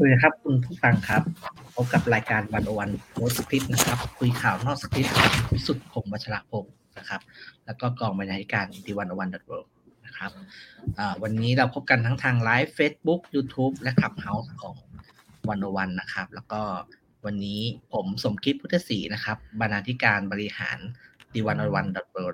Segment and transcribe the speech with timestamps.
[0.00, 1.22] สวัสดีครับ คุณผู้ฟังครับ
[1.76, 5.14] พบกับรายการ 101 Post Script นะครับ คุยข่าวนอกสคริปต์
[5.52, 7.20] วิสุทธิ์คงวัชระพงศ์นะครับ
[7.66, 9.58] แล้วก็กองบรรณาธิการ The101.world
[10.06, 10.30] นะครับ
[11.22, 14.76] วันนี้เราพบกันทั้งทางไลฟ์ Facebook YouTube และ Clubhouse ของ
[15.48, 16.60] 101 นะครับ แล้วก็
[17.24, 17.60] วันนี้
[17.92, 20.78] ผมสมคิดพุทธศรีนะครับ บรรณาธิการบริหาร
[21.34, 22.26] The101.world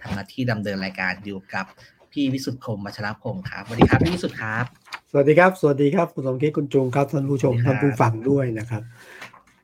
[0.00, 1.66] ทำหน้าที่ดำเนินรายการอยู่กับ
[2.12, 4.66] พี่วิสุทธิ์คมวัชระพงศ์ครับสวัสดีครับพี่วิสุทธิ์ครับ
[5.14, 8.82] สวัสดีครับ สวัสดีครับ คุณสมคิดคุณจุงครับท่านผู้ชมท่านผู้ฟังด้วยนะครับ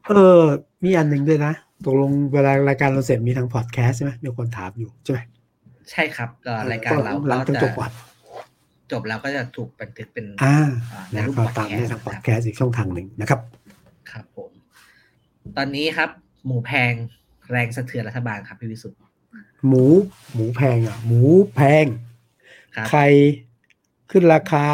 [0.09, 0.43] เออ
[0.85, 1.53] มีอันหนึ่งด้วยนะ
[1.85, 5.19] ตกลงเวลารายการเราเสร็จมีทางพอดแคสต์ใช่ไหมมีคนถามอยู่ใช่ไหม
[5.91, 7.91] ใช่ครับก็รายการเราหลังจากจบวัด
[8.93, 10.57] จบแล้วก็จะถูกบันทึกเป็นอ่า
[11.13, 13.41] ในรูปพอดแคสต์ทางพอดแคสต์อีกช่องทางหนึ่งนะครับ
[14.11, 14.51] ครับผม
[15.57, 16.11] ตอนนี้ครับ
[16.47, 16.93] หมูแพง
[17.51, 18.99] แรงสะเทือนรัฐบาลครับพี่วิสุทธ์
[19.67, 19.85] หมู
[20.35, 21.23] หมูแพงอะ หมู
[21.55, 21.85] แพง
[22.89, 23.07] ไข่
[24.11, 24.67] ขึ้นราคา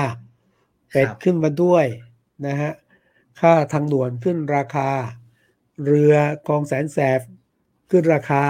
[0.95, 1.85] เป็ดขึ้นมาด้วย
[2.47, 2.73] นะฮะ
[3.41, 4.89] ค่าทางด่วนขึ้นราคา
[5.85, 6.15] เรือ
[6.49, 7.21] กองแสนแสบ
[7.91, 8.43] ขึ้นราคา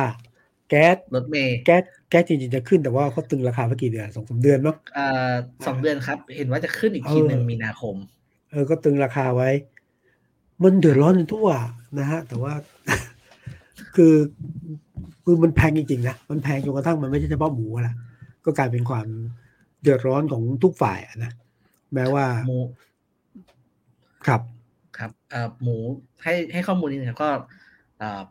[0.71, 5.35] แก๊สรถเมย์แก๊สแก๊สจริงๆจะขึ้นแต่ว่าเขาตึงราคาเมื่อกี่เดือนสองสาเดือนเนาะอ่า
[5.67, 7.97] สองเดือนครับ เห็นว่าจะขึ้นอีกทีหนึ่งมีนาคม
[8.51, 9.51] เออก็ตึงราคาไว้
[10.63, 11.49] มันเดือดร้อนทั่ว
[11.99, 12.53] นะฮะ แต่ว่า
[13.97, 14.15] คือ
[15.25, 17.95] คือมันแพงจริงๆนะมันแพงจนกระทั่งมันไม่ใช่เฉพาะหมูละ
[18.45, 19.07] ก็กลายเป็นความ
[19.83, 21.33] เดือดร้อนของทุกฝ่ายนะ
[21.95, 22.59] แม้ว่าหมู
[24.27, 24.41] ครับ
[24.99, 25.77] ครับเอ่อหมู
[26.23, 27.29] ให้ให้ข้อมูลนี้นะก็
[27.99, 28.23] เอ่อ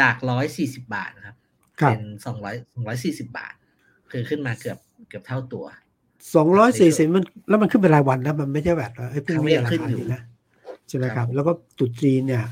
[0.00, 1.36] จากร้อยสี่สิบาทนะครับ
[1.74, 3.54] เป็นสองร้อยสองร้อยสี่สิบาท
[4.10, 4.78] คือขึ้นมาเกือบ
[5.08, 5.64] เกือบเท่าตัว
[6.34, 10.20] สองร้อยสี่สิบมันแล้วมันขึ้นเป็นรายวันนะมันไม่ใช่แบบไอ้เพิ่งมีราคาอยู่นะ
[10.88, 12.44] ใช่ไหมครับ แล้วก็ตุดจีนเนี่ย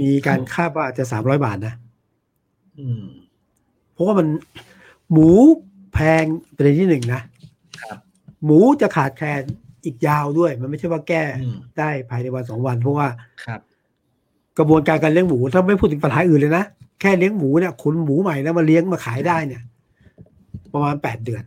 [0.00, 1.74] มีการคาดว่าจะสามร้อยบาทนะ
[2.80, 3.04] อืม
[3.92, 4.28] เพราะว่ามัน
[5.10, 5.28] หมู
[5.92, 7.22] แพงเป็นที่หนึ่งนะ
[7.82, 7.98] ครับ
[8.44, 9.42] หมูจะขาดแคลน
[9.84, 11.22] อีกยาวด้วย มันไม่ใช่ว่าแก้
[11.78, 13.08] ได้ภายในวันสองวันเพราะว่า
[13.46, 13.60] ครับ
[14.58, 16.64] กระบวนการการเลี้ยงหมูถ้าไม่พูดถึงปัญหาอื่นเลยนะ
[17.00, 19.62] แค่เลี้ยงหมูเนี่ยขุนหมูใหม่แล้วมาเลี้ยงมาขายได้เนี่ย
[20.72, 21.44] ประมาณแปดเดือน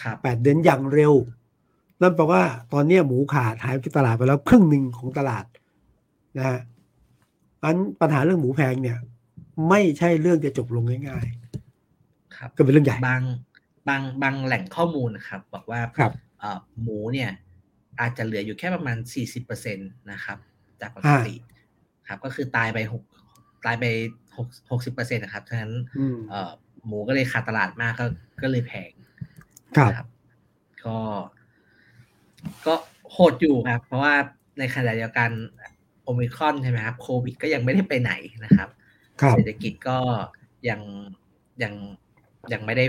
[0.00, 1.14] ครับแปดเดือนอย่างเร็ว
[2.00, 2.42] นั่นแปลว่า
[2.72, 5.44] ตอนนี้หมูขาดหายไปตลาดไปแล้วครึ่งหนึ่งของตลาด
[6.36, 6.58] นะฮะ
[7.62, 8.98] อันปัญหาเรื่องหมูแพงเนี่ย
[9.68, 11.26] ไม่ใช่เรื่องจะจบลงง่าย
[11.82, 13.22] ๆ ครับ ก็เป็นเรื่องใหญ่บาง
[13.88, 16.12] บางบางแหล่งข้อมูลนะครับ บอกว่าครับ
[16.82, 17.30] หมูเนี่ย
[18.00, 20.38] อาจจะเหลืออยู่แค่ประมาณสี่สิบเปอร์เซ็นตนะครับ
[20.80, 21.34] จากปกติ
[22.08, 23.02] ครับ ก็คือตายไปหก
[23.66, 23.84] ตายไป
[24.36, 25.72] หกหกสิบเปอร์เซ็นตนะครับฉะนั้น
[26.86, 28.04] หมูก็เลยขาดตลาดมากก็
[28.42, 28.92] ก็เลยแพง
[29.96, 30.06] ครับ
[30.84, 30.98] ก็
[32.66, 32.74] ก็
[33.12, 34.14] โหดอยู่ครับ เพราะว่า
[34.58, 35.30] ในขณะเดียวกัน
[36.02, 38.12] โอมิครอนใช่ไหมครับโควิดก็ยังไม่ได้ไปไหน
[38.44, 38.68] นะครับ
[39.30, 39.98] เศรษฐกิจก็
[40.68, 40.80] ยัง
[41.62, 41.74] ยัง
[42.52, 42.84] ยังไม่ได้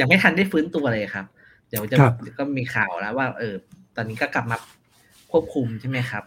[0.00, 1.26] ยังไม่ทันได้ฟื้นตัวเลยครับ
[1.68, 1.96] เดี๋ยวจะ
[2.38, 3.54] ก็มีข่าวแล้วว่า เออ
[3.96, 4.56] ตอนนี้ก็กลับมา
[5.30, 6.24] ควบคุมใช่ไหมครับ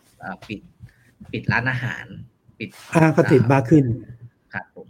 [0.47, 0.61] ปิด
[1.31, 2.05] ปิดร้านอาหาร
[2.59, 3.83] ปิดอ่าก็ติดมากขึ้น
[4.53, 4.87] ครับผม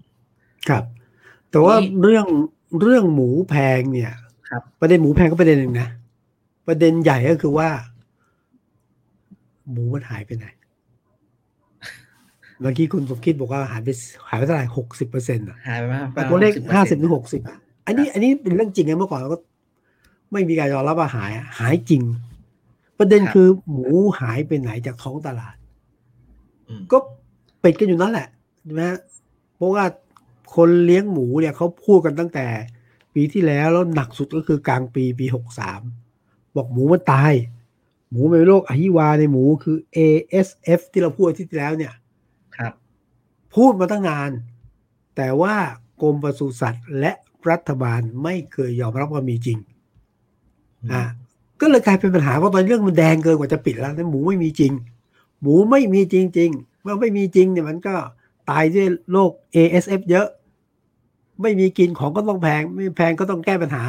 [0.70, 0.84] ครับ
[1.52, 2.26] แต่ว่าเรื่อง
[2.82, 4.14] เรื่องหมูแพงเนี่ย
[4.50, 5.88] ครับ ประเด็นหมูแพงก็ประเด็นหนึ่งนะ
[6.68, 7.70] ประเด็นใหญ่ก็คือว่า
[9.72, 10.48] หมูมันหายไปไหน
[12.62, 13.90] เมื่อกี้คุณสมคิดบอกว่าหายไป
[14.30, 17.42] หายไปเท่าไหร่หกสิบเปอร์เซ็นต์อะหายไปมากตัวเลขห้าสิบถึงหกสิบ
[17.86, 19.40] อันนี้อันนี้เป็นเรื่องจริงไงเมื่อก่อนเราก็
[20.32, 22.04] ไม่มีการยอมรับว่าหายหายจริง
[22.98, 23.88] ประเด็นคือหมู
[24.20, 25.56] หายไปไหนจากท้องตลาด
[26.92, 26.98] ก็
[27.60, 28.28] เป็ดกันอยู่นั่นแหละ
[28.64, 28.84] ใช่ไหม
[29.56, 29.84] เพราะว่า
[30.56, 32.46] คนเลี้ยงหมูเนี่ยเขาพูดกันตั้งแต่
[33.14, 35.82] ปีที่แล้วแล้วหนักสุดก็คือกลางปีปีหกสาม
[36.56, 37.34] บอกหมูมันตาย
[38.10, 41.94] หมูเป็นโรคอหิวาในหมูคือ ASF ที่เราพูดที่แล้วเนี่ย
[42.58, 42.74] ครับ
[43.56, 44.32] พูดมาตั้งนาน
[45.16, 45.56] แต่ว่า
[46.02, 47.12] กรมปศุสัตว์และ
[47.50, 49.60] รัฐบาลไม่เคยยอมรับว่ามีจริง
[50.92, 51.02] อ่า
[51.62, 54.72] ก็เลยกลายเป็นปัญหาเพราะตอนเรื่องมันแดงเกินกว่าจะปิดแล้วหมูไม่มีจริง
[55.42, 57.96] หมูไม่มีจริงๆเมื่อไม่มีจริงเนี่ยมันก็
[58.50, 60.28] ตายด้วยโรค ASF เยอะ
[61.42, 63.84] ไม่มีกินของก็ต้องแพง ไม่แพงก็ต้องแก้ปัญหา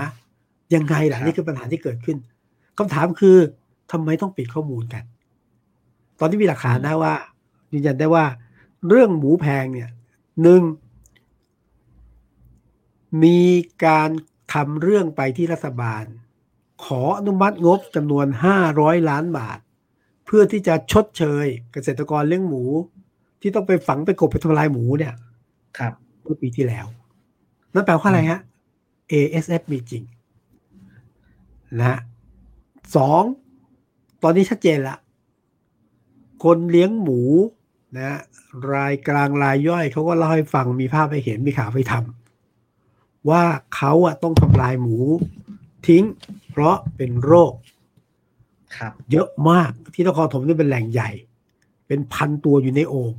[0.75, 2.17] ยังไงล่ะนี่คือปัญหาที่เกิดขึ้น
[2.79, 3.37] คำถามคือ
[3.93, 5.05] ทำไมต้องปิดข้อมูลกัน
[6.19, 7.15] ตอนนี้มีหลักฐานนะว่า
[7.73, 8.25] ยืนยันได้ว่า
[8.89, 9.91] เรื่องหมูแพงเนี่ย
[10.43, 10.63] หนึ่ง
[13.23, 13.41] มี
[13.85, 14.11] การ
[14.53, 16.05] ทำเรื่องไปที่รัฐบาล
[16.87, 18.27] ขออนุมัติงบจำนวน
[18.69, 19.59] 500 ล้านบาท
[20.27, 22.63] เพื่อที่จะชดเชยเกษตรกรเลี้ยงหมู
[23.41, 25.15] ที่ต้องไปฝังไปกบไปทำลายหมูเนี่ย
[25.79, 25.93] ครับ
[26.23, 26.87] เมื่อปีที่แล้ว
[27.75, 28.41] นั่นแปลว่าอะไรฮะ
[29.13, 30.03] ASF มีจริง
[31.81, 31.99] นะ
[32.97, 33.23] สอง
[34.23, 34.97] ตอนนี้ชัดเจนละ
[36.45, 37.21] คนเลี้ยงหมู
[37.99, 38.19] นะ
[38.73, 43.43] รายกลางรายย่อยเขาก็เล่าให้ฟังมีภาพไปเห็นมีข่าวไปทำว่า
[43.77, 44.97] เขาอะต้องทำลายหมู
[45.89, 46.05] ทิ้ง
[46.51, 47.55] เพราะเป็นโรค
[48.77, 51.11] ครับ เยอะมากที่นครถมนี่เป็นแหล่งใหญ่
[51.87, 53.15] เป็นพันตัวอยู่ในโอ่ง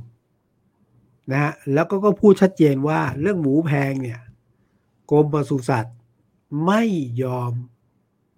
[1.32, 4.20] นะฮะแล้วก็ก็พูดชัดเจนว่าเรื่องหมูแพงเนี่ย
[5.10, 5.96] กรมปศุสัตว์
[6.66, 6.82] ไม่
[7.22, 7.52] ยอม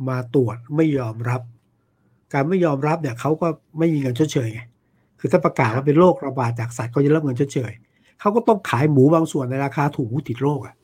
[0.09, 1.41] มาตรวจไม่ยอมรับ
[2.33, 4.61] การไม่ยอมรับเนี่ยเขาก็ไม่มีเงินชดเชยไง
[5.19, 7.73] คือถ้าประกาศว่าเป็นโรคระบาดจากสัตว์ก็จะรับเงินชดเชย
[8.21, 10.77] เขาก็ต้องขายหมูบางส่วนในราคาถูกหมูติดโรคอะ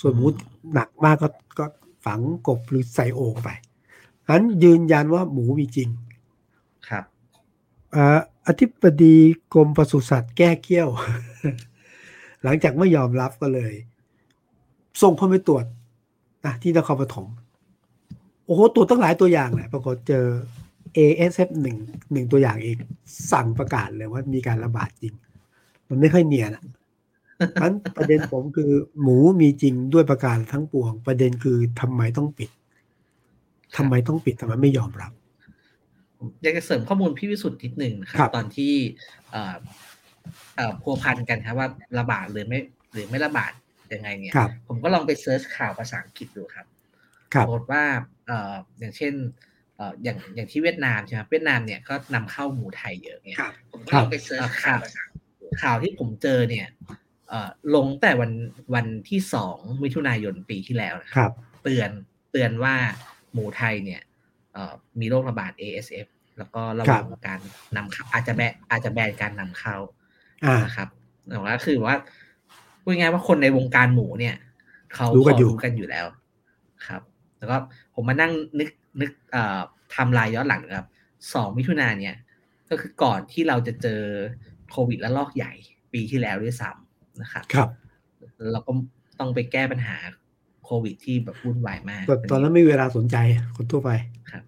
[0.00, 0.26] ส่วนหมู
[0.74, 1.28] หนักมากก็
[1.58, 1.64] ก็
[2.04, 3.48] ฝังกบหรือใส่โอ่งไป
[4.28, 5.88] นั้นยืนยันว่าหมูมีจริง
[6.88, 7.04] ครับ
[7.94, 9.16] อ่าอธิบดี
[9.54, 10.88] กรมปศุสัตว์แก้เกี้ยว
[12.42, 13.72] หลังจากไม่ยอมรับก็เลย
[15.02, 15.64] ส่งคนไปตรวจ
[16.44, 17.26] นะที่นครปฐม
[18.44, 20.24] โอ้โหตรวจตั้งหลายตัวอย่างแหละปรากฏเจอ
[20.96, 21.76] ASF หนึ่ง
[22.12, 22.76] หนึ่งตัวอย่างเอง
[23.32, 25.14] สั่งประกาศเลยว่ามีการระบาดจริง
[25.88, 26.64] มันไม่ค่อยเนียนอะ
[27.62, 28.70] นั้นประเด็นผมคือ
[29.02, 32.50] หมูมีจริงด้วยประการทั้งปวง ประเด็นคือทำไมต้องปิด
[33.76, 35.12] ทำไมต้องปิดทำไมไม่ยอมรับ
[36.42, 38.74] อยากจะเสริมข้อมูลพี่วิสุทธ์นิดหนึ่งนะคครัรับบตอนที่
[39.30, 39.56] เอ่อ
[40.56, 41.68] เอ่อพัวพันกันครับว่า
[41.98, 42.60] ระบาดหรือไม่
[42.92, 43.52] หรือไม่ระบาด
[43.92, 46.66] ยังไงเนี่ยครับผมก็ลองไปเซิร์ชข่าวภาษาอังกฤษดูครับ
[47.34, 47.84] ครับปรากฏว่า
[48.26, 49.14] เอ่ออย่างเช่น
[49.76, 54.80] เอ่ออย่างอย่างที่เวียดนามใช่ไหมครับเวียดนามเนี่ยก็นำเข้าหมูไทยเยอะเนี่ยครับผมก็ลองไปเซิร์ชข่าว
[55.62, 56.96] ข่าวที่ผมเจอเนี่ยเอ่อ
[57.74, 58.32] ลงแต่วัน
[58.74, 61.32] วันที่สองมิถุนายนปีที่แล้วนะครับ
[61.62, 61.90] เตือน
[62.32, 62.74] เตือนว่า
[63.32, 64.02] หมูไทยเนี่ย
[64.52, 66.06] เอ่อมีโรคระบาด ASF
[66.38, 67.40] แล้วก็ระวังการ
[67.76, 69.76] นำเข้าอาจจะแบนอาจจะแบนการนำเข้า
[70.44, 70.88] อ่านะครับ
[71.30, 71.96] แต่ว่าคือว่า
[72.82, 74.36] พูดง่ายๆว่าคนในวงการหมูเนี่ย
[74.94, 76.06] เขารู้กันพอยู่รู้กันอยู่แล้ว
[76.86, 77.02] ครับ
[77.38, 77.56] แล้วก็
[77.94, 78.70] ผมมานั่งนึก
[79.00, 79.60] นึกเอ่อ
[79.92, 80.88] ไทำลายย้อนหลังนะครับ
[81.34, 82.16] สองมิถุนาเนี่ย
[82.70, 84.02] ก็คือก่อนที่เราจะเจอ
[84.70, 85.52] โควิดและลอกใหญ่
[85.92, 86.87] ปีที่แล้วด้วยซ้ำ
[87.22, 87.68] นะครับครับ
[88.52, 88.72] เราก็
[89.18, 89.96] ต้องไปแก้ปัญหา
[90.64, 93.16] โควิดที่แบบวุ่นวายมากแต่ตอนนั้นไม่มีเวลาสนใจ
[93.56, 93.90] คนทั่วไป
[94.30, 94.42] ครับ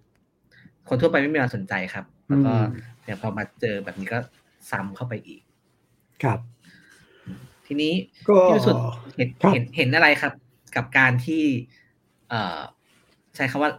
[0.88, 4.18] คนทั่วไปไม่มีเวลาสนใจครับ แล้วก็อืมเนี่ยพอมาเจอแบบนี้ก็
[4.70, 5.42] ซ้ำเข้าไปอีก
[6.22, 6.38] ครับ
[7.66, 7.92] ทีนี้
[8.28, 8.84] ก็พี่วิสุทธิ์
[9.16, 10.32] เห็นครับเห็นเห็นอะไรครับ
[10.76, 11.44] กับการที่
[12.28, 12.60] เอ่อ
[13.36, 13.70] ใช้คำว่า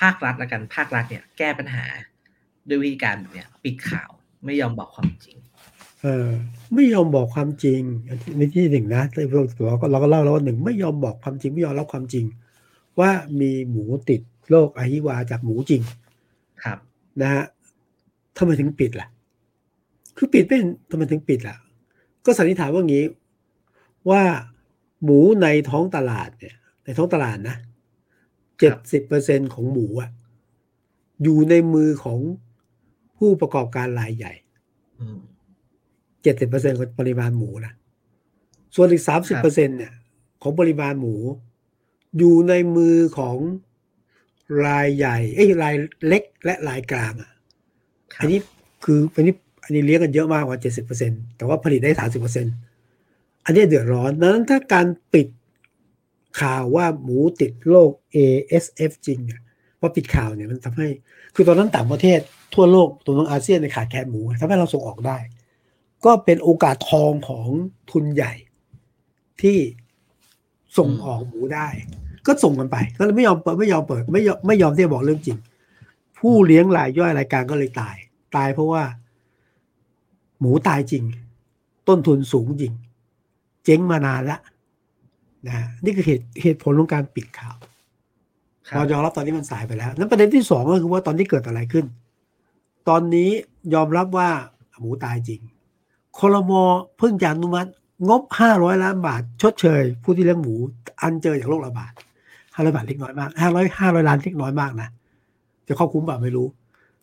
[0.00, 1.84] ภาครัฐละกันภาครัฐเนี่ย แก้ปัญหา
[2.68, 4.10] ด้วยวิธีการแบบเนี่ยปิดข่าว
[4.44, 5.36] ไม่ยอมบอกความจริง
[6.00, 6.28] เออ
[6.74, 7.80] ไม่ยอมบอกความจริง
[8.38, 12.24] ในที่หนึ่งนะเราก็เราก็เล่าแล้วว่าหนึ่งไม่ยอมบอกความจริงไม่ยอมรับความจริง
[13.00, 13.10] ว่า
[13.40, 14.20] มีหมูติด
[14.50, 15.82] โรคอหิวาจากหมูจริง
[16.64, 16.78] ครับ
[17.20, 17.44] นะฮะ
[18.36, 19.08] ทำไมถึงปิดล่ะ
[20.16, 21.56] คือปิดเป็นทำไมถึงปิดล่ะ
[22.24, 23.04] ก็สันนิษฐานว่างี้
[24.10, 24.22] ว่า
[25.04, 27.56] หมูในท้องตลาดเนี่ย ในท้องตลาดนะ
[28.58, 30.10] เจ็ดสิบเปอร์เซ็นของหมูอะ
[31.22, 32.18] อยู่ในมือของ
[33.16, 34.32] ผู้ประกอบการรายใหญ่
[34.98, 35.18] อืม
[36.26, 37.72] เจ็ดสิบเปอร์เซ็นของปริมาณหมูนะ
[38.74, 39.92] ส่วนอีกสามสิบเปอร์เซ็นเนี่ย
[40.42, 41.14] ของปริมาณหมู
[42.18, 43.36] อยู่ในมือของ
[44.66, 45.74] รายใหญ่เอ้ยราย
[46.06, 47.30] เล็กและรายกลางอะ
[48.14, 48.38] ครับอันนี้
[48.84, 49.34] คืออันนี้
[49.64, 52.46] อันนี้เลี้ยงกันเยอะมากกว่าเจ็ดสิบเปอร์เซ็นแต่ว่าผลิตได้สามสิบเปอร์เซ็น
[53.44, 55.28] อันนี้เดือดร้อนดังนั้นถ้าการปิด
[56.40, 59.40] ข่าวว่าหมูติดโรค ASF จริงเนี่ย
[59.80, 60.88] พอปิดข่าวเนี่ยมันทำให้
[61.34, 62.20] คือตอนนั้นต่างประเทศ
[62.54, 65.16] ทั่วโลกตัวน้องอาเซียนในยขาดแคลนหมูทำให้เราส่งออกได้
[66.04, 67.48] ก็เป็นโอกาสทองของ
[67.90, 68.32] ทุนใหญ่
[69.42, 69.58] ที่
[70.78, 71.66] ส่งออกหมูได้
[72.26, 75.38] ก็ส่งกันไปก็เลยไม่ยอมเปิดไม่ยอมเปิดไม่ยอมไม่ยอมที่จะบอกเรื่องจริง
[76.18, 77.96] ผู้เลี้ยงรายย่อยรายการก็เลยตาย
[78.36, 78.82] ตายเพราะว่า
[80.40, 81.04] หมูตายจริง
[81.88, 82.74] ต้นทุนสูงจริง
[83.64, 84.38] เจ๊งมานานละ
[85.46, 85.54] นะ
[85.84, 87.56] นี่คือเหตุเหตุผลของการปิดข่าว
[88.68, 91.84] ครัเราบยอมรับตอนนี้มันสายไปแล้ว นั้นประเด็นที่สองก็คือว่าตอนนี้เกิดอะไรขึ้น
[92.88, 93.30] ตอนนี้
[93.74, 94.28] ยอมรับว่า
[94.80, 95.40] หมูตายจริง
[96.18, 96.62] คอรมอ
[96.98, 97.70] เพิ่งจะอนุมัติ
[98.08, 100.54] งบห้าร้อยล้านบาท ชดเชย ผู้ที่เลี้ยงหมู
[101.02, 101.92] อันเจอจากโรคระบาด
[102.54, 104.88] ห้าร้อยบาทเล็กน้อยมากห้าร้อยห้าร้อยล้านเล็กน้อยมากนะ
[105.66, 106.46] จะครอบคลุมแบบไม่รู้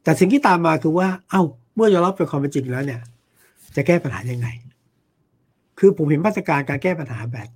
[0.03, 1.41] แต่สิ่งที่ตามมาคือว่า เอ้า
[1.75, 3.01] เมื่อยอมรับเป็นความเป็นจริงแล้วเนี่ย
[3.75, 4.47] จะแก้ปัญหายังไง
[5.79, 7.49] คือผมเห็นมาตรการการแก้ปัญหาแบบ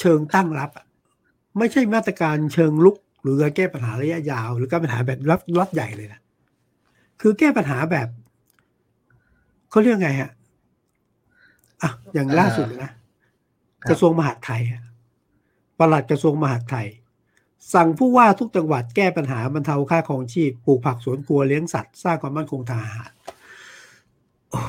[0.00, 0.70] เชิงตั้งรับ
[1.58, 6.20] ไม่ใช่มาตรการเชิงลุก หรือการแก้ปัญหาระยะยาว หรือการปัญหาแบบรับรับใหญ่เลยนะ
[7.20, 8.08] คือแก้ปัญหาแบบ
[9.70, 10.30] เขาเรียกไงฮะ
[11.84, 12.92] อะอย่างล่าสุดเลยนะ
[13.82, 14.82] ครับกระทรวงมหาดไทยอะ
[15.78, 16.86] ปลัดกระทรวงมหาดไทย
[17.74, 23.10] สั่งผู้ว่าทุกจังหวัดแก้ปัญหาบรรเทาค่าครองชีพปลูกผักสวนครัวเลี้ยงสัตว์สร้างความมั่นคงทางอาหาร
[24.50, 24.60] โอ้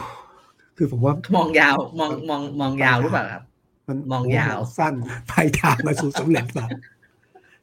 [0.78, 3.44] คือผมว่ามองยาวมองมองมองยาวหรือเปล่าครับ
[3.88, 4.94] มันมองยาวสั้น
[5.30, 6.70] ปลายทางมาสู่สำเร็จแล้ว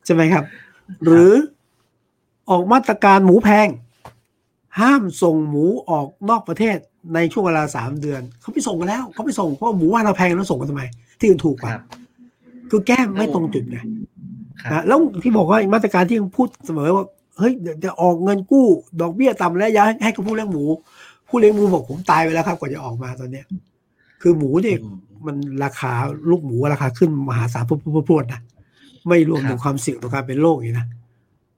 [0.04, 0.44] ใช่ไหมครับ
[1.04, 1.32] หรือ
[2.50, 3.68] ออกมาตรการหมูแพง
[4.80, 6.78] ห้ามส่งหมูออกนอกประเทศ
[7.14, 10.82] ในช่วงเวลาสามเดือน เขาไปส่งกันแล้วเขาไปส่งเพราะหมูว่าเราแพงแล้วส่งกันทำไม
[11.18, 11.82] ที่อื่นถูกกคว่ารับ
[12.70, 13.78] คือแก้ไม่ตรงจุดไง
[14.62, 17.04] ครับนะแล้วที่บอกว่ามาตรการที่ยังพูดเสมอว่า
[17.38, 18.66] เฮ้ยเดี๋ยวจะออกเงินกู้
[19.00, 20.64] ดอกเบี้ยต่ำแล้วอย้ายให้กับผู้เลี้ยงหมู
[21.28, 23.46] ผู้เลี้ยงหมูบอกผมตายไปแล้วครับกว่าจะออกมาตอนเนี้ย
[24.22, 25.92] คือหมูเนี่ยอืมมันราคา
[26.30, 27.64] ลูกหมูราคาขึ้นมหาศาล
[28.08, 28.40] พรวดๆนะ
[29.08, 30.86] ไม่รวมครับถึงความเสี่ยงต่อการเป็นโรคอีกนะ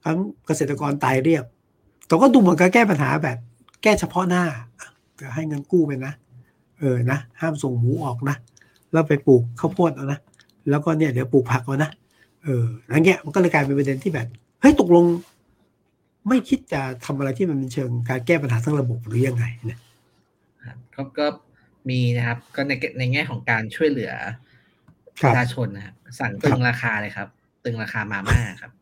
[0.04, 1.44] ทั้งเกษตรกรตายเรียบ
[2.06, 3.38] แต่ก็ดูเหมือนการแก้ปัญหาแบบ
[3.82, 4.44] แก้เฉพาะหน้า
[4.80, 4.88] จะ
[5.34, 6.12] ให้เงินกู้ไปนะ
[6.80, 8.36] เออนะ ห้ามส่งหมูออกนะ
[8.92, 10.18] แล้วไปปลูกข้าวโพดเอานะ
[10.70, 11.90] แล้วก็เนี่ยเดี๋ยวปลูกผักเอานะ
[12.44, 14.28] เอออะไรเงี้ยมันก็เลยกลายเป็นประเด็นที่แบบ
[14.60, 15.04] เฮ้ยตกลง
[16.28, 19.80] ไม่คิดจะทำอะไรที่มันเป็นเชิงการแก้ปัญหาทั้งระบบหรือยังไงเนี่ย
[20.66, 21.26] ครับก็ก็
[21.90, 24.12] มีนะครับ ก็ในในแง่ของการช่วยเหลือ
[25.20, 27.28] คปรับระชาชนนะครับสั่งตึงราคาเลยครับ
[27.64, 28.72] ตึงราคามาม่าครับ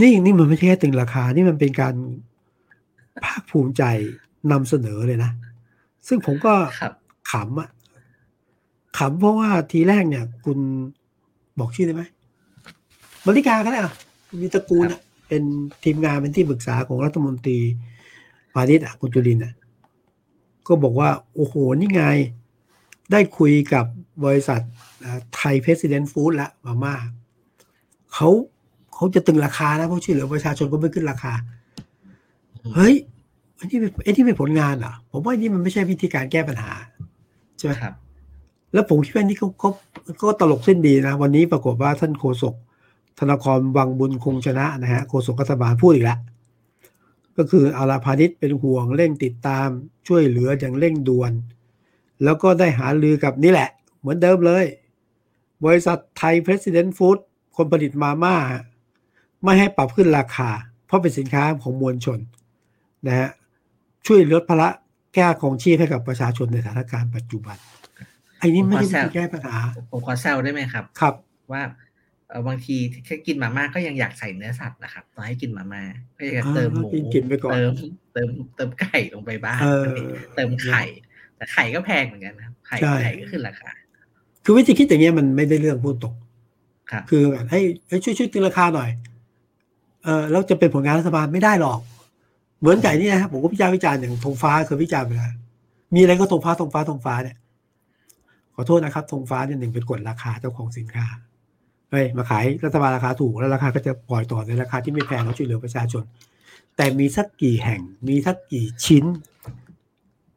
[0.00, 1.94] นี่นี่มันไม่ใช่แค่ตึงราคา นี่มันเป็นการ
[3.24, 3.84] ภาคภูมิใจ
[4.52, 5.30] นำเสนอเลยนะ
[6.08, 6.92] ซึ่งผมก็ครับ
[7.30, 7.68] ขำอะ
[8.98, 10.58] ขำเพราะว่าทีแรกเนี่ย คุณ
[11.58, 12.02] บอกชื่อได้ไหม
[13.26, 13.94] บริการก็ได้อะ
[14.40, 15.42] มีตระกูลอะเป็น
[15.84, 17.58] ทีมงานเป็นที่ปรึกษาของรัฐมนตรี
[18.54, 19.54] พาณิชย์อะคุณจุลินทร์อะ
[20.66, 22.04] ก็บอกว่า โอ้โห นี่ไง
[23.12, 23.84] ได้คุยกับ
[24.24, 24.60] บริษัท
[25.34, 26.94] ไทยเพรสิดเนนฟู้ดละมาม่า
[28.14, 28.28] เขา
[28.94, 31.32] เขาจะตึงราคานะเพราะช่วยเหลือประชาชนก็ไม่ขึ้นราคา
[32.74, 32.94] เฮ้ย
[33.60, 36.72] อันนี้เป็นไอ้นี่เป็นผลงานเหรอผมว่าอันนี่มันไม่ใช่วิธีการแก้ปัญหา
[37.56, 37.94] ใช่ไหมครับ
[38.72, 39.70] แล้วผมคิดว่านี่เขาเขา
[40.22, 42.54] ก็ตลกเส้นดีนะ วันนี้ปรากฏว่าท่านโฆษก
[43.20, 46.18] ธนาคารวังบุญคงชนะนะฮะโฆษกรัฐบาลพูดอีกแล้ว
[47.36, 49.68] ก็คืออาราพาณิชย์เป็นห่วงเร่งติดตาม
[50.08, 51.32] ช่วยเหลืออย่างเร่งด่วน
[52.24, 54.64] แล้วก็ได้หาลือกับนี่แหละ เหมือนเดิมเลย
[55.64, 57.18] บริษัทไทยเพรสิดเนนฟู้ด
[57.56, 58.36] คนผลิตมาม่า
[59.42, 60.50] ไม่ให้ปรับขึ้นราคา
[60.86, 62.18] เพราะเป็นสินค้าของมวลชน
[63.06, 63.28] นะฮะ
[64.06, 64.68] ช่วยลดภาระ
[65.14, 67.56] แก้ของชีพให้กับประชาชนในสถานการณ์ปัจจุบัน
[68.38, 69.56] ไอ้นี่ไม่ได้เป็นการแก้ปัญหา
[69.90, 71.14] ผมขอแซวได้ไหมครับ ครับ
[71.52, 71.62] ว่า
[72.28, 72.76] เอ่อบางที
[73.06, 75.82] แค่กินมาม่าก็ยังอยากใส่เนื้อสัตว์นะครับตอนให้กินมาม่า
[76.16, 77.72] ก็อยากจะเติมหมูอ่ากินไปก่อนเติม
[78.12, 79.84] เติมเติมไก่ลงไปบ้างเออ
[80.36, 80.82] เติมไข่
[81.36, 83.70] แต่ไข่ก็แพงเหมือนกันนะครับไข่ใช่ไข่ก็ขึ้นราคา
[84.44, 86.14] คือวิธีคิดอย่างเงี้ยมันไม่ได้เรื่องพูดตก
[86.90, 88.90] ครับคือแบบให้ให้ช่วยช่วยตึงราคาหน่อย
[90.04, 91.80] เออแล้วจะเป็นผลงานรัฐบาลไม่ได้หรอก
[92.60, 95.34] เหมือนไก่นี่นะครับผมก็วิจารณ์วิจารณ์อย่างธงฟ้าเคยวิจารณ์ไปแล้ว
[95.94, 97.36] มีอะไรก็ธงฟ้าธงฟ้าธงฟ้าเนี่ย
[98.54, 101.06] ขอโทษนะครับธงฟ้าเนี่ยหนึ่งเป็นกฎราคาเจ้าของสินค้า
[101.90, 106.02] เฮ้ยมาขายรัฐบาลราคาถูกแล้วราคาก็จะปล่อยต่อในราคาที่ไม่แพงแล้วช่วยเหลือประชาชน
[106.76, 109.04] แต่มีสักกี่แห่ง มีสักกี่ชิ้น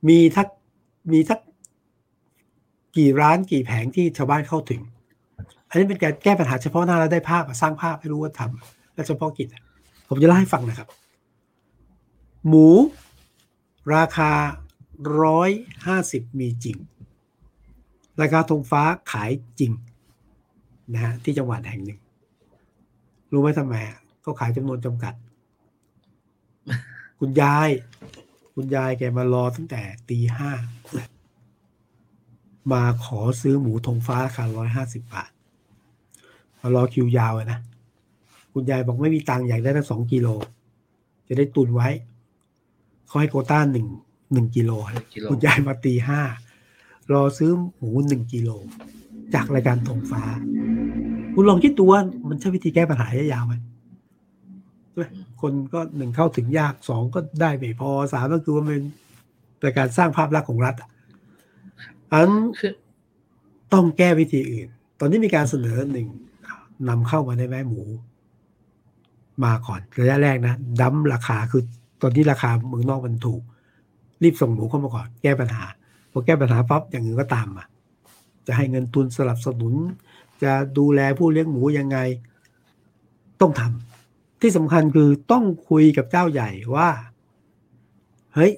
[0.08, 0.48] มีทัก
[1.12, 1.40] มีทัก
[2.98, 4.82] กี่ร้านกี่แผงที่ชาวบ้านเข้าถึง
[5.70, 9.48] อันนี้เป็นการแก้ปัญหาเฉพาะหน้าแล้วได้ภาพสร้างภาพให้รู้ว่าทำและเฉพาะกิจ
[10.10, 10.88] ผมจะเล่าให้ฟังนะครับ
[12.48, 12.68] หมู
[13.96, 14.32] ราคา
[15.24, 15.50] ร้อย
[15.86, 16.78] ห้าสิบมีจริง
[18.22, 19.72] ราคาธงฟ้าขายจริง
[20.94, 22.00] นะฮะที่จังหวัดแห่งหนึ่ง
[23.32, 25.14] รู้ไหมทำไมอะก็ขายจำนวนจำกัด
[27.20, 27.70] คุณยาย
[28.56, 30.52] คุณยายแกมารอตั้งแต่ตีห้า
[32.72, 35.32] มาขอซื้อหมูธงฟ้าราคาร้อยห้าสิบบาท
[36.62, 37.60] มารอคิวยาวเลยนะ
[38.54, 40.28] คุณยายบอกไม่มีตังค์อยากได้ตั้งสองกิโล
[41.28, 41.90] จะได้ตุนไว้
[43.14, 43.88] เขาให้โควต้าหนึ่ง
[44.34, 46.22] หนึ่งกิโลหนึ่งกิโลคุณยายมาตีห้า
[47.12, 48.50] รอซื้อหมูหนึ่งกิโล
[49.34, 50.24] จากรายการธงฟ้า
[51.34, 53.54] คุณลองคิดดูว่ามันใช่วิธีแก้ปัญหาระยะยาวไหม
[54.90, 55.06] ใช่ไหม
[55.42, 58.82] คนก็หนึ่งเข้าถึงยากสองก็ได้ไม่พอสามก็คือว่ามัน
[59.60, 60.90] เป็นการสร้างภาพลักษณ์ของรัฐอะ
[62.12, 62.74] อันคือ
[63.74, 64.68] ต้องแก้วิธีอื่น
[65.00, 66.08] ตอนนี้มีการเสนอหนึ่ง
[66.90, 67.84] นำเข้ามาได้ไหมหมู
[69.44, 71.64] มาก่อนระยะแรกนะดั้มราคาคือ
[72.04, 73.42] ตอนนี้ราคาเมืองนอกมันถูก
[74.24, 75.64] รีบส่งหมูเข้ามาก่อนแก้ปัญหา
[76.12, 77.66] พอแก้ปัญหาปั๊บอย่างอื่นก็ตามมา
[78.48, 79.74] จะให้เงินทุนสนับสนุน
[80.44, 81.98] จะดูแลผู้เลี้ยงหมูยังไง
[83.42, 86.90] ต้องทำที่สำคัญคือต้องคุยกับเจ้าใหญ่ว่า
[88.36, 88.54] เฮ้ย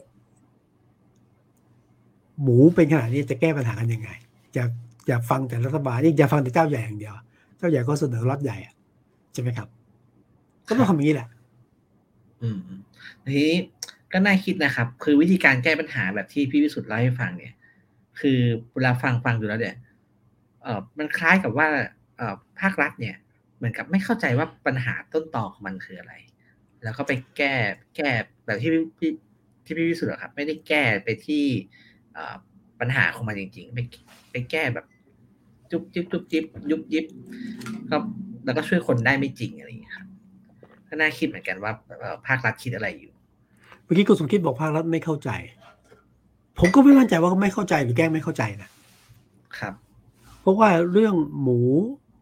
[2.42, 4.10] หมูเป็นขนาดนี้จะแก้ปัญหากันยังไง
[4.56, 4.64] จะ
[5.08, 7.14] อย่าฟังแต่รัฐบาลนี่อย่าฟังแต่เจ้าใหญ่อย่างเดียว
[7.58, 8.74] เจ้าใหญ่ก็เสนอรถใหญ่อะ
[9.34, 9.68] ใช่ไหมครับ
[10.68, 11.28] ก็ต้องทำอย่างนี้แหละ
[12.42, 12.58] อืม
[13.34, 13.58] ทีนี้
[14.14, 17.54] ก็น่าคิดนะครับ คือวิธีการแก้ปัญหาแบบที่พี่วิสุทธ์เล่าให้ฟังเนี่ย
[18.20, 18.40] คือ
[18.74, 19.76] เวลาฟังฟังดูแล้วเนี่ย
[20.64, 21.68] เออมันคล้ายกับว่า
[22.18, 23.16] เออภาครัฐเนี่ย
[23.58, 26.14] เหมือนกับไม่เข้าใจว่าปัญหาต้นตอของมันคืออะไร
[26.84, 27.54] แล้วก็ไปแก้
[27.96, 28.10] แก้
[28.46, 29.12] แบบที่พี่
[29.66, 31.44] ที่พี่วิสุทธ์ครับ ไม่ได้แก้ไปที่
[32.14, 32.36] เออ
[32.80, 33.80] ปัญหาของมันจริง ๆ ไป
[34.32, 34.86] ไปแก้แบบ
[35.72, 37.06] จุบจิบจุบจิบยุบยิบ
[37.90, 37.98] ก็
[38.46, 40.08] แล้วก็ช่วยคนได้ไม่จริงอะไรอย่างเงี้ยครับ
[40.88, 43.14] ก็น่าคิดเหมือนกันว่าเออภาครัฐคิดอะไรอยู่
[43.86, 45.30] เมื่อกี้คุณสมคิดบอกภาครัฐไม่เข้าใจ
[46.60, 48.70] ผมก็ไม่มั่นใจว่าเขาไม่เข้าใจหรือแกล้งไม่เข้าใจนะ
[49.58, 49.74] ครับ
[50.42, 51.60] เพราะว่าเรื่องหมู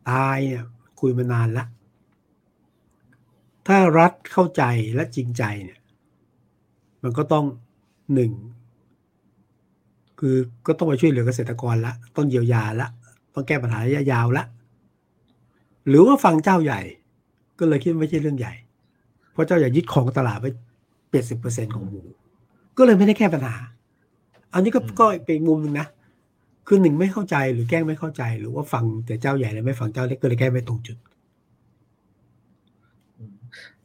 [0.10, 0.66] ตายเนี่ย
[1.02, 1.66] คุยมานานละ
[3.68, 4.64] ถ้ารัฐเข้าใจ
[4.96, 5.80] และจริงใจเนี่ย
[7.04, 7.46] มันก็ต้อง
[8.14, 8.32] หนึ่ง
[10.20, 10.36] คือ
[10.68, 12.88] ก็ต้องไปช่วยเหลือเกษตรกรละต้องเยียวยาละ
[13.34, 14.44] ต้องแก้ปัญหาระยะยาวละ
[15.88, 16.82] หรือว่าฟังเจ้าใหญ่
[17.60, 18.54] ก็เลยคิดว่าไม่ใช่เรื่องใหญ่
[19.32, 20.52] เพราะเจ้าใหญ่ยึดของตลาดไว้
[21.14, 22.02] เจ็ดสิบเปอร์เซ็นของหมู
[22.78, 23.56] ก็เลยไม่ได้แก้ปัญหา
[24.54, 25.88] อันนี้ก็อืมก็เป็นมุมหนึ่งนะ
[26.68, 30.98] คือหนึ่งไม่เข้าใจหรือแกล้งไม่เข้าใจ หรือว่าฟังแต่เจ้าใหญ่แล้วไม่ฟังเจ้าเล็กก็เลยแก้ไม่ตรงจุด
[33.18, 33.36] อืม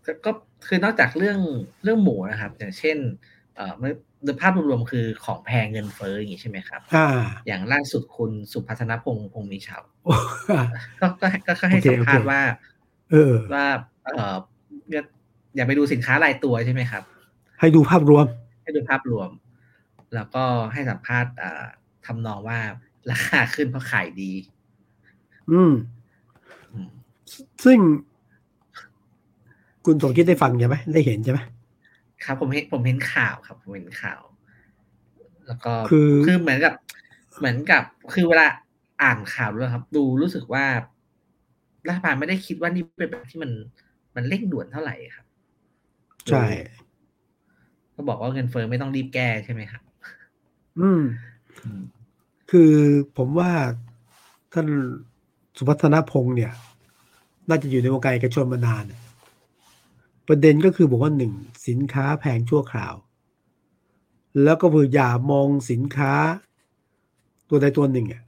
[0.04, 0.30] ก็ก็
[0.66, 1.38] คือนอกจากเรื่อง
[1.84, 2.96] เรื่องหมูนะครับ อย่างเช่น
[3.54, 3.90] เอ่อมัน
[4.24, 7.08] โดยภาพรวมๆคือของแพงเงินเฟ้ออย่างนี้ใช่ไหมครับอ่า
[7.46, 10.14] อย่างล่าสุดคุณสุพัฒนพงษ์พงษ์มีชาวโอ้
[11.00, 12.40] ก็ก็ก็ก็ให้โอเคสัมภาษณ์โอเคว่า
[13.10, 13.66] เออว่า
[14.04, 14.36] เอ่อ
[14.90, 15.02] อย่า
[15.56, 17.02] อย่าไปดูสินค้ารายตัวใช่ไหมครับ
[17.60, 18.26] ให้ดูภาพรวม
[18.62, 19.30] ให้ดูภาพรวม
[20.14, 21.64] แล้วก็ให้สัมภาษณ์อ่า
[22.06, 22.58] ทำนองว่า
[23.10, 24.32] ราคาขึ้นเพราะขายดี
[25.50, 25.72] อืม
[26.72, 26.90] อืม
[27.64, 27.78] ซึ่ง
[29.84, 31.40] คุณสมคิดได้ฟังใช่ไหมได้เห็นใช่ไหม
[32.24, 34.20] ครับ ผมเห็นผมเห็นข่าวครับ ผมเห็นข่าว
[35.46, 36.74] แล้วก็คือคือเหมือนกับ
[37.38, 37.82] เหมือนกับ
[38.14, 38.46] คือเวลา
[39.02, 40.64] อ่านข่าวด้วยครับ ดูรู้สึกว่า
[41.88, 43.50] รัฐบาลไม่ได้คิดว่านี่เป็นแบบที่มัน
[44.16, 45.26] มันเร่งด่วนเท่าไหร่ครับ
[46.30, 46.44] ใช่
[48.00, 49.82] ก็บอกว่าเงินเฟ้อไม่ต้องรีบแก้ใช่ไหมครับ
[50.80, 51.02] อืม
[52.50, 52.72] คือ
[53.16, 53.50] ผมว่า
[54.52, 54.66] ท่าน
[55.56, 56.52] สุพัฒนพงศ์เนี่ย
[57.48, 58.84] น่าจะอยู่ในวงการเอกชนมานาน
[60.28, 61.32] ประเด็นก็คือบอกว่าหนึ่ง
[61.68, 62.94] สินค้าแพงชั่วคราว
[64.42, 66.12] แล้วก็คืออย่ามองสินค้า
[67.48, 68.22] ตัวใดตัวหนึ่งอะ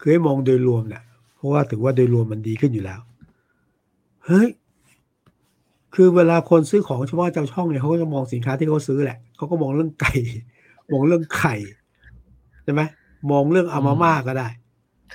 [0.00, 1.02] คือให้มองโดยรวมแหละ
[1.36, 3.00] เพราะว่าถือว่าโดยรวมมันดีขึ้นอยู่แล้ว
[4.26, 4.48] เฮ้ย
[5.94, 10.12] คือเวลาคนซื้อของเฉพาะเจ้าช่องเนี่ยเขาก็จะมองสินค้าที่เขาซื้อแหละเขาก็มองเรื่องไก่
[10.92, 11.54] มองเรื่องไข่
[12.64, 12.82] ใช่ไหม
[13.30, 14.48] มองเรื่องอามาม่าก็ได้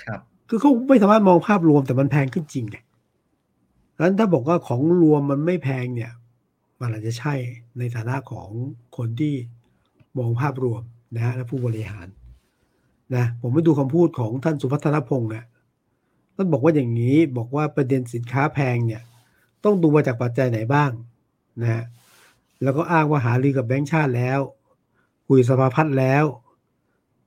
[0.02, 0.20] ครับ
[0.50, 2.78] คือเขาไม่สามารถมองภาพรวมแต่มันแพงขึ้นจริงไง
[3.96, 6.12] ดังนั้นถ้าบอกว่าของรวมมันไม่แพงเนี่ย
[6.80, 7.34] มันอาจจะใช่
[7.78, 8.50] ในฐานะของ
[8.98, 9.34] คนที่
[10.18, 10.82] มองภาพรวม
[11.16, 12.08] นะฮะและผู้บริหาร
[13.16, 15.46] นะผมไปดูคำพูดของท่านสุพัฒนพงศ์อะ
[16.36, 19.02] ท่านบอกว่าอย่างนี้บอกว่าประเด็นสินค้าแพงเนี่ย
[19.63, 20.91] ต้องดูมาจากปัจจัยไหนบ้าง
[21.62, 21.84] นะฮะ
[22.63, 24.39] แล้วก็อ้างว่าหารือกับแบงก์ชาติแล้ว
[25.28, 26.26] คุยสภาพัฒน์แล้ว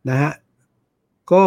[0.09, 0.33] นะฮะ
[1.33, 1.45] ก็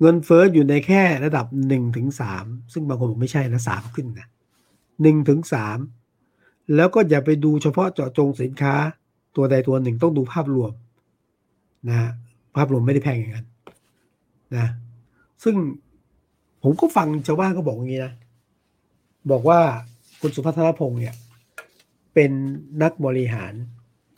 [0.00, 4.28] เงินเฟ้ออยู่ในแค่ระดับหนึ่งถึงสามซึ่งบางคนบอกไม่ใช่นะสามขึ้นนะ
[5.02, 5.78] หนึ่งถึงสาม
[6.76, 8.74] แล้วก็อย่าไปดูเฉพาะเจาะจงสินค้า
[9.36, 10.72] ตัวใดตัวหนึ่งต้องดูภาพรวม
[11.88, 12.10] นะฮะ
[12.56, 13.46] ภาพรวมไม่ได้แพงอย่างนั้น
[14.56, 14.66] นะ
[15.44, 15.54] ซึ่ง
[16.62, 18.12] ผมก็ฟังชาวบ้านก็บอกอย่างนี้นะ
[19.30, 19.60] บอกว่า
[20.20, 21.14] คุณสุพัฒนพงศ์เนี่ย
[22.14, 22.30] เป็น
[22.82, 23.52] นักบริหาร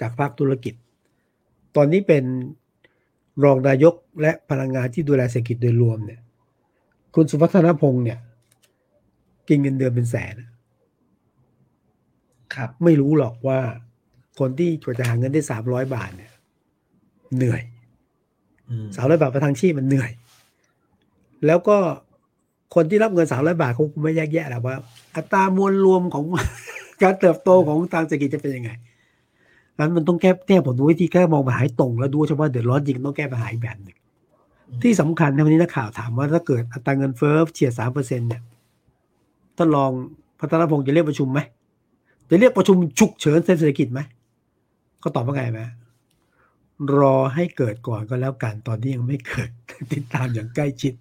[0.01, 0.75] จากภาคธุรกิจ
[1.77, 2.25] ตอนนี้เป็น
[3.45, 6.21] รองนายกและพลังงานที่ดูแลเศรษฐกิจโดยรวมเนี่ย
[7.15, 8.19] คุณสุพัฒนพงศ์เนี่ย
[9.49, 10.35] กินเงินเดือนเป็นแสน
[12.55, 13.61] ครับไม่รู้หรอกว่า
[14.39, 16.33] คนที่กว่าจะหาเงินได้สามร้อยบาทเนี่ย
[17.37, 17.63] เหนื่อย
[18.69, 20.11] อืมสามร้อยบาทประทังชีพมันเหนื่อย
[21.47, 21.79] แล้วก็
[22.75, 24.77] คนที่รับเงินสามร้อยบาทเขาคงไม่แยกแยะหรอกว่า
[25.17, 26.25] อัตรามวลรวมของ
[27.03, 28.71] การเติบโตของทางเศรษฐกิจจะเป็นยังไง
[29.79, 33.97] นั้นมันต้องแก้แก้ผมดูวิธีแก้มองปัญหาตรง แล้วดูเฉพาะเดือดร้อนจริงต้องแก้ปัญหาอีกแบบหนึ่ง
[34.83, 38.43] ที่สำคัญในวันนี้นักข่าวถามว่าถ้าเกิดอัตราเงินเฟ้อเฉียดสามเปอร์เซ็นเนี่ย
[39.57, 39.91] ท่านรอง
[40.41, 41.41] พัฒนพงศ์จะเรียกประชุมไหม
[42.31, 44.01] จะเรียกประชุมฉุกเฉินเศรษฐกิจไหม
[45.03, 45.61] ก็ตอบว่าไงไหม
[46.99, 49.51] รอให้เกิดก่อนก็แล้วกันตอนที่ยังไม่เกิด
[49.93, 50.95] ติดตามอย่างใกล้ชิด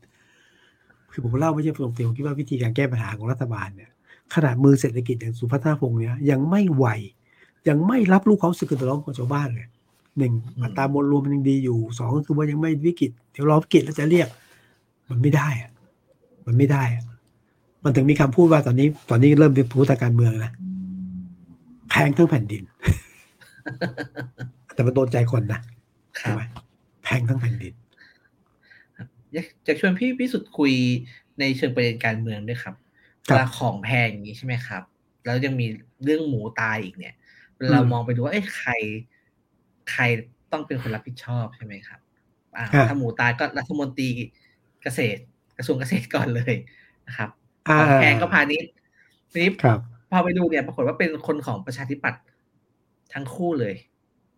[1.12, 3.90] คือผมเล่าไม่ใช่ตรงๆผมคิดว่าวิธีการแก้ปัญหาของรัฐบาลเนี่ย
[4.36, 6.86] ขนาดมือเศรษฐกิจอย่างสุพัฒนพงศ์เนี่ยยังไม่ไหว
[7.70, 9.68] ยังไม่รับรู้ความรู้สึกกระตือร้อนของชาวบ้านเลย
[10.18, 14.28] หนึ่งอืมอัตรามวลรวมมันยังดีอยู่สองก็คือว่ายังไม่วิกฤตเดี๋ยวรอวิกฤตแล้วจะเรียก
[15.10, 15.72] มันไม่ได้อะ
[16.48, 17.04] มันไม่ได้อะ
[17.84, 20.52] มันถึงมีคำพูดว่าตอนนี้ ตอนนี้เริ่มเป็นผู้ทางการเมืองนะ
[21.90, 22.64] แพงทั้งแผ่นดิน
[24.74, 25.60] แต่มันโดนใจคนนะ
[26.22, 26.42] ครัใช่บไหม
[27.04, 27.74] แพงทั้งแผ่นดิน
[29.34, 30.74] อยากจะชวนพี่พิสุทธิ์คุย
[31.40, 32.76] ในเชิงประเด็นการเมืองด้วยครับ
[33.28, 34.84] ครับเวลาของแพงอย่างนี้ใช่ไหมครับ
[35.26, 35.68] แล้วยังมี
[36.04, 37.16] เรื่องหมูตายอีกเนี่ย
[37.58, 38.72] เวลาเราอืมมองไปดูว่าเอ้ยใคร
[39.92, 40.04] ใคร
[40.52, 42.00] ต้องเป็นคนรับผิดชอบใช่ไหมครับ
[42.58, 44.10] อ่าอ่าถ้าหมูตายก็รัฐมนตรี
[44.84, 45.22] เกษตร
[45.58, 46.54] กระทรวงเกษตรก่อนเลย
[47.08, 47.30] นะครับ
[47.68, 48.72] อ่าของแพงก็พาณิชย์
[49.32, 52.24] ทีนี้ครับพอไปดูเนี่ยปรากฏว่าเป็นคนของประชาธิปัตย์
[53.14, 53.76] ทั้งคู่เลย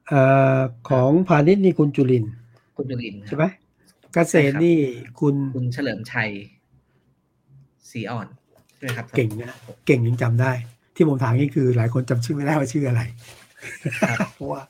[0.07, 0.21] เอ่
[0.57, 2.33] อของพาณิชย์นี่คุณจุลินทร์
[2.77, 3.45] คุณจุลินทร์ครับใช่ไหม
[4.13, 4.77] เกษตรนี่
[5.19, 6.29] คุณคุณเฉลิมชัย
[7.91, 8.27] สีอ่อน
[8.77, 9.51] ใช่ไหมครับ เก่งนะ
[9.85, 10.51] เก่งยังจำได้
[10.95, 13.01] ที่ผมถามนี่คือ หลายคนจำชื่อไม่ได้ว่าชื่ออะไร
[14.09, 14.61] ครับเพราะว่า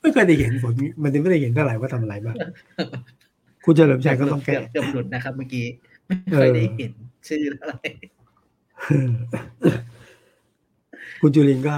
[0.00, 2.36] ไม่เคยได้เห็นผลมันไม่ได้เห็นเท่าไหร่ว่าทำอะไรบ้าง
[3.64, 5.66] คุณเฉลิมชัยก็ต้องแก้เกือบเกือบหลุดนะครับ เมื่อกี้
[6.06, 6.92] ไม่เคยได้เห็น
[7.28, 7.74] ชื่ออะไร
[11.20, 11.74] คุณจุลินก็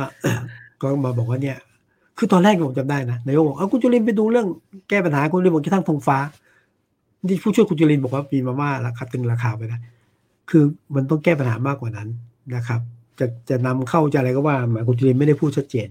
[0.82, 1.58] ก็มาบอกว่าเนี่ย
[2.18, 4.46] คือตอนแรกผมจำได้นะนายกบอกเอาคุณจุลินไปดูเรื่อง
[4.88, 6.18] แก้ปัญหาคุณจุลินบอกจะทั้งธงฟ้า
[7.28, 9.78] ที่ผู้ช่วยคุณจุลินบอกว่ามีมาม่าราคาตึงราคาไปได้
[10.50, 12.08] คือมันต้องแก้ปัญหามากกว่านั้น
[12.54, 12.80] นะครับ
[13.18, 15.88] จะจะนำเข้าจะอะไรก็ว่ามาคุณจุลินไม่ได้พูดชัดเจน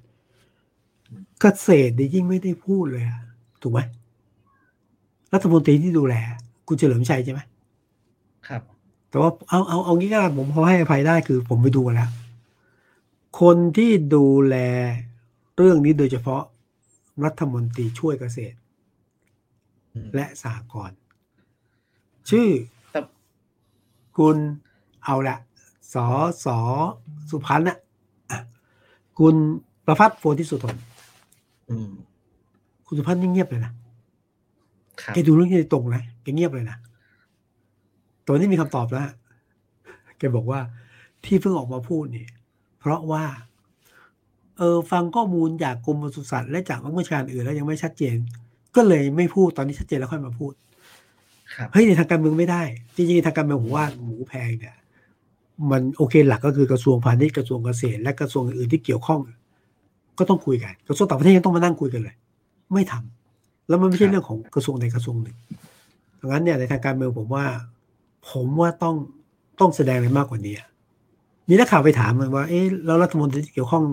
[1.42, 3.22] เกษตรนี่ยิ่งไม่ได้พูดเลยอะ
[3.62, 3.80] ถูกไหม
[5.34, 6.16] รัฐมนตรีที่ดูแล
[6.68, 7.42] คุณเฉลิมชัยใช่ไหม
[8.48, 8.62] ครับ
[9.10, 12.10] แต่ว่าเอาเอาเอางี้ก็ได้ผมพอให้อภัยได้คือผมไปดูมาแล้ว
[13.42, 14.56] คนที่ดูแล
[15.58, 16.42] เรื่องนี้โดยเฉพาะ
[17.26, 18.58] รัฐมนตรีช่วยเกษตร
[19.94, 20.98] อืมและสหกรณ์
[22.30, 22.48] ชื่อ
[22.92, 23.00] แต่
[24.18, 24.36] คุณ
[25.06, 25.38] เอาละ
[25.94, 26.06] สอ
[26.46, 26.58] สอ
[27.30, 27.78] สุพันธ์น่ะ
[28.32, 28.40] อะ
[29.20, 29.36] คุณ
[29.86, 30.76] ประพัฒน์โพธิสุทน
[31.70, 31.90] อืม
[32.86, 33.72] คุณสุพันธ์นี่เงียบเลยนะ
[35.02, 36.78] ครับแกดูเรื่องนี้ตรงนะแกเงียบเลยนะ
[38.26, 39.10] ตัวนี้มีคำตอบแล้ว
[40.18, 40.60] แกบอกว่า
[41.26, 42.26] ที่เพิ่งออกมาพูดนี่
[42.80, 43.24] เพราะว่า
[44.58, 48.18] เออฟังข้อมูลจากกรมปศุสัตว์และจากองค์การอื่นแล้วยังไม่ชัดเจน
[48.76, 50.71] ก็เลยไม่พูดตอนนี้ชัดเจนแล้วค่อยมาพูดครับ
[51.72, 52.62] เฮ้ยในทางการเมืองไม่ได้
[52.96, 54.76] จริงๆในทางการเมืองผมว่าหมูแพงเนี่ย
[55.72, 59.22] มันโอเคหลักก็คือกระทรวงพาณิชย์กระทรวงเกษตร และกระทรวงอื่นๆที่เกี่ยวข้อง
[60.20, 62.16] ก็ต้องคุยกันกระทรวงต่างประเทศยังต้องมานั่งคุยกันเลย
[62.74, 65.38] ไม่ทำแล้วมันไม่ใช่เรื่องของกระทรวงใดกระทรวงหนึ่ง
[66.20, 67.46] ดังนั้นเนี่ยในทางการเมืองผมว่า
[68.32, 68.96] ผมว่าต้อง
[69.60, 70.68] ต้องแสดงอะไรมากกว่านี้อะ
[71.50, 73.84] มีนักข่าวไปถามมันว่า เอ๊ะแล้วรัฐมนตรีที่เกี่ยวข้อง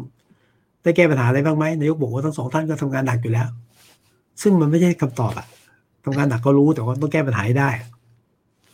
[0.82, 3.48] ได้แก้ปัญหาอะไรบ้างไหมนายกบอกว่าทั้งสองท่านก็ทำงานหนักอยู่แล้ว
[4.42, 5.46] ซึ่งมันไม่ใช่คำตอบอะ
[6.08, 7.70] ทำงานหนักก็รู้แต่ว่าต้องแก้ปัญหาให้ได้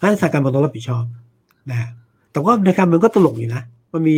[0.01, 1.05] งั้นทางการมืองต้องรับผิดชอบ
[1.71, 1.89] นะ
[2.33, 4.17] แต่ว่าในการมืองก็ตลกอยู่นะมันมี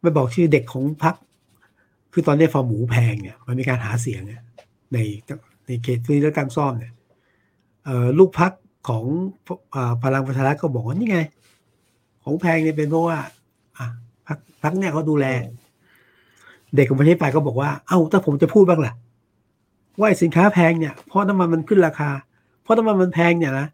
[0.00, 1.14] ไม่บอกชื่อเด็กของพรรค
[2.12, 4.42] คือตอนนี้ฟอร์หมูแพงเนี่ย มันมีการหาเสียงเนี่ย
[4.92, 4.98] ใน
[5.66, 6.92] ในเขตที่เลือกตั้งซ่อมเนี่ย
[7.84, 8.52] เออลูกพัก
[8.88, 9.04] ของ
[9.74, 11.18] อพลังประชารัฐก็บอกว่านี่ไง
[12.24, 13.18] ของแพงเนี่ยเป็นเพราะว่า
[13.78, 13.86] อะ
[14.26, 15.26] พักพักเนี่ยเขาดูแล
[16.76, 18.92] เด็กของประเทศไปก็บอกว่า เอ้าถ้าผมจะพูดบ้างล่ะ
[20.00, 22.10] ว่าไอ้สินค้าแพงเนี่ยเพราะน้ำมันมันขึ้นราคา
[22.62, 23.66] เพราะน้ำมันมันแพงเนี่ยนะ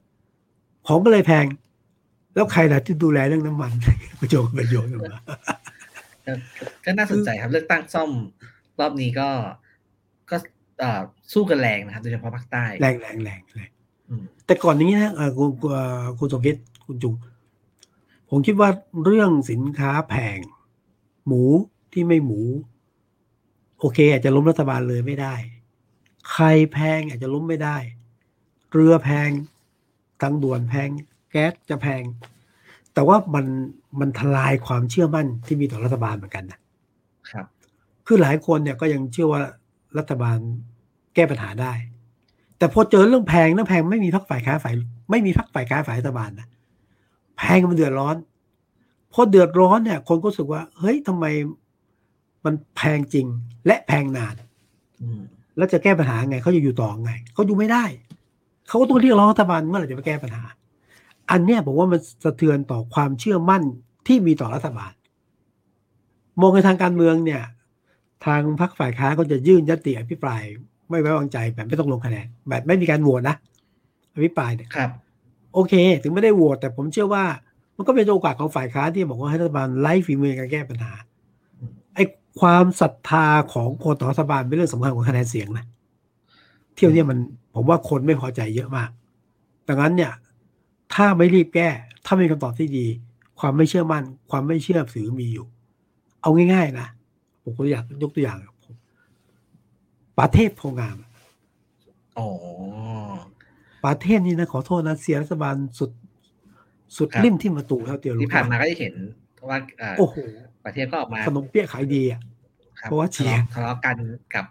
[0.86, 1.44] ของก็เลยแพง
[2.34, 3.72] แล้วใครล่ะที่ดูแลเรื่องน้ำมัน
[4.20, 5.20] ประโยชน์ประโยชน์กันมา
[6.26, 6.32] ก็
[6.84, 8.10] ก็น่าสนใจครับเลือกตั้งซ่อม
[8.80, 9.28] รอบนี้ก็
[10.30, 10.36] ก็
[10.80, 11.00] เอ่อ
[11.32, 13.70] สู้กันแรงนะครับโดยเฉพาะภาคใต้แรงแรงแรงแรง
[14.08, 17.14] อืมแต่ก่อนนี้นะเอ่อคุณคุณเอ่อคุณสมคิดคุณจุง
[18.30, 18.68] ผมคิดว่า
[19.04, 20.38] เรื่องสินค้าแพง
[21.26, 21.42] หมู
[21.92, 22.40] ที่ไม่หมู
[23.80, 25.34] โอเค อาจจะล้มรัฐบาลเลยไม่ได้
[26.32, 27.76] ใครแพงอาจจะล้มไม่ได้
[28.72, 29.30] เรือแพง
[30.20, 30.88] ทางด่วนแพง
[31.30, 32.02] แก๊สจะแพง
[32.94, 33.46] แต่ว่ามัน
[34.00, 36.60] มันทลายความเชื่อมั่นที่มีต่อรัฐบาลเหมือนกันนะ
[37.30, 37.46] ครับ
[38.06, 39.42] คือหลายคนเนี่ยก็ยังเชื่อว่า
[39.98, 40.38] รัฐบาล
[41.14, 41.72] แก้ปัญหาได้
[42.58, 44.74] แต่พอเจอเรื่องแพงเรื่องแพงไม่มีพักฝ่ายค้านฝ่าย
[45.10, 46.48] ไม่มีพักฝ่ายค้านฝ่ายรัฐบาลนะ
[47.38, 48.16] แพงมันเดือดร้อน
[49.12, 51.24] พอเดือดร้อนเนี่ย คนก็รู้สึกว่า เฮ้ยทำไม
[52.44, 53.26] มันแพงจริง
[53.66, 54.34] และแพงนาน
[55.02, 55.22] อืม
[55.56, 57.84] แล้วจะแก้ปัญหาไงเขาจะอยู่ต่อไงเขาอยู่ไม่ได้
[58.68, 60.44] เขาก็ต้องเรียกร้องรัฐบาลเมื่อไหร่จะไปแก้ปัญหา
[61.30, 63.62] อันเนี้ยผมว่ามันสะเทือนต่อความเชื่อมั่น
[64.06, 64.92] ที่มีต่อรัฐบาล
[66.40, 67.42] มองในทางการเมืองเนี่ย
[68.26, 70.42] ทางพรรคฝ่ายค้านก็จะยื่นยติอภิปราย
[70.90, 73.36] ไม่ไว้วางใจแบบไม่ต้องลงคะแนนแบบไม่มีการโหวตนะ
[74.14, 74.90] อภิปรายเนี่ยครับ
[75.54, 77.24] โอเค ถึงไม่ได้โหวตแต่ผมเชื่อว่า
[77.76, 81.15] มันก็เป็นโอกาสของฝ่ายค้านที่บอกว่าให้รัฐบาลไล่ฝีมือในการแก้ปัญหาไอ้
[82.40, 85.66] ความศรัทธาของคนต่อรัฐบาลเป็นเรื่องสำคัญกว่าคะแนนเสียงนะ
[86.74, 87.18] เที่ยวเนี้มัน
[87.54, 88.90] ผมว่าคนไม่พอใจเยอะมาก
[89.68, 90.12] ดังนั้นเนี่ย
[90.94, 91.68] ถ้าไม่รีบแก้
[92.04, 92.86] ถ้าไม่มีคำตอบที่ดี
[93.40, 95.46] ความไม่เชื่อมั่น ความไม่เชื่อถือมีอยู่
[96.22, 96.88] เอาง่ายๆนะ
[97.42, 98.38] ผมก็อยากยกตัวอย่าง
[100.18, 100.96] ประเทศโพงาม
[102.18, 102.28] อ๋อ
[103.84, 105.90] ประเทศนี้นะขอโทษนะเสียรัฐบาลสุด
[106.96, 108.94] สุดครับริมที่มาตูเท่าเตียวรู้ที่ผ่านมาก็จะเห็น
[109.48, 110.16] ว่าเอ่อโอ้โห
[110.66, 112.20] ประเทศก็ออกมาขนมเปี๊ยะขายดีอะ
[112.80, 113.96] ครับเพราะว่าเชียร์ทะเลาะกัน
[114.34, 114.44] กับ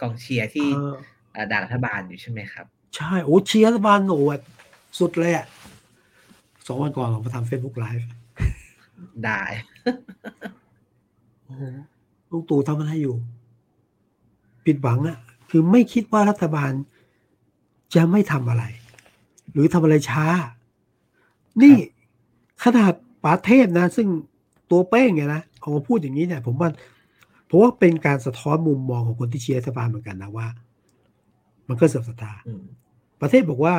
[0.00, 0.94] กองเชียร์ที่เออ
[1.32, 4.24] เอ่อด่ารัฐบาลอยู่ใช่ไหมครับ ใช่โอ้เชียร์รัฐบาลโอ้โห
[4.98, 5.46] สุดเลยอะ
[6.66, 8.08] สองวันก่อนผมมาทำเฟซบุ๊กไลฟ์
[9.26, 9.38] ด่า
[11.44, 11.62] โอ้โห
[12.30, 13.16] ลุงตู่ทำอะไรอยู่
[14.64, 15.18] ผิดหวังอะ
[15.50, 16.72] คือไม่คิดว่ารัฐบาล
[17.94, 18.64] จะไม่ทำอะไร
[19.52, 20.24] หรือทำอะไรช้า
[21.62, 21.74] นี่
[22.64, 24.08] ขนาดป๋าเทพนะ ซึ่ง
[24.72, 26.68] ตัวเป้งเนี่ยนะออกมาพูดอย่างนี้เนี่ย ผมว่า
[27.48, 30.46] ผมว่าเป็นการสะท้อนมุมมองของคนที่เชียร์รัฐบาลเหมือนกันนะว่า
[31.68, 32.62] มันก็เสื่อมศรัทธาอืม
[33.20, 33.74] ประเทศบอกว่า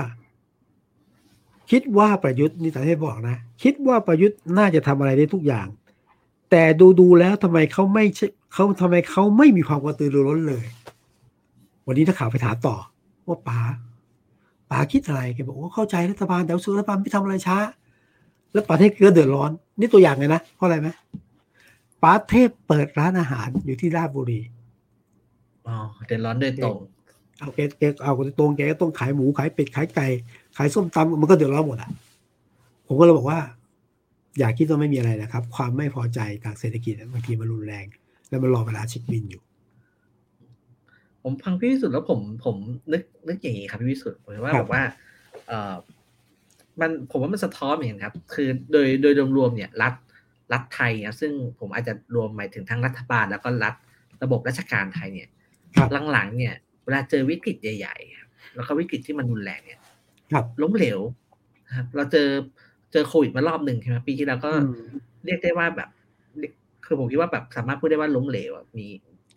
[1.71, 5.67] คิดว่าประยุทธ์นี่ประเทศบอกนะคิดว่าประยุทธ์น่าจะทำอะไรได้ทุกอย่าง
[6.51, 10.65] แต่ดูดูๆแล้วทำไมเขาไม่ใช่เขาทำไมเขาไม่มีความกระตือรือร้นเลย
[11.87, 12.75] วันนี้นักข่าวไปถามต่อ
[13.27, 13.59] ว่าป๋า
[14.69, 17.57] ป๋าคิดอะไรแกบอกว่าเข้าใจรัฐบาลแต่ว่าสุรัฐบาลไม่ทำอะไรช้า
[18.51, 20.89] แล้วประเทศก็เดือดร้อน นี่ตัวอย่างเลยนะ เพราะอะไรไหม
[22.03, 24.39] ป้าเทพเปิดร้านอาหารอยู่ที่ราชบุรี
[25.67, 26.77] อ๋อเดือดร้อนโดยตรง
[27.39, 30.07] เอาแกแกเอาตรงแกก็ต้องขายหมูขายเป็ดขายไก่
[30.57, 31.89] ขายส้มตำมันก็เดือดร้อนหมดอะ
[32.87, 33.39] ผมก็เลยบอกว่า
[34.39, 37.85] อย่าคิดว่าไม่มีอะไรนะครับ ความไม่พอใจทางเศรษฐกิจบางทีมันรุนแรง
[38.29, 39.41] แล้วมันรอเวลาเช็คบินอยู่
[41.23, 42.55] ผมฟังพี่วิสุทธ์แล้วผมผม
[42.93, 44.81] นึกนึกอย่างนี้ครับพี่วิสุทธ์ผมว่าครัแบบบว่า
[45.47, 45.73] เออ
[46.81, 49.93] มันผมว่ามันสะท้อนเหมือนกันครับ คือโดยโดยรวมๆเนี่ยรัฐ
[50.53, 53.75] รัฐไทยเนี่ยซึ่งผมอาจจะรวมหมายถึงทั้งรัฐบาล แล้วก็รัฐ
[54.23, 55.29] ระบบราชการไทยเนี่ย
[55.75, 59.79] ครับหลังๆเนี่ยเวลาเจอวิกฤตใหญ่ๆครับแล้วก็วิกฤตที่มันรุนแรงเนี่ย
[60.31, 60.99] ครับล้มเหลว
[61.67, 62.29] นะครับเราเจอ
[62.91, 64.89] เจอโควิดมารอบหนึ่งใช่ไหมปีที่แล้วก็อืม
[65.25, 65.89] เรียกได้ว่าแบบ
[66.85, 68.87] คือผมคิดว่าแบบสามารถพูดได้ว่าล้มเหลวอะมี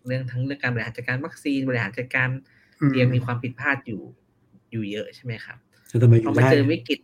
[0.07, 2.29] เรื่องทั้งเรื่องการบริหารจัดการวัคซีนบริหารจัดการ
[2.81, 4.01] อืมเตรียมมีความผิดพลาดอยู่
[4.71, 5.57] อยู่เยอะใช่ไหมครับ
[5.91, 6.99] จะทำไมอพอยู่มาได้เจอวิกฤต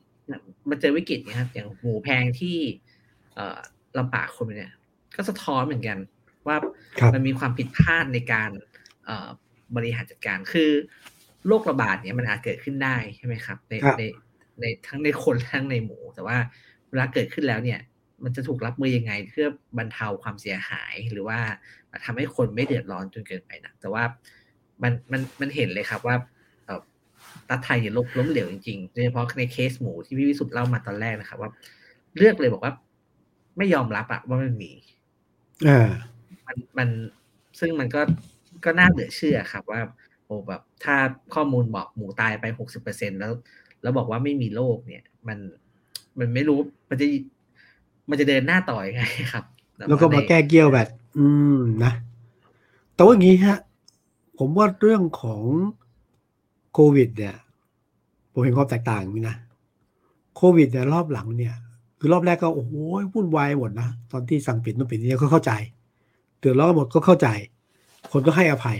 [0.69, 2.57] มาเจอวิกฤตเนี่ยครับอย่างหมูแพงที่
[3.33, 3.59] เอ่อ
[3.99, 4.73] ลำบากคนเนี่ย
[5.15, 5.97] ก็สะท้อนเหมือนกัน
[6.47, 6.57] ว่า
[6.99, 8.49] ครับมันมีความผิดพลาดในการ
[9.05, 9.29] เอ่อ
[9.75, 10.71] บริหารจัดการคือ
[11.47, 14.03] โรคระบาดเนี่ยมันอาจเกิดขึ้นได้ใช่ไหมครับในครับใน
[14.61, 16.37] ในทั้งในคนทั้งในหมู แต่ว่า
[16.89, 17.79] เวลาเกิดขึ้นแล้วเนี่ย
[18.23, 19.47] มันจะถูกรับมือยังไงเพื่อ
[19.77, 21.39] บรรเทาความเสียหายหรือว่า
[22.05, 24.03] ทำให้คนไม่เดือดร้อนจนเกินไปนะแต่ว่า
[24.83, 26.32] มันมันมันเห็นเลยครับว่าเอ่อ
[27.49, 31.49] รัฐไทยเนี่ยล้มล้มเหลวจริงๆโดยเฉพาะในเคสหมูที่พี่วิสุทธ์เล่ามาตอนแรกนะครับว่า
[32.17, 32.73] เลือกเลยบอกว่า
[33.57, 34.71] ไม่ยอมรับอะว่ามันมี
[35.67, 35.89] อ่า
[36.47, 36.89] มันมัน
[37.59, 38.01] ซึ่งมันก็
[38.65, 39.81] ก็น่าเหลือเชื่อครับว่า
[40.25, 40.95] โอ้แบบ ถ้า
[41.33, 43.31] ข้อมูลบอกหมูตายไปหกสิบเปอร์เซ็นแล้ว
[43.81, 45.37] แล้วบอกว่าไม่มีโรคเนี่ย มัน
[46.19, 47.05] มันไม่รู้มันจะ
[48.09, 49.43] มันจะเดินหน้าต่อยังไงครับ
[49.77, 51.93] แล้วก็มาแก้เกี้ยวแบบ อืมนะ
[52.95, 53.57] แต่ว่าอย่างนี้ฮะ
[54.39, 55.41] ผมว่าเรื่องของ
[56.73, 57.35] โควิด เนี่ย
[58.31, 59.37] ผมเห็นความแตกต่างอย่างนี้นะ
[60.35, 61.55] โควิดเนี่ยรอบหลังเนี่ย
[61.99, 62.73] คือรอบแรกก็โอ้โห
[63.13, 65.51] วุ่นวายหมดนะตอนที่สั่งปิดนู่นปิดนี่ก็เข้าใจ
[66.39, 67.27] เดือดร้อนหมดก็เข้าใจ
[68.11, 68.79] คนก็ให้อภัย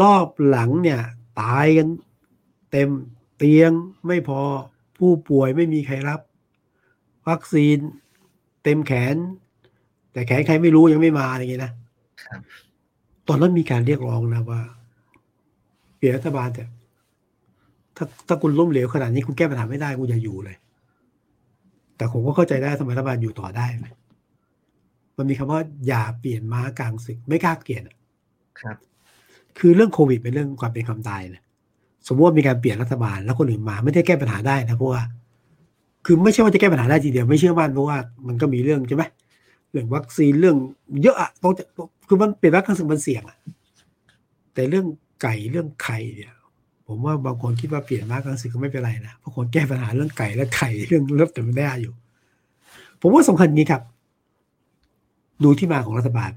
[0.00, 1.00] รอบหลังเนี่ย
[1.40, 1.88] ตายกัน
[2.70, 2.88] เต็ม
[3.36, 3.72] เตียง
[4.06, 4.40] ไม่พอ
[4.98, 6.20] ผู้ป่วยไม่มีใครรับ
[7.28, 7.78] วัคซีน
[8.64, 9.16] เต็มแขน
[10.12, 11.72] แต่แขนใครไม่รู้ยังไม่มาอะไรอย่างเงี้ยนะ
[12.24, 12.40] ครับ
[13.28, 14.83] ตอนนั้นมีการเรียกร้องนะว่าเป
[16.04, 16.64] ลี่ยนรัฐบาลแต่
[17.96, 20.56] ถ้าถ้าคุณล้มเหลวขนาดนี้คุณแก้ปัญหาไม่ได้คุณอย่าอยู่เลย
[21.96, 23.86] แต่ผมก็เข้าใจได้ทำไมรัฐบาลอยู่ต่อได้ไหม
[25.16, 27.96] มันมีคำว่าอย่าเปลี่ยนม้ากลางศึกไม่กล้าเปลี่ยนอะ
[28.60, 28.76] ครับ
[29.58, 31.42] คือเรื่องโควิดเป็นเรื่องความเป็นความตายนะ
[32.06, 35.02] สมมติว่ามีการเปลี่ยนรัฐบาลแล้วคนอื่นมาไม่ได้แก้ปัญหาได้นะเพราะว่า
[36.06, 39.04] คือไม่ใช่ว่าจะแก้ปัญหาได้ทีเดียวไม่เชื่อมั่นเพราะว่ามันก็มีเรื่องใช่ไหม
[39.70, 40.56] เรื่องวัคซีนเรื่อง
[41.02, 41.64] เยอะอะต้องจะ
[42.08, 43.38] คือมันเปลี่ยนรัฐกลางศึกมันเสี่ยงอะ
[44.54, 44.84] แต่เรื่อง
[45.24, 46.32] ไก่เรื่องไข่เนี่ย
[46.86, 51.94] ผมว่าบางคนคิดว่าเปลี่ยนมากกลางศึกก็ไม่เป็นไรนะเพราะคนแก้ปัญหาเรื่องไก่และไข่เรื่องเลิฟแต่ไม่ได้อยู่
[53.00, 53.82] ผมว่าสำคัญนี้ครับ
[55.44, 56.32] ดูที่มาของรัฐบาล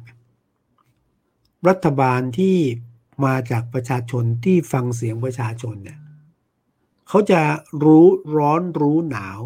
[1.70, 2.56] รัฐบาลที่
[3.26, 6.00] มาจากประชาชนที่ฟังเสียงประชาชนเนี่ย
[7.10, 7.42] เขาจะ
[7.84, 8.06] รู้
[8.38, 9.40] ร้อนรู้หนาว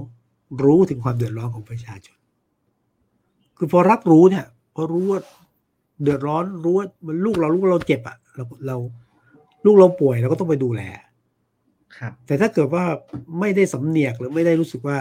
[0.63, 2.17] รู้ถึงความเดือดร้อนของประชาชน
[3.57, 5.19] คือพอรับรู้เนี่ยพอรู้ว่า
[6.01, 8.77] เดือดร้อนรู้ว่ามันลูกเราลูกเราเจ็บอะเราเรา
[9.65, 10.81] ลูกเราป่วยเราก็ต้องไปดูแล
[11.97, 12.83] ครับ แต่ถ้าเกิดว่า
[13.39, 14.97] ไม่ได้สำเนียกหรือไม่ได้รู้สึกว่า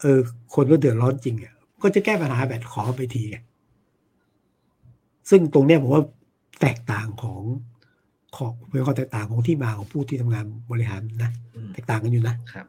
[0.00, 0.18] เออ
[0.54, 3.36] คนก็เดือดร้อนจริงอะก็จะแก้ปัญหาแบบขอไปทีไง
[5.30, 6.02] ซึ่งตรงเนี้ยผมว่า
[6.60, 7.42] แตกต่างของ
[8.36, 12.66] ของเป็นความแตกต่างของที่มาของผู้ที่ทำงานบริหารนะอืมแตกต่างกันอยู่นะครับ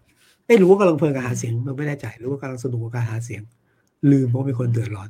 [0.48, 3.42] ไม่รู้ว่ากำลังเพลินกับหาเสียงมันไม่แน่ใจหรือว่ากำลังสนุกกับการหาเสียง
[4.12, 5.10] ลืมเพราะมีคนเดือดร้อน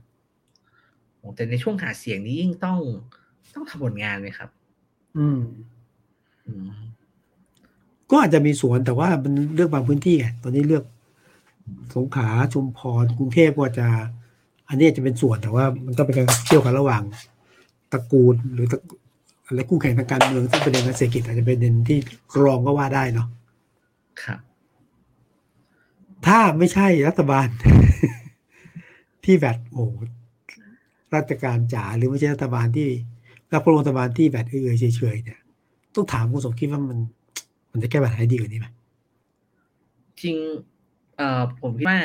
[1.17, 2.79] โอ้แต่ในช่วงหาเสียงนี้ยิ่งต้อง
[3.55, 4.49] ต้องทำผลงานไหมครับ
[5.17, 5.39] อืม
[6.47, 6.67] อืม
[8.09, 10.83] ก็อาจจะมีสวนแต่ว่ามันเลือกบางพื้นที่ไงตอนนี้เลือก
[11.95, 13.87] สงขลาชุมพรกรุงเทพก็จะ
[14.69, 17.03] อันนี้จะเป็นส่วนแต่ว่ามันต้องเป็นการเที่ยวกันระหว่าง
[17.91, 18.79] ตระกูลหรือตระ
[19.45, 21.97] อะไรคู่แข่งทางการเมืองซึ่งประเด็นทางเศรษฐกิจอาจจะเป็นประเด็นที่
[22.43, 23.27] รองก็ว่าได้เนาะ
[24.23, 24.39] ครับ
[26.25, 27.47] ถ้าไม่ใช่รัฐบาล
[29.25, 29.85] ที่แบบโอ้
[31.15, 32.89] ราชการจ๋าหรือไม่ใช่รัฐบาลที่
[33.53, 35.39] รับพลรัฐบาลที่แบบเอื่อยๆเฉยๆเนี่ย
[35.95, 36.97] ต้องถามคุณสมคิดว่ามัน
[37.71, 38.67] มันจะแก้ปัญหาได้ดีกว่านี้ไหม
[40.21, 40.37] จริง
[41.17, 41.99] เอ่อผมคิดว่า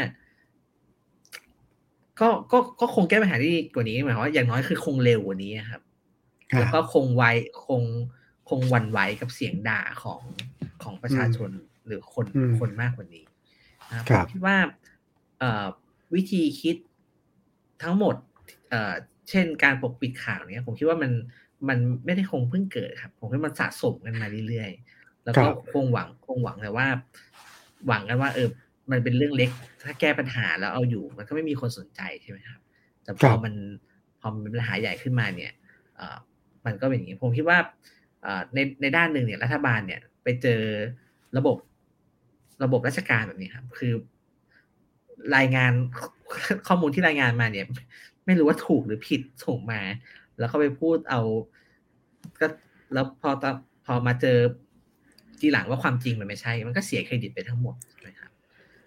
[2.20, 5.82] ก็ก็ก็คงแก้ปัญหาได้ดีกว่านี้หมายความว่าอย่างน้อยคือคงเร็วกว่านี้ครับ
[6.58, 7.24] แล้วก็คงไว
[7.66, 7.82] คง
[8.48, 10.20] คงหวันไหวกับเสียงด่าของ
[10.82, 11.50] ของประชาชน
[11.86, 13.24] หรือคนอืมคนมากกว่านี้
[13.90, 14.56] นะครับคผรับมคิดว่า
[15.38, 15.66] เอ่อ
[16.14, 16.76] วิธีคิด
[17.82, 18.14] ทั้งหมด
[19.28, 21.12] เอ่อเช่นการปกปิดข่าวเนี้ย ผมคิดว่ามัน
[21.68, 26.86] มันไม่ได้คงเพิ่งเกิดครับ ผมคิดว่ามันสะสมกันมาเรื่อยๆ แล้วก็ครับคงหวังคงหวังแต่ว่า
[27.86, 28.48] หวังกันว่า เออ
[28.90, 29.50] มันเป็นเรื่องเล็ก
[29.84, 32.60] ถ้าแก้ปัญหาแล้วเอาอยู่ มันก็ไม่มีคนสนใจใช่ไหมครับ
[33.02, 33.54] แต่พครัอบมัน
[34.20, 35.52] พอมันเป็นปัญหาใหญ่ขึ้นมาเนี่ย
[35.96, 36.16] เอ่อ
[36.66, 37.58] มันก็เป็นอย่างนี้ผมคิดว่า
[38.22, 40.60] เอ่อในในด้านหนึ่งเนี่ยรัฐบาลเนี่ย ไปเจอ
[41.36, 41.56] ระบบ
[42.64, 43.92] ระบบราชการแบบนี้ครับ คือ
[45.36, 45.72] รายงาน
[46.68, 47.66] ข้อมูลที่รายงานมาเนี่ย
[48.28, 49.80] ไม่รู้ว่าถูกหรือผิดส่งมา
[50.38, 51.20] แล้วก็ไปพูดเอา
[52.40, 52.46] ก็
[52.92, 53.54] แล้วพอตอน
[53.86, 54.38] พอมาเจอ
[55.38, 58.30] ทีหลังว่าความจริงมันไม่ใช่ มันก็เสียเครดิตไปทั้งหมดใช่ไหมครับ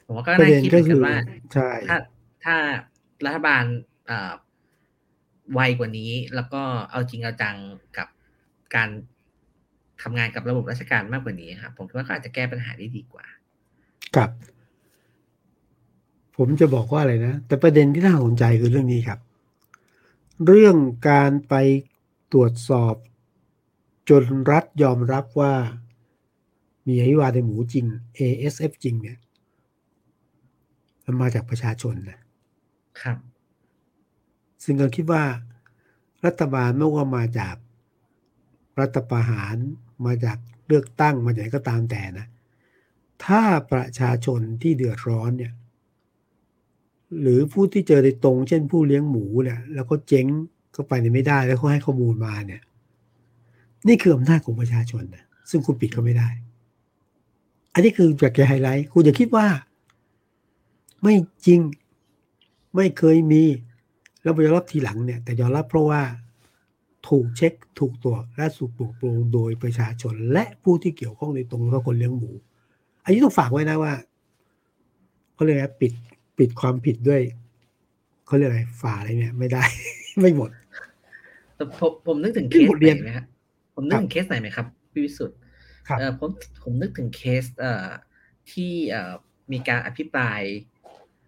[0.06, 1.16] ผมว่าก็ประน่าเด็นคิดเหก็มือนคืกัอนว่า
[1.54, 1.96] ใช่ถ้า
[2.44, 2.56] ถ้า
[3.26, 3.64] รัฐบาล
[4.08, 4.32] เอ่อ
[5.54, 7.58] ไวกว่านี้แล้วก็เอาจริงเอาจัง
[7.98, 8.08] กับ
[8.76, 8.90] การ
[10.02, 13.26] ทำงานกับระบบราชการมากกว่านี้ครับผมคิดว่าก็อาจจะแก้ปัญหาได้ดีกว่า
[14.16, 14.30] ครับ
[16.38, 19.20] ผมจะบอกว่าอะไรนะ แต่ประเด็นที่น่าสนใจคือเรื่องนี้ครับ
[20.46, 20.78] เรื่อง
[21.10, 21.54] การไป
[22.32, 22.96] ตรวจสอบ
[24.10, 25.54] จนรัฐยอมรับว่า
[26.88, 27.86] มีอหิวาในหมูจริง
[28.18, 29.18] ASF จริงเนี่ย
[31.04, 32.20] มันมาจากประชาชนนะ
[33.02, 33.18] ครับ
[34.64, 35.24] ซึ่งเราคิดว่า
[36.26, 37.56] รัฐบาลไม่ว่ามาจาก
[38.80, 39.56] รัฐประหาร
[40.06, 42.28] มาจากเลือกตั้งมาจากไหนก็ตามแต่นะ
[43.26, 45.54] ถ้าประชาชนที่เดือดร้อนเนี่ย
[47.20, 50.26] หรือผู้ที่เจอในตรง เช่นผู้เลี้ยงหมูเนี่ยแล้วก็เจ๊ง
[50.74, 52.62] เข้าไปในไม่ได้แล้วเขาให้ข้อมูลมาเนี่ย
[53.88, 56.30] นี่คืออำนาจของประชาชนนะซึ่งคุณปิดเขาไม่ได้
[57.74, 59.48] อันนี้คือจากแกไฮไลท์คุณอย่าคิดว่า
[61.02, 61.60] ไม่จริง
[62.76, 63.44] ไม่เคยมี
[64.24, 66.02] แล้วไปยอมรับทีหลังเนี่ย แต่ยอมรับเพราะว่า
[67.08, 72.32] ถูกเช็คถูกตรวจและถูกปกปรงโดยประชาชน และผู้ที่เกี่ยวข้องในตรงก็คนเลี้ยงหมู
[73.04, 73.94] อันนี้ต้องฝากไว้นะว่า
[75.34, 75.92] เขาเรียกปิด
[76.42, 77.22] ปิดความผิดด้วย
[78.26, 79.64] เขาเรียกอะไรฝ่าอะไรเนี่ย ไม่ได้
[80.20, 80.50] ไม่หมด
[81.56, 83.26] แต่ผมผมนึกถึงเคนี่สบทเรียนไหนไหมครับ
[83.76, 85.38] ผมนึกถึงเคสไหนไหมครับพี่วิสุทธ์
[85.88, 86.30] ครับเออผม
[86.64, 87.88] ผมนึกถึงเคสเอ่อ
[88.52, 89.14] ที่เอ่อ
[89.52, 90.42] มีการอภิปราย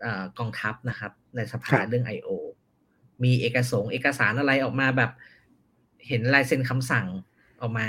[0.01, 2.29] เอ่อกองทัพนะครับ ในสภาเรื่อง I.O.
[3.23, 5.11] มีเอกสงค์เอกสารอะไรออกมาแบบ
[6.07, 7.07] เห็นลายเซ็นคำสั่ง
[7.61, 7.87] ออกมา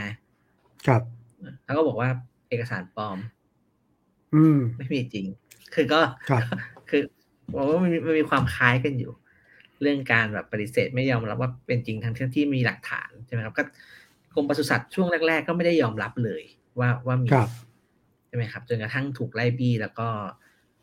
[0.86, 1.02] ครับ
[1.64, 2.10] แล้วก็บอกว่า
[2.48, 3.18] เอกสารปลอม
[4.34, 5.26] อืม ไม่มีจริง
[5.74, 6.58] คือก็ครับคือ
[7.48, 9.12] ผมว่ามันมีมันมีความคล้ายกันอยู่
[9.82, 13.62] เรื่องการแบบปฏิเสธไม่ยอมรับว่าเป็นจริงทั้งที่มีหลักฐานใช่ไหมครับก็
[14.34, 16.42] กรมปศุสัตว์ช่วงแรก ๆ ก็ไม่ได้ยอมรับเลย
[16.78, 17.50] ว่าว่ามีครับ
[18.28, 20.08] ใช่ไหมครับ จนกระทั่งถูกไล่บี้แล้วก็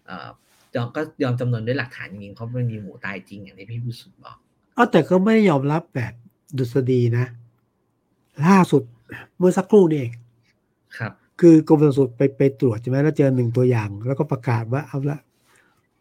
[0.06, 0.30] เอ่อ
[0.76, 4.38] ยอมก็ยอมจำนวนด้วยหลักฐานจริงๆเพราะมันมีหมูตายจริงอย่างที่พี่ผู้สุดบอก
[4.76, 6.14] เอาแต่ก็ไม่ได้ยอมรับแบบ
[6.58, 7.26] ดุษฎีนะ
[8.46, 8.84] ล่าสุด
[9.38, 10.12] เมื่อสักครู่นี่เอง
[10.98, 15.20] ครับ คือกรมปศุสัตว์ไปไปตรวจใช่ไหมแล้วเจอหนึ่งตัวอย่าง แล้วก็ประกาศว่าเอาละ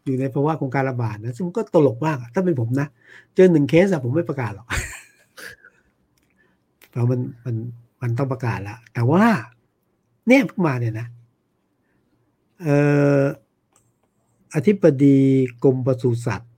[0.05, 2.87] อยู่ในภาวะของการระบาดนะซึ่งก็ตลกมากอะถ้าเป็นผมนะ
[3.35, 4.67] เจอหนึ่งเคสอะผมไม่ประกาศหรอก
[6.91, 7.55] เพราะมันมัน
[8.01, 9.25] มันต้องประกาศละแต่ว่า
[10.27, 11.07] เนี่ยเพิ่งมาเนี่ยนะ
[12.61, 12.77] เอ่
[13.21, 13.23] อ
[14.55, 15.17] อธิบดี
[15.63, 16.51] กรมปศุสัตว์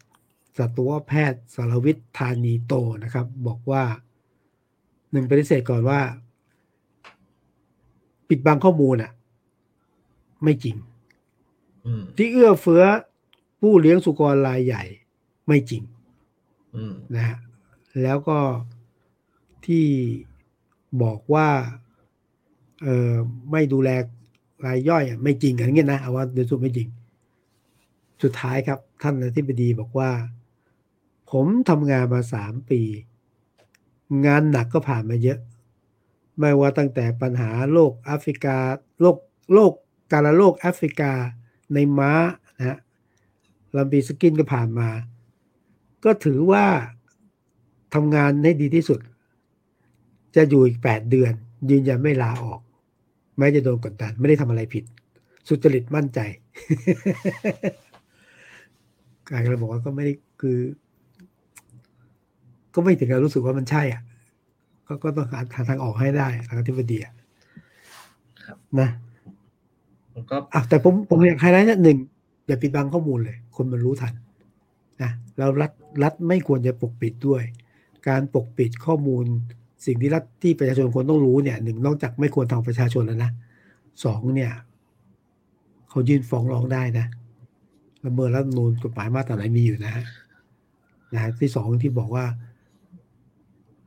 [0.57, 3.83] สัตวแพทย์สารวิทย์ธานีโตนะครับ บอกว่า
[5.11, 5.99] หนึ่งปฏิเสธก่อนว่า
[8.29, 9.11] ปิดบังข้อมูลอะ
[10.43, 10.75] ไม่จริง
[11.85, 12.83] อืมที่เอื้อเฟื้อ
[13.65, 14.83] ผู้เลี้ยงสุกรรายใหญ่
[15.47, 15.83] ไม่จริง
[16.75, 17.37] อืมนะฮะ
[18.01, 18.39] แล้วก็
[19.65, 19.85] ที่
[21.03, 21.49] บอกว่า
[22.83, 23.13] เออ
[23.51, 23.89] ไม่ดูแล
[24.65, 26.89] รายย่อยอะไม่จริงอย่างเงี้ยนะเอาว่าโดยสุดไม่จริง
[28.23, 30.11] สุดท้ายครับ ท่านอธิบดีบอกว่า
[31.31, 32.81] ผมทำงานมาสามปี
[34.25, 35.39] งานหนักก็ผ่านมาเยอะ
[36.39, 38.57] ไม่ว่าตั้งแต่ปัญหาโรคแอฟริกา
[39.01, 39.17] โรค
[39.53, 39.71] โรค
[40.11, 41.11] การะโรคแอฟริกา
[41.73, 42.42] ในม้านะฮะ
[43.77, 44.89] ลัมปีสกินก็ผ่านมา
[46.05, 46.65] ก็ถือว่า
[47.93, 48.99] ทำงานให้ดีที่สุด
[50.35, 51.33] จะอยู่อีกแปดเดือน
[51.69, 52.59] ยืนยันไม่ลาออก
[53.37, 54.83] แม้จะโดนกดดันไม่ได้ทำอะไรผิด
[55.47, 56.19] สุจริตมั่นใจ
[59.29, 60.57] กายก็เลยบอกว่าก็ไม่ได้คือ
[62.73, 64.01] ก็ไม่ถึงกับรู้สึกว่ามันใช่อะ
[64.87, 67.13] ก็ก็ต้องหาหาทางออกให้ได้ทางอธิบดีอะ
[68.45, 68.89] ครับนะ
[70.13, 71.97] ผมก็อะแต่ผมผมอยากไฮไลท์นะหนึ่ง
[72.47, 74.13] อย่าปิดบังข้อมูลเลย คนมันรู้ทัน
[75.01, 75.71] นะแล้วรัฐ
[76.03, 77.43] รัฐไม่ควรจะปกปิดด้วย
[78.07, 79.25] การปกปิดข้อมูล
[79.85, 83.31] สิ่งที่รัฐที่ประชาชนควรต้องรู้เนี่ยหนึ่งนอกจากไม่ควรทางประชาชนแล้วนะ
[84.05, 84.51] สองเนี่ย
[85.89, 87.05] เขายื่นฟ้องร้องได้นะ
[88.05, 90.05] ละเมิดรัฐธรรมนูญกฎหมายมาตราไหนมีอยู่นะฮะ
[91.13, 92.25] นะฮะที่สองที่บอกว่า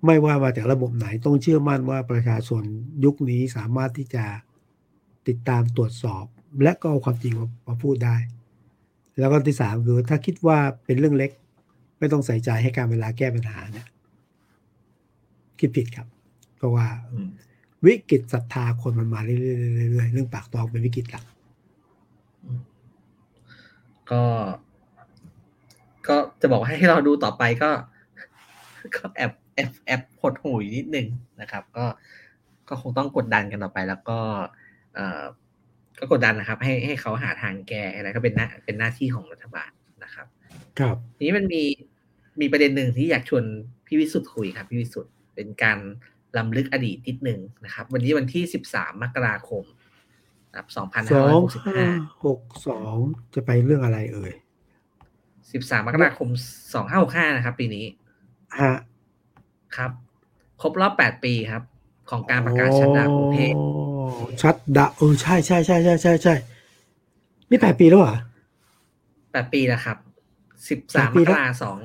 [0.04, 2.62] ไม่ว่ามาจากระบบไหนต้องเชื่อมั่นว่าประชาชน
[3.04, 4.24] ยุคนี้สามารถที่จะ
[5.28, 6.24] ติดตามตรวจสอบ
[6.62, 8.16] และก็เอาความจริงมามาพูดได้
[9.18, 11.30] แล้วก็ที่สามคือถ้าคิดว่าเป็นเรื่องเล็ก
[11.98, 13.86] ไม่ต้องใส่ใจให้การเวลาแก้ปัญหาเนี่ย
[15.58, 16.06] คิดผิดครับ
[16.56, 16.86] เพราะว่า
[17.84, 19.38] วิกฤตศรัทธาคนมันมาเรื่อ
[19.86, 21.24] ยๆเรื่อยๆเรื่องปากท้องเป็นวิกฤตหลัก
[24.10, 24.22] ก็
[26.08, 27.70] ก็จะจะบอกให้เราดูต่อไปก็
[28.94, 31.06] ก็แอบแอบแอบหดหูยนิดนึง
[31.40, 31.84] นะครับ ก็
[32.68, 34.18] ก็คงต้องกดดันกันต่อไปแล้วก็
[34.94, 35.22] เอ่อ
[35.98, 39.70] ก็กดดันนะครับ ให้ให้เขาหาทางแก้อะไรก็เป็นหน้าเป็นหน้าที่ของรัฐบาล
[40.04, 40.26] นะครับ
[40.78, 41.62] ครับทีนี้มันมี
[42.40, 43.44] มีประเด็นหนึ่งที่อยากชวน
[43.86, 45.78] พี่วิสุทธ์คุยครับพี่วิสุทธ์เป็นการ
[46.36, 48.42] ล้ำลึกอดีตนิดนึงนะครับ วันนี้วันที่
[48.72, 49.64] 13มกราคม
[50.56, 52.96] ครับสองห้า2565หกสอง
[53.34, 54.32] จะไปเรื่องอะไรเอ่ย
[55.10, 56.28] 13มกราคม
[56.82, 57.84] 2565นะครับ ปีนี้
[58.60, 58.72] ฮะ
[59.76, 59.90] ครับ
[60.60, 61.62] ครบรอบ8ปีครับ
[62.10, 63.95] ของการประกาศชัดดาวน์กรุงเทพอ๋อ
[64.42, 66.34] ชัดดาวน์เออใช่ใช่ใช่ใช่ใช่ใช่
[67.50, 68.16] นี่แปดปีแล้วเหรอ
[69.46, 69.98] 8ปีแล้วครับ
[70.94, 71.78] แปด13ปีมแล้กวราคม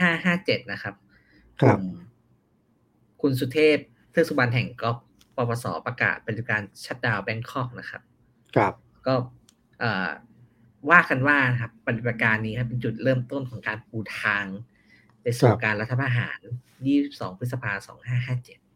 [0.00, 0.94] 2557นะครับ
[1.60, 1.96] ครับกลุ่ม
[3.22, 3.78] คุณสุเทพ
[4.10, 4.92] เทือกสุบรรณแห่งกอ
[5.36, 8.02] ปปสประกาศเป็นการชัดดาวน์แบงคอกนะครับ
[8.56, 8.72] ครับ
[9.06, 9.14] ก็
[9.80, 10.08] เอ่อ
[10.90, 14.44] ว่ากันว่านะครับปฏิบัติการนี้ครับเป็นจุดเริ่มต้นของการปูทาง
[15.22, 16.40] ไปสู่การรัฐประหาร
[16.88, 17.98] 22 พฤษภาคม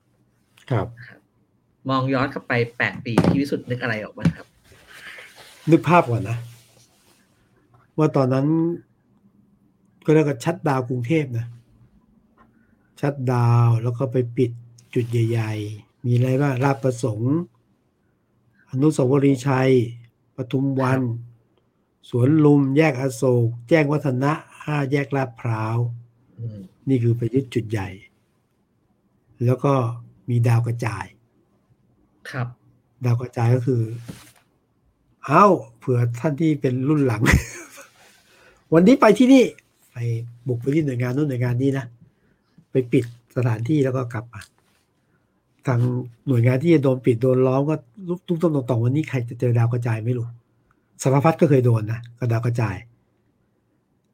[0.02, 1.19] 2557 ครับนะครับ
[1.88, 4.46] มองย้อนเข้าไป8ปีพี่วิสุทธ์นึกอะไรออกบ้างครับ
[5.70, 6.38] นึกภาพก่อนนะ
[7.98, 8.46] ว่าตอนนั้น
[10.04, 11.46] ก็เรียกว่าชัดดาวน์กรุงเทพนะ
[13.00, 14.50] ชัดดาวน์แล้วก็ไปปิด
[14.94, 17.34] จุดใหญ่ ๆ มีอะไรบ้างราชประสงค์
[18.70, 19.70] อนุสาวรีย์ชัย
[20.36, 21.00] ปทุมวัน
[22.10, 24.32] สวนลุม แยกอโศก แจ้งวัฒนะ
[24.64, 25.76] ห้าแยกลาดพร้าว
[26.38, 26.58] อืม
[26.88, 27.88] นี่คือไปยึดจุดใหญ่
[29.44, 29.74] แล้วก็
[30.28, 31.04] มีดาวกระจาย
[32.30, 32.46] ครับ
[33.04, 33.82] ดาวกระจายก็คือ
[35.26, 35.44] เอ้า
[35.78, 37.22] เผื่อท่านที่เป็นรุ่นหลัง
[38.72, 39.44] วันนี้ไปที่นี่
[39.90, 39.96] ไป
[40.48, 41.84] บุกไปที่หน่วยงานนู้นหน่วยงานนี้นะ
[42.70, 43.04] ไปปิด
[43.36, 44.40] สถานที่แล้วก็กลับมา
[45.66, 45.80] ทาง
[46.26, 47.74] หน่วยงานที่จะโดนปิดโดนล้อมก็
[48.26, 50.26] ตุ้มต้มตรงวันนี้ใครจะเจอดาวกระจายไม่รู้
[51.02, 52.76] สารพัดก็เคยโดนนะกับดาวกระจาย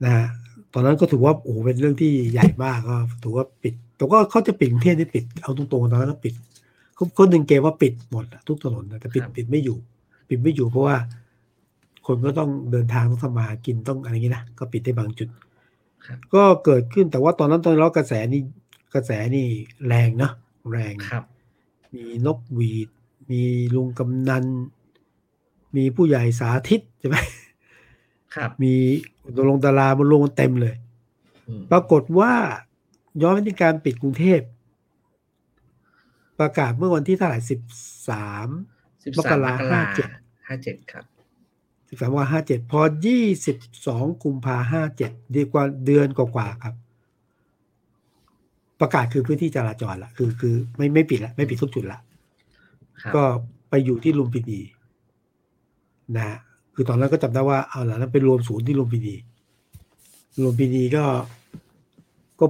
[0.04, 0.26] นะฮะ
[0.72, 6.34] ตอนนั้นก็ถือว่าโอ้เป็นเรื่องที่ใหญ่มากก็ถือว่าปิดแต่ก็เขาจะปิดกรุงเทพนี่ปิดเอาตรงๆตอนนั้นก็ปิด
[7.18, 9.78] คนหนึ่งเกมว่าปิดหมดอะทุกถนนนะแต่ปิดครับปิดไม่อยู่
[10.28, 10.96] ปิดไม่อยู่เพราะว่า
[12.06, 15.28] คนก็ต้องเดินทางต้องทำมาหากินต้องอะไรอย่างนี้นะก็ปิดได้บางจุด
[16.06, 18.40] ครับก็เกิดขึ้นแต่ว่าตอนนั้นตอนนั้นกระแสนี่
[18.94, 19.46] กระแสนี่
[19.86, 20.32] แรงเนาะ
[20.72, 21.24] แรงครับ
[21.94, 22.88] มีนกหวีด
[23.30, 23.42] มี
[23.74, 24.44] ลุงกำนัน
[25.76, 27.16] มีผู้ใหญ่สาธิตใช่ไหม
[28.34, 28.74] ครับ มี
[29.36, 30.74] ดารงดารามาลงกันเต็มเลย
[31.48, 32.32] อืมปรากฏว่า
[33.22, 34.40] ย้อนไปที่การปิดกรุงเทพ
[36.40, 37.60] ประกาศเมื่อวันที่เท่าไหร่สิบ
[38.08, 38.48] สาม
[38.84, 40.08] 13มกราห้าเจ็ด
[40.46, 41.04] ห้าเจ็ดครับ
[41.88, 43.56] สิบสามว่าห้าเจ็ดพอยี่สิบ
[43.86, 46.74] สองกุมภาห้าเจ็ดดีกว่าเดือนกว่าๆครับ
[48.80, 51.98] ประกาศคือพื้นที่จราจรละคือคือไม่ไม่ปิดละไม่ปิดทุกจุดละ
[53.02, 53.24] ครับก็
[53.70, 54.60] ไปอยู่ที่ลุมพินี
[56.16, 56.38] นะฮะ
[56.74, 59.14] คือตอนนั้นก็จำได้ว่าเอาละนั้นไปรวมศูนย์ที่ลุมพินี
[60.42, 61.04] ลุมพินีก็
[62.40, 62.46] ก็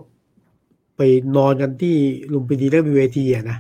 [0.97, 1.01] ไป
[1.37, 1.97] นอนกันที่
[2.33, 3.59] ลุมพินีแล้วมีเวทีอะนะ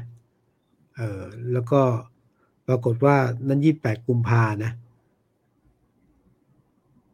[0.97, 1.23] เออ
[1.53, 1.81] แล้วก็
[2.69, 3.17] ปรากฏว่า
[3.49, 4.73] นั้นยี่แปดกุมภานะ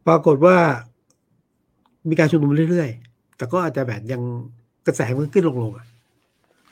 [0.07, 0.57] ปรากฏว่า
[2.09, 4.21] มีการชุมนุมเรื่อยๆ แต่ก็อาจจะแบบยัง
[4.87, 5.87] กระแสมันขึ้นลงๆอะ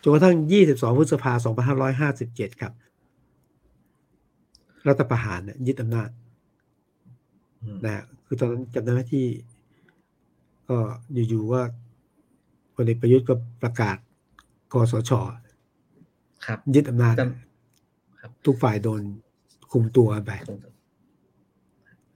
[0.02, 0.36] จนกระทั่ง
[0.68, 1.54] 22 พฤษภาคม
[2.12, 2.74] 2557 ครับ
[4.88, 6.10] รัฐประหารเนี่ยยึดอำนาจ
[7.62, 9.26] อืมนะฮะคือตอนนั้นจำได้ไหมที่
[10.70, 10.78] ก็
[11.30, 11.64] อยู่ๆว่า
[12.76, 13.34] พลเอกประยุทธ์ก็
[13.64, 13.98] ประกาศ
[14.74, 15.12] กสช
[16.46, 19.02] ครับ ยึดอำนาจจำครับทุกฝ่ายโดน
[19.72, 20.32] คุมตัวไป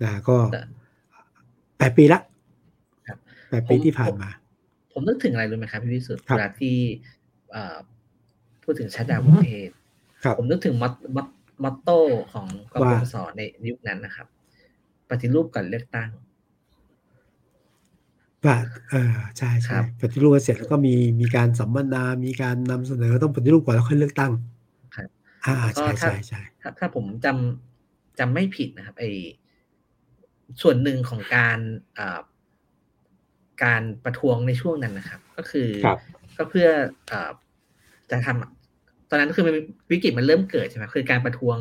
[0.02, 0.62] นะฮะก็แต่
[1.78, 2.20] แปดปีละ
[3.08, 3.18] ครับ
[3.50, 4.30] แปดปีผมที่ผ่านมา
[4.94, 6.76] ผมนึกถึงอะไรรู้ไหมครับพี่วิสุทธิ์ครับเวลาที่
[7.52, 7.78] เอ่อ
[8.64, 9.70] พูดถึงชัดดาวน์กรุงเทพ
[10.24, 11.28] ครับผมนึกถึงมอตมอต
[11.64, 12.00] มอตโต้
[12.34, 14.28] ของกปว่าปสในยุคนั้นนะครับ
[15.10, 16.10] ปฏิรูปก่อนเลือกตั้ง
[18.48, 18.58] ว่า
[18.90, 24.32] เออใช่คใช่รับปฏิรูปเสร็จแล้วก็มีมีการสัมมนา มีการนำเสนอต้องปฏิรูปก่อนแล้วค่อยเลือกตั้ง
[24.96, 25.10] ครับ
[25.46, 29.06] อ่าก็ใช่ถ้าใช่ใช่ถ้าถ้าผมจำจำไม่ผิดนะครับไอ
[30.62, 31.60] ส่วนหนึ่งของการ
[31.96, 32.20] เอ่อ
[33.64, 35.98] การประท้วงในช่วงนั้นนะครับ ก็คือครับ
[36.38, 36.68] ก็เพื่อ
[37.08, 37.32] เอ่อ
[38.12, 39.54] จะทำตอนนั้นคือมัน
[39.92, 41.58] วิกฤตมันเริ่มเกิดใช่ไหมคือการประท้วง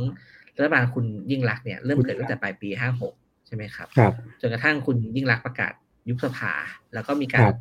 [0.57, 3.14] รัฐบาลคุณยิ่งรักษณ์เนี่ยเริ่มเกิดตั้งแต่ปลายปีห้าหก
[3.47, 5.72] ใช่ไหมครับครับจนกระทั่งคุณยิ่งรักษณ์ประกาศ
[6.09, 6.53] ยุบสภา
[6.95, 7.57] แล้วก็มีกาครรับ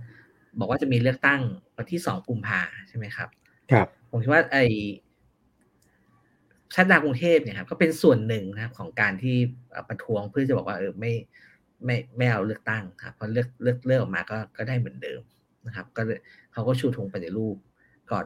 [0.60, 1.42] บอกว่าจะมีเลือกตั้ง
[1.78, 3.30] วันที่สองกุมภาใช่ไหมครับ
[3.72, 4.58] ครับ ผมคิดว่าไอ
[6.76, 9.36] ชัดดาวน์กรุงเทพเนี่ยครับก็เป็นส่วนหนึ่งนะครับของการที่
[9.72, 11.14] เอ่อประท้วงเพื่อจะบอกว่าเออไม่
[11.86, 15.22] ไม่ไม่เอาเลือกตั้งครับเพราะเลือกเลือกเลือกออกมาก็ก็ได้เหมือนเดิม
[15.68, 16.20] นะครับ ก็เลย
[16.54, 17.56] เขาก็ชูธงปฏิรูป
[18.12, 18.26] ก่อน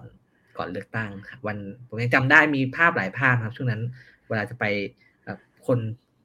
[0.58, 1.58] ก่อนเลือกตั้งครับวัน
[1.88, 3.82] ผมยังจำได้มีภาพหลายภาพครับช่วงนั้น
[4.28, 4.66] เวลาจะไป
[5.24, 5.38] เอ่อ
[5.68, 5.78] คน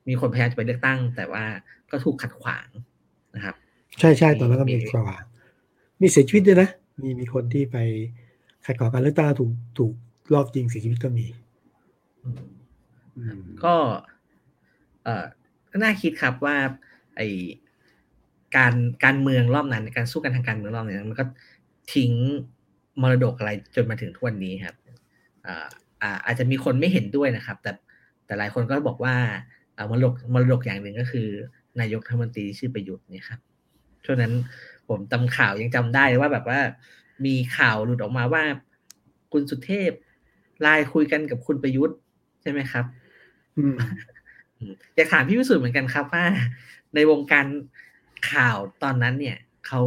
[0.08, 1.44] มีคนพยายามจะไปเลือกตั้ง แต่ว่า
[1.90, 2.68] ก็ถูกขัดขวาง
[3.36, 3.56] นะครับ
[4.00, 5.16] ใช่ใช่ตอนนั้นก็มีกว่า
[6.00, 6.68] มีเสียชีวิตด้วยนะ
[7.02, 7.76] มีมีคนที่ไป
[8.66, 9.92] ขัดขวางการเลือกตั้งถูกถูก
[10.34, 11.26] รอบยิงเสียชีวิตก็มี
[12.22, 12.38] อืม
[13.16, 13.74] อืมก็
[15.02, 15.24] เอ่อ
[15.82, 16.56] น่าคิดครับว่า
[17.16, 17.20] ไอ
[18.56, 18.74] การ
[19.04, 21.24] การเมืองรอบนั้นการสู้กันทางการเมืองรอบนั้นมันก็
[21.94, 22.12] ทิ้ง
[23.02, 24.76] มรดกอะไรจนมาถึงทุกวันนี้ครับ
[25.46, 25.68] อ่า
[26.02, 27.72] อ่าอาจจะมีคนไม่เห็นด้วยนะครับ แต่
[28.26, 29.14] แต่หลายคนก็บอกว่า
[29.76, 31.28] อ่ามรดกมรดกอย่างหนึ่งก็คือ
[31.80, 33.40] นายกรัฐมนตรีชื่อประยุทธ์เนี่ยครับ
[34.04, 34.34] ช่วงนั้น
[34.88, 36.60] ผมจำข่าวยังจำได้ว่าแบบว่า
[37.26, 38.44] มีข่าวหลุดออกมาว่า
[39.32, 39.92] คุณสุเทพ
[40.60, 41.98] ไลน์คุยกันกับคุณประยุทธ์
[42.42, 42.84] ใช่ไหมครับ
[43.56, 43.76] อืม
[44.58, 46.24] อืมอยากถามพี่วิสุทธ์เหมือนกันครับว่า
[46.94, 47.46] ในวงการ
[48.32, 49.82] ข่าวตอนนั้นเนี่ยเขา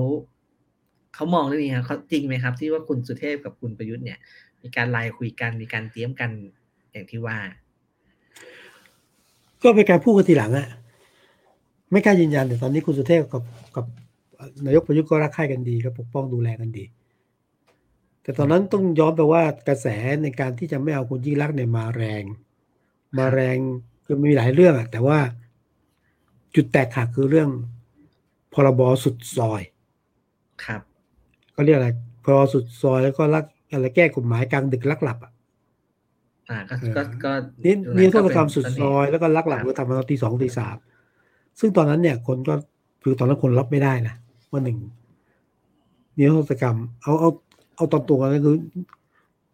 [1.14, 4.20] เขามองเรื่องนี้ครับเขาจริงไหมครับ ที่ว่าคุณสุเทพกับคุณประยุทธ์เนี่ย
[4.62, 6.30] มีการไลน์คุยกันมีการเตรียมกัน
[6.92, 7.38] อย่างที่ว่า
[9.64, 10.68] ก็เป็นการพูดกันทีหลังอะ
[11.92, 13.44] ไม่กล้ายืนยันแต่ตอนนี้คุณสุเทพกับ
[13.76, 13.86] กับ
[14.66, 16.86] นายกประยุทธ์ก็รักใคร่กันดีก็ปกป้องดูแลกันดี
[18.22, 19.88] แต่ตอนนั้นต้องย้อนไปว่ากระแส
[20.24, 22.24] ในการที่จะไม่เอาคุณยิ่งรักษณ์เนี่ยมาแรง
[23.18, 23.58] มาแรง
[24.06, 25.20] คือมีหลายเรื่องอะแต่ว่า
[26.56, 27.50] จุดแตกหักคือเรื่อง
[28.54, 29.62] พรบสุดซอย
[30.66, 30.82] ครับ
[31.56, 31.90] ก็เรียกอะไร
[32.24, 35.32] พรบสุดซอยแล้วก็รักอะไรแก้กฎหมายกลางดึกลักหลับอะ
[36.50, 37.32] อ่าก็เออก็ก็
[37.66, 40.76] นี่ตรงนี่ก็โทษเป็นกรรมสุดเสซน่อยห์แล้วก็ลักหลับครับก็ทำมาตอนตีสองตีสาม
[41.60, 42.56] ซึ่งตอนนั้นเนี่ยคนก็
[43.04, 44.16] คือตอนนั้นคนรับไม่ได้นะ
[44.56, 44.80] ว่าหนึ่ง
[46.18, 47.30] นิรโทษกรรม เอาเอา
[47.76, 48.56] เอาตอนตัวกันคือ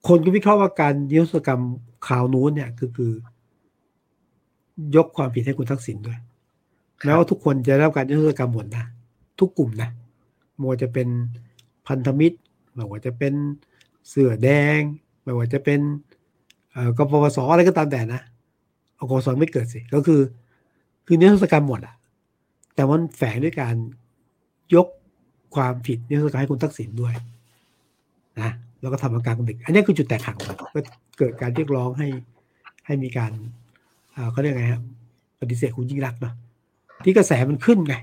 [0.08, 1.62] คนก็วิเคราะห์ว่าการนิรโทษกรรม
[2.08, 3.12] ข่าวนู้นเนี่ยคือคือ
[4.96, 6.20] ยกความผิดให้คุณทักษิณด้วย
[7.04, 8.86] แม้ว่าทุกคนจะได้รับการนิรโทษกรรมหมดนะ
[9.40, 9.90] ทุกกลุ่มนะ
[10.56, 11.08] ไม่ว่าจะเป็น
[11.88, 12.38] พันธมิตร
[12.74, 13.34] ไม่ว่าจะเป็น
[14.08, 14.80] เสือแดง
[15.24, 15.80] ไม่ว่าจะเป็น
[16.72, 18.22] เอ่อกปปสอะไรก็ตามแต่นะ
[18.96, 20.22] เอากปปสไม่เกิดสิ ก็คือ
[21.06, 21.96] คือนิรโทษกรรมหมดอะ
[22.76, 23.76] แต่มันแฝงด้วยการ
[24.76, 24.88] ยก
[25.56, 27.14] ความผิดนิรโทษกรรมให้คุณทักษิณด้วย
[28.42, 28.52] นะ
[28.82, 30.80] แล้วก็ทำอาการกดึกอันนี้คือจุดแตกหักมันก็
[31.18, 32.08] เกิดการเรียกร้องให้
[32.86, 33.32] ให้มีการ
[34.16, 34.84] อ่าเขาเรียกไงครับ
[35.40, 36.34] ปฏิเสธคุณยิ่งรักษณ์เนาะ
[37.04, 37.96] ที่กระแสมันขึ้นไง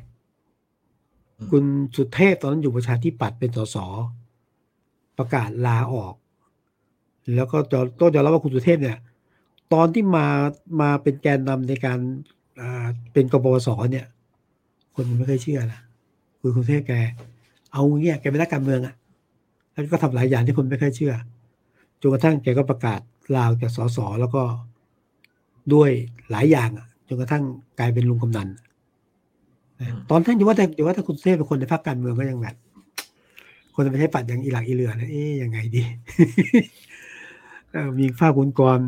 [1.38, 1.64] อืมคุณ
[1.96, 3.76] สุเทพตอนนั้นอยู่ประชาธิปัตย์เป็นสส
[5.18, 6.14] ประกาศลาออก
[7.34, 8.98] แล้วก็จะต้องยอมรับว่าคุณสุเทพเนี่ย
[9.72, 10.26] ตอนที่มา
[10.80, 11.98] มาเป็นแกนนำในการ
[12.60, 14.06] อ่าเป็นกบพศเนี่ย
[14.94, 15.80] คนไม่เคยเชื่อนะ
[16.48, 16.92] คือคุณสุเทพแก
[17.72, 18.94] เอาเงี้ยแกเป็นนักการเมืองอะ
[19.72, 21.14] แล้วก็ทำหลายอย่างที่คนไม่เคยเชื่อ
[22.00, 23.00] จนกระทั่งแกก็ประกาศ
[23.34, 24.42] ลาออกจากสสแล้วก็
[25.74, 25.90] ด้วย
[26.30, 27.42] หลายอย่างอะจนกระทั่ง
[27.78, 28.48] กลายเป็นลุงกำนัน
[29.80, 32.56] อืมตอนนั้นอยู่ว่าแต่อยู่ว่าถ้าคุณสุเทพเป็นคนในพรรคการเมืองก็ยังแบบ
[33.74, 35.82] คนจะไปใช้ปัดอย่างอีหลักอีเหลือนะเอ๊ยยังไงดี
[37.70, 38.86] เอ่อมีภาพคุณกรณ์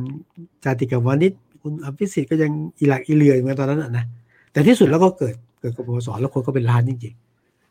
[0.64, 1.32] จาติกาวานิช
[1.62, 4.04] คุณอภิสิทธิ์ก็ยังอีหลักอีเหลือเหมือนกันตอนนั้นนะนะ
[4.52, 7.29] แต่ที่สุดแล้วก็เกิดเกิดกบพศแล้วคนก็เป็นล้านจริงๆ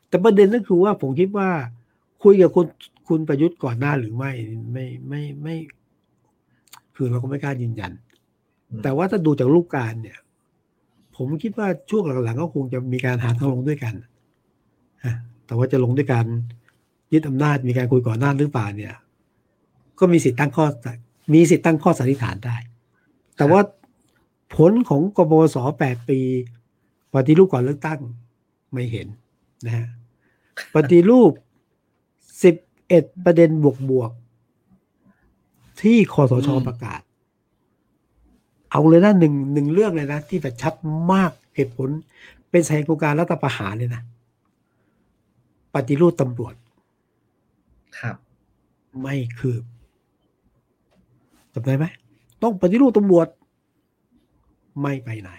[0.09, 1.49] แต่ประเด็นก็คือว่าผมคิดว่า
[2.23, 2.67] คุยกับคุณ
[3.07, 4.31] คุณประยุทธ์ก่อนหน้าหรือไม่
[4.71, 5.55] ไม่ไม่ไม่
[6.95, 7.91] คือเราก็ไม่กล้ายืนยัน
[8.69, 10.17] อืมแต่ว่าถ้าดูจากรูปการณ์เนี่ย
[11.15, 13.93] ผมคิดว่าช่วงหลังๆก็คงจะมีการหาทางลงด้วยกัน
[15.05, 16.25] ฮะแต่ว่าจะลงด้วยการ
[17.13, 18.95] ยึดอำนาจมีการคุยก่อนหน้าหรือเปล่าเนี่ย
[19.99, 20.65] ก็มีสิทธิ์ตั้งข้อ
[21.33, 22.55] มีสิทธิ์ตั้งข้อสันนิษฐานได้
[23.37, 23.61] แต่ว่า
[24.55, 26.19] ผลของกบวสแปดปี
[27.13, 27.99] ปฏิรูปก่อนเลือกตั้ง
[28.73, 29.07] ไม่เห็น
[29.65, 29.87] นะฮะ
[30.75, 31.31] ปฏิรูป
[32.43, 32.55] สิบ
[32.87, 37.01] เอ็ดประเด็นบวกบวกๆที่คอสชอืมประกาศ
[38.71, 40.73] เอาเลยนะหนึ่งหนึ่งเรื่องเลยนะ ที่แบบชัด
[41.11, 41.89] มากเหตุผล
[42.49, 44.01] เป็นสาเหตุของการรัฐประหารเลยนะ
[45.75, 46.53] ปฏิรูปตำรวจ
[47.99, 48.15] ครับ
[49.01, 49.63] ไม่คืบ
[51.53, 51.85] จำได้ไหม
[52.43, 53.27] ต้องปฏิรูปตำรวจ
[54.81, 55.31] ไม่ไปไหน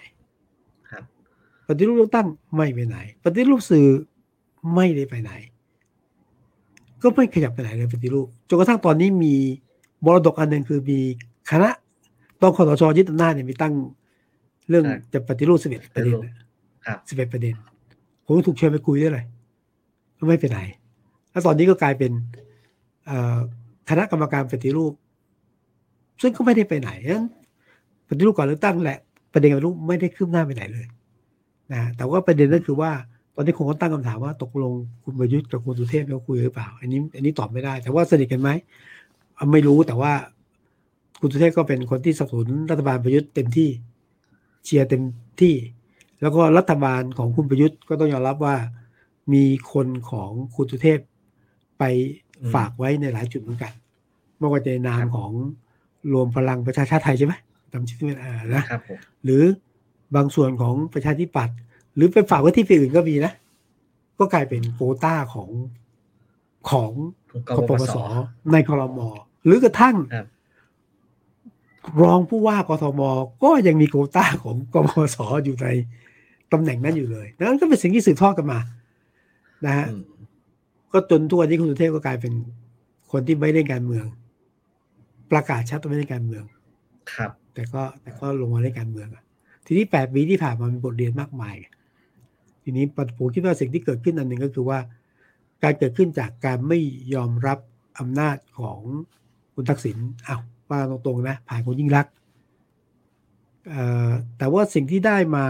[0.91, 1.05] ครับ
[1.69, 3.87] ปฏิรูปเลือกตั้งไม่ไปไหน ปฏิรูปสื่อ
[4.75, 5.33] ไม่ได้ไปไหน
[7.03, 9.35] ก็ไม่ขยับไปไหนเลยปฏิรูปจนกระทั่งตอนนี้มี
[10.05, 10.99] มรดกอันหนึ่งคือมี
[11.51, 11.71] คณะ
[12.41, 13.75] ตอนคอสชยึดอำนาจเนี่ยมีตั้ง
[14.69, 16.35] เรื่องใช่จะปฏิรูปสิบเอ็ดประเด็นน่ะ
[16.87, 17.55] ครับสิบเอ็ดประเด็น
[18.25, 19.25] ผมถูกเชิญไปคุยด้วยเลย
[20.19, 20.61] ก็ไม่เป็นไร
[21.31, 22.13] แล้วตอนนี้ก็กลายเป็น
[23.07, 23.39] เอ่อ
[23.91, 24.93] คณะกรรมการปฏิรูป
[26.21, 27.25] ซึ่งก็ไม่ได้ไปไหนนั้น
[28.09, 28.99] ปฏิรูปก่อนเลือกตั้งแหละ
[29.33, 30.87] ประเด็นการปฏิรูปไม่ได้คืบหน้าไปไหนเลย
[31.73, 33.10] นะแต่ว่าประเด็นนั่นคือว่าต
[33.41, 34.73] อนนี้คงก็ตั้งคำถามว่าตกลง
[35.05, 38.51] คุณประยุทธ์กับคุณสุเทพเขาคุยหรือเปล่า อันนี้อันนี้ตอบไม่ได้ แต่ว่าสนิทกันไหม
[39.39, 40.13] อะไม่รู้แต่ว่า
[41.21, 43.69] คุณสุเทพก็เป็นคนที่สนับสนุนรัฐบาลประยุทธ์เต็มที่
[44.65, 45.03] เชียร์เต็ม
[45.41, 45.55] ที่
[46.21, 48.57] แล้วก็รัฐบาลของคุณประยุทธ์ก็ต้องยอมรับว่า
[49.33, 50.99] มีคนของคุณสุเทพ
[51.79, 51.85] ไป
[52.41, 53.73] อืมฝากไว้ในหลายจุดเหมือนกัน
[54.39, 55.33] ไม่ว่าจะในนามครับของ
[56.13, 57.35] รวมพลังประชาชาติไทยใช่ไหม
[57.73, 59.43] จำชื่อไม่ได้นะครับผมหรือ
[60.17, 61.57] บางส่วนของประชาธิปัตย์
[61.95, 63.33] หรือไปฝากไว้ที่ฝ่ายอื่นก็มีนะ
[64.19, 65.51] ก็กลายเป็นโควต้าของ
[66.71, 66.91] ของ
[67.49, 67.97] กกปปปปสส
[68.53, 69.09] ในคอรมอ
[69.45, 70.27] หรือกระทั่งครับ
[72.03, 73.01] รองผู้ว่ากทม
[73.43, 75.67] ก็ยังมีโควต้าของกปปสอยู่ใน
[76.53, 78.59] ตำแหน่งนั้นอยู่เลยนั่นก็เป็นสิ่งที่สืบทอดกันมา
[79.67, 80.05] นะฮะอืม
[80.93, 82.33] ก็จนทุกวันนี้คุณสุเทพก็กลายเป็น
[83.13, 84.07] คนที่ไม่เล่นการเมือง
[85.31, 86.45] ประกาศชัดว่าไม่เล่นการเมือง
[87.15, 89.25] ครับ แต่ก็แต่ก็ลงมาเล่นการเมืองอะ
[89.67, 91.57] ทีนี้แปดปีที่ผ่านมามีบทเรียนมากมาย
[92.71, 94.79] ทีนี้ผมคิดว่าสิ่งที่เกิดขึ้นอันหนึ่งก็คือว่า
[95.63, 96.79] การเกิดขึ้นจากการไม่
[97.15, 97.59] ยอมรับ
[97.99, 98.81] อำนาจของ
[99.55, 100.39] คุณทักษิณเอา
[100.71, 102.07] ว่าตรงๆนะผ่านคุณยิ่งรัก
[104.39, 105.47] แต่ว่าสิ่งที่ได้มา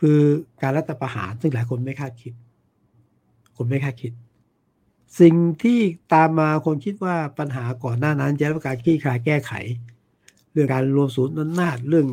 [0.00, 0.18] คือ
[0.62, 2.32] การรัฐประหารซึ่งหลายคนไม่คาดคิด
[3.56, 4.12] คนไม่คาดคิด
[5.20, 5.80] สิ่งที่
[6.14, 9.52] ตามมาคนคิดว่าปัญหาก่อนหน้านั้นจะได้รับการคลี่คลายแก้ไข
[10.52, 12.06] เรื่องการรวมศูนย์อำนาจเรื่อง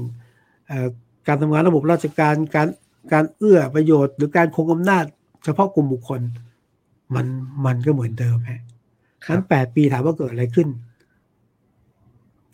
[0.70, 0.74] อ
[1.28, 2.68] การทำงานระบบราชการการ
[3.14, 5.06] การเอื้อประโยชน์ หรือการคงอำนาจ
[5.43, 6.22] เฉพาะกลุ่มบุคคล
[7.16, 7.26] มัน
[7.66, 8.62] มันก็เหมือนเดิมฮะ
[9.26, 10.68] คนั้รันบแปดปีถามว่าเกิดอะไรขึ้น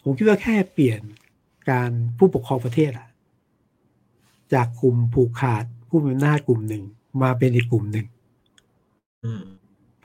[0.03, 1.01] ผมคิดว่าแค่เปลี่ยน
[1.69, 3.07] การผู้ปกครองประเทศอะ
[4.53, 6.83] จากกลุ่มผูกขาดผู้มีอำนาจกลุ่มหนึ่ง
[7.21, 8.05] มาเป็นอีกกลุ่มหนึ่ง
[9.23, 9.43] อืม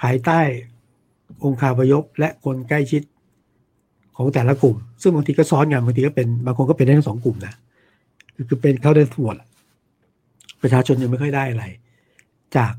[0.01, 0.41] ภายใต้
[1.47, 3.03] องค์คาพยพและคนใกล้ชิด
[4.17, 7.55] ของแต่ละกลุ่ม ซึ่งบางทีก็ซ้อนกันบางทีก็เป็นบางคนก็เป็นได้ทั้งสองกลุ่มนะ
[8.35, 9.49] คือคือเป็นเขาได้ทั้งหมดอะ
[10.63, 11.65] ประชาชนยังไม่ค่อยได้อะไร
[12.57, 12.75] จาก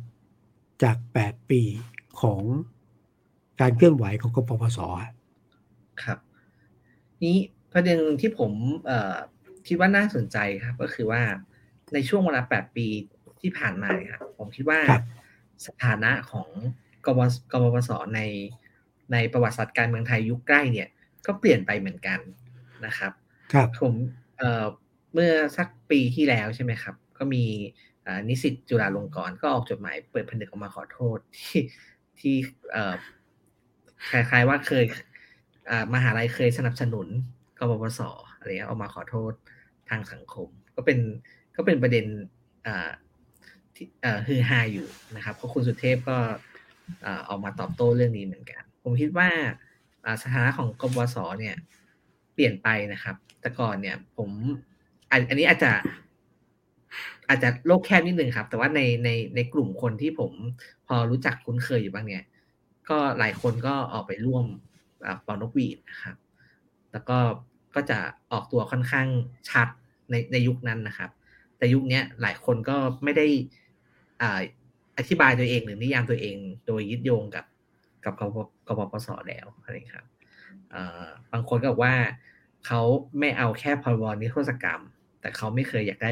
[0.83, 1.61] จากแปดปี
[2.21, 2.41] ของ
[3.61, 5.11] การเคลื่อนไหวของกปปสอะ
[6.03, 6.17] ครับ
[7.23, 7.37] นี้
[7.73, 8.51] ประเด็นที่ผม
[8.85, 9.15] เอ่อ
[9.67, 11.21] คิดว่าน่าสนใจครับ ก็คือว่า
[11.93, 12.87] ในช่วงเวลาแปดปี
[13.41, 15.03] ที่ผ่านมาเนี่ยครับผมคิดว่าครับ
[15.65, 16.47] สถานะของ
[17.05, 17.19] กบ
[17.51, 18.21] กบปสใน
[19.11, 20.89] ในประวัติศาสตร์การเมืองไทยยุคใกล้เนี่ย
[21.25, 22.19] ก็เปลี่ยนไปเหมือนกัน
[22.85, 23.11] นะครับ
[23.53, 23.93] ครับผม
[24.37, 24.65] เอ่อ
[25.13, 27.45] เมื่อสักปีที่แล้วใช่ไหมครับ ก็มี
[28.29, 31.61] นิสิตจุฬาลงกรณ์ก็ออกจดหมายเปิดผนึกออกมาขอโทษที่
[32.19, 32.35] ที่
[34.09, 34.85] คล้ายๆว่าเคย
[35.93, 37.07] มหาลัยเคยสนับสนุน
[37.57, 38.01] กบปส
[38.37, 39.33] อะไรเงี้ยออกมาขอโทษ
[39.89, 40.99] ทางสังคม ก็เป็น
[41.55, 42.05] ก็เป็นประเด็น
[43.75, 43.87] ที่
[44.27, 46.17] ฮือฮาอยู่นะครับเพราะคุณสุเทพก็
[47.29, 49.29] ออกมาตอบโต้เรื่องนี้เหมือนกัน ผมคิดว่า
[50.23, 51.55] สถานะของกบปสเนี่ย
[52.33, 54.29] เปลี่ยนไปนะครับ แต่ก่อนเนี่ยผม
[55.11, 55.71] อันนี้อาจจะ
[57.27, 60.31] อาจจะโลกแคบนิดนึงครับ แต่ว่าในในในกลุ่มคนที่ผม
[60.87, 62.23] พอรู้จักคุ้นเคยอยู่บ้างเนี่ย
[62.89, 64.45] ก็หลายคนก็ออกไปร่วม
[65.23, 66.15] เป่านกหวีดนะครับ
[66.91, 67.17] แล้วก็
[67.75, 67.99] ก็จะ
[68.31, 69.07] ออกตัวค่อนข้าง
[69.49, 69.67] ชัด
[70.09, 71.09] ในในยุคนั้นนะครับ
[71.57, 73.27] แต่ยุคนี้หลายคนก็ไม่ได้
[74.21, 74.41] อ่า
[74.97, 76.37] อธิบายตัวเองหรือนิยามตัวเอง
[76.67, 77.45] โดยยึดโยงกับ
[78.03, 78.37] กับกป
[78.77, 80.05] กปปสแล้วอะไรครับ
[81.31, 81.95] บางคนก็บอกว่า
[82.65, 82.81] เขา
[83.19, 84.81] ไม่เอาแค่พรบนิรโทษกรรม
[85.21, 86.11] แต่เขาไม่เคยอยากได้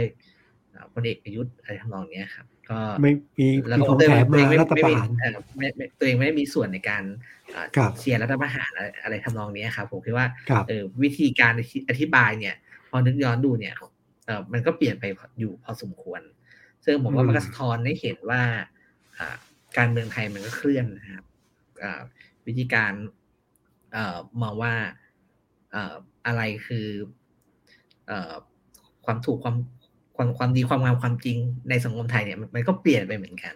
[0.93, 7.03] พลเอกประยุทธ์อะไรทำนองเนี้ยครับ ก็ไม่มีแล้วมีก็ของตัวแถเองมตัวเองมาไม่รัฐไม่ประมีหารเอ่อไม่ไม่ตัวเองไม่ได้มีส่วนในการ
[7.51, 11.53] เอ่อครับเชียร์รัฐประหารอะไรอะไรทำนองเนี้ยครับ ผมคิดว่าครับเออวิธีการ
[11.89, 12.55] อธิบายเนี่ย
[12.89, 13.73] พอนึกย้อนดูเนี่ย
[14.25, 15.05] เออมันก็เปลี่ยนไป
[15.39, 16.21] อยู่พอสมควร
[16.85, 18.41] ซึ่งผมว่ามันก็สะท้อนให้เห็นว่า
[19.17, 19.35] อ่า
[19.77, 21.25] การเมืองไทยมันก็เคลื่อนนะครับ
[21.83, 22.01] อ่า
[22.47, 22.93] วิธีการ
[23.93, 24.73] เอ่อมองว่า
[25.71, 25.95] เอ่อ
[26.27, 26.87] อะไรคือ
[28.07, 28.33] เอ่อ
[29.05, 29.57] ความถูกความ
[30.19, 31.37] ความความดีความงามความจริง
[31.69, 33.55] ในสังคมไทยเนี่ยมันมันก็เปลี่ยนไปเหมือนกัน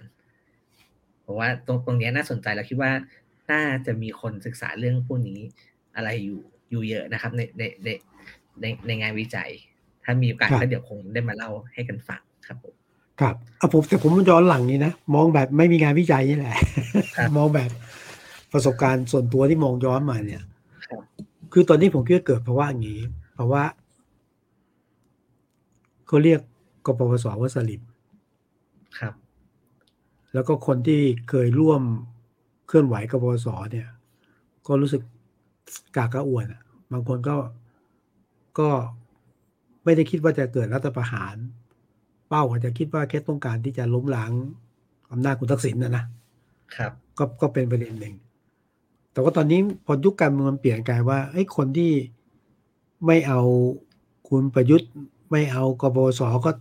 [1.21, 2.91] เพราะว่าตรงตรงเนี้ยน่าสนใจแล้วคิดว่า
[3.51, 5.39] น่าจะมีคนศึกษาเรื่องพวกนี้
[5.95, 6.41] อะไรอยู่
[6.71, 7.89] อยู่เยอะนะครับ ในในใน
[8.61, 9.49] ในในงานวิจัย
[10.03, 12.73] ถ้ามีโอกาสครับก็เดี๋ยวคงได้มาเล่าให้กันฟังครับผม
[13.21, 16.55] ครับอะผมแต่ผมย้อนหลังนี้นะมองแบบไม่มีงานวิจัยนี่แหละ
[17.17, 17.69] ครับมองแบบ
[18.53, 20.43] ประสบการณ์ส่วนตัวที่มองย้อนมาเนี่ย
[20.87, 21.01] ครับ
[21.53, 23.01] คือตอนนี้ผมคิดว่าเกิดเพราะว่าอย่างนี้
[23.33, 23.63] เพราะว่า
[26.07, 26.41] เขาเรียก
[26.85, 27.81] กปปสว่าสลิม
[28.99, 29.13] ครับ
[30.33, 31.81] แล้วก็คนที่เคยร่วม
[32.67, 33.89] เคลื่อนไหวกปปสเนี่ย
[34.67, 35.01] ก็รู้สึก
[35.95, 36.61] กากกระอ่วนอะ
[36.91, 37.37] บางคนก็
[38.59, 38.69] ก็
[39.83, 41.35] ไม่ได้คิดว่าจะเกิดรัฐประหาร
[42.29, 44.31] เป้าอาจจะคิดว่าแค่ต้องการที่จะล้มล้าง
[45.11, 46.05] อำนาจคุณทักษิณนะนะ
[46.75, 48.15] ครับ ก็ก็เป็นประเด็นหนึ่ง
[49.11, 51.91] แต่ว่าตอนนี้พอยุคการเมืองมันเปลี่ยนกลายว่าไอ้ยคนที่
[53.05, 53.41] ไม่เอา
[54.29, 54.91] คุณประยุทธ์
[55.31, 56.51] ไม่เอากบสก็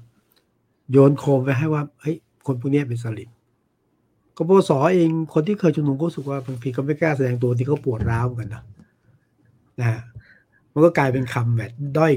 [0.93, 2.16] โยนโคมไปให้ว่าเฮ้ย
[2.47, 3.30] คนพวกนี้เป็นสลิม
[4.36, 8.62] กบสเองคนที่เคยชุมนุมก็รู้สึกว่าบางทีก็ไม่กล้าแสดงตัวที่เขาปวดร้าวกันนะ
[9.80, 10.01] นะ
[10.72, 12.12] มันก็กลายเป็นคำแบบด้อย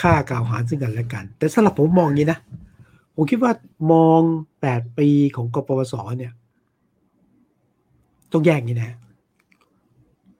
[0.00, 2.38] ค่ากล่าวหาซึ่งกันและกัน แต่สำหรับผมมองอย่างนี้นะ
[3.14, 3.52] ผมคิดว่า
[3.92, 4.20] มอง
[4.60, 6.32] แปดปีของกปปสเนี่ย
[8.32, 8.96] ต้องแยกนี้นะ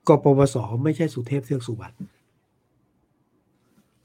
[0.07, 1.95] กปปสไม่ใช่สุเทพเทือกสุบรรณ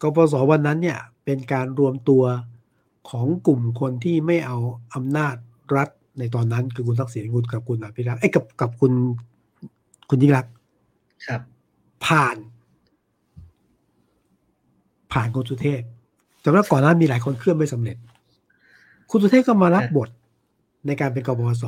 [0.02, 2.22] กปปสวันนั้นเนี่ย เป็นการรวมตัว
[3.10, 4.58] ของกลุ่มคนที่ไม่เอา
[4.94, 5.36] อำนาจ
[5.76, 5.88] รัฐ
[6.18, 8.92] ในตอนนั้นคือคุณทักษิณคุณกับคุณอภิรักษ์ไอ้ยกับกับคุณ
[10.08, 10.52] คุณยิ่งรักษณ์
[11.26, 11.40] ครับ
[12.06, 12.36] ผ่าน
[15.12, 15.82] ผ่านคุณสุเทพ
[16.42, 17.96] จำได้ก่อนหน้ามีหลายคนเคลื่อนไม่สำเร็จ
[19.10, 20.08] คุณสุเทพก็มารับบท
[20.86, 21.64] ในการเป็นกบพศ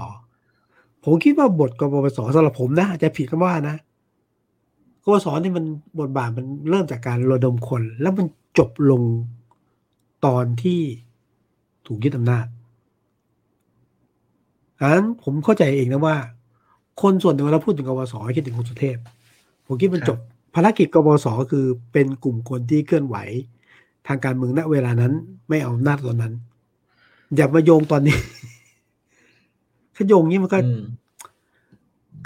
[1.04, 3.76] ผมคิดว่าบทกบพศสำหรับผมนะอาจจะผิดก็ว่านะ
[5.02, 5.64] กบพศนี่มัน
[6.00, 8.26] บทบาทมันเริ่มจากการระดมคน แล้วมัน
[8.58, 9.02] จบลง
[10.26, 10.80] ตอนที่
[11.86, 12.46] ถูกยึดอำนาจ
[14.80, 16.16] อันนั้นผมเข้าใจเองนะว่า
[17.02, 18.98] คนส่วนหนึ่งเวลาพูดถึงกบพศคิดถึงคุณสุเทพ
[19.66, 20.18] ผมคิดมันครับจบ
[20.54, 23.16] ภารกิจกบพศคือเป็นกลุ่มคนที่เคลื่อนไหว
[24.06, 25.12] ทางการเมืองณเวลานั้น
[25.48, 26.34] ไม่เอาอำนาจตอนนั้น
[27.36, 28.16] อย่ามาโยงตอนนี้
[29.94, 30.82] ถ้าโยงนี้มันก็อืม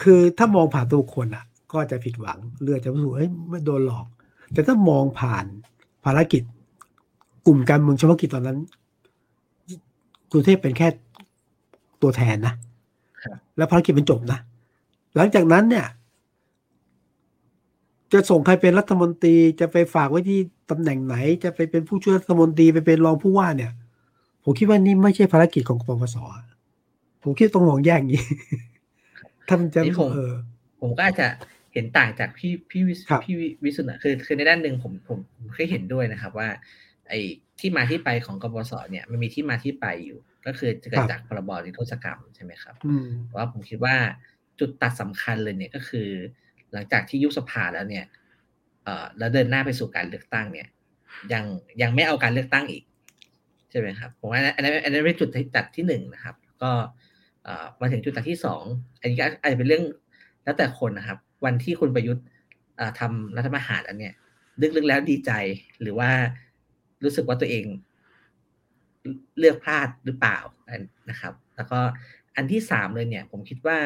[0.02, 4.06] คือถ้ามองผ่านตัวบุคคลอะ ก็จะผิดหวังเลือดจะรู้สึกเอ้ยไม่โดนหลอก
[4.52, 5.44] แต่ถ้ามองผ่าน
[6.04, 6.42] ภารกิจ
[7.46, 8.58] กลุ่มการเมืองเฉพาะกิจตอนนั้น
[10.30, 10.88] กรุงเทพเป็นแค่
[12.02, 12.54] ตัวแทนนะ
[13.22, 14.38] ครับแล้วภารกิจมันจบนะ
[15.16, 15.86] หลังจากนั้นเนี่ย
[18.12, 20.38] จะส่งใครเป็นรัฐมนตรีจะไปฝากไว้ที่
[20.70, 21.14] ตำแหน่งไหน
[21.44, 23.72] จะไปเป็นผู้ช่วยรัฐมนตรีไปเป็นรองผู้ว่าเนี่ย
[24.44, 26.16] ผมคิดว่านี่ไม่ใช่ภารกิจของกปปส
[27.22, 28.24] ผมคิดต้องมองแยกอย่างนี้
[29.48, 30.32] ถ้ามันจะนี่ผมเออ
[30.80, 31.26] ผมก็อาจจะ
[31.72, 36.48] เห็นต่างจากพี่พี่วิศครับพี่วิสุทธ์นะคือคือในด้านหนึ่งผมผมผมเคยเห็นด้วยนะครับว่า
[37.08, 37.20] ไอ้
[37.60, 43.96] ที่มาที่ไปของกบสเนี่ยมันมีที่มาที่ไปอยู่ ก็คือจะเกิดจากพรบนิรโทษกรรมใช่ไหมครับอืมแต่ว่าผมคิดว่า
[44.60, 46.08] จุดตัดสำคัญเลยเนี่ยก็คือ
[46.72, 48.04] หลังจากที่ยุบสภาแล้วเนี่ย
[48.84, 50.68] เอ่อแล้วเดินหน้าไปสู่การเลือกตั้งเนี่ย
[51.32, 51.44] ยัง
[51.82, 52.84] ยังไม่เอาการเลือกตั้งอีก
[53.70, 56.70] ใช่ไหมครับผมว่าอันนั้นอันนั้นเป็นจุดที่ตัดที่หนึ่งนะครับ ก็
[57.44, 58.62] เอ่อมาถึงจุดตัดที่สอง
[59.00, 59.84] อันนี้ก็อาจจะเป็นเรื่อง
[60.44, 62.24] แล้วแต่คนนะครับ วันที่คุณประยุทธ์
[62.76, 64.14] เอ่อทำรัฐประหารอันเนี้ย
[64.76, 65.30] ลึกๆแล้วดีใจ
[65.82, 66.10] หรือว่า
[67.04, 67.64] รู้สึกว่าตัวเอง
[69.38, 70.38] เลือกพลาดหรือเปล่า
[71.10, 71.80] นะครับ แล้วก็
[72.36, 73.78] อันที่สามเลยเนี่ย ผมคิดว่า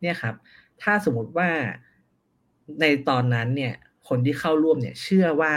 [0.00, 0.34] เนี่ยครับ
[0.82, 1.50] ถ้าสมมติว่า
[2.80, 3.74] ในตอนนั้นเนี่ย
[4.08, 5.54] คนที่เข้าร่วมเนี่ย เชื่อว่า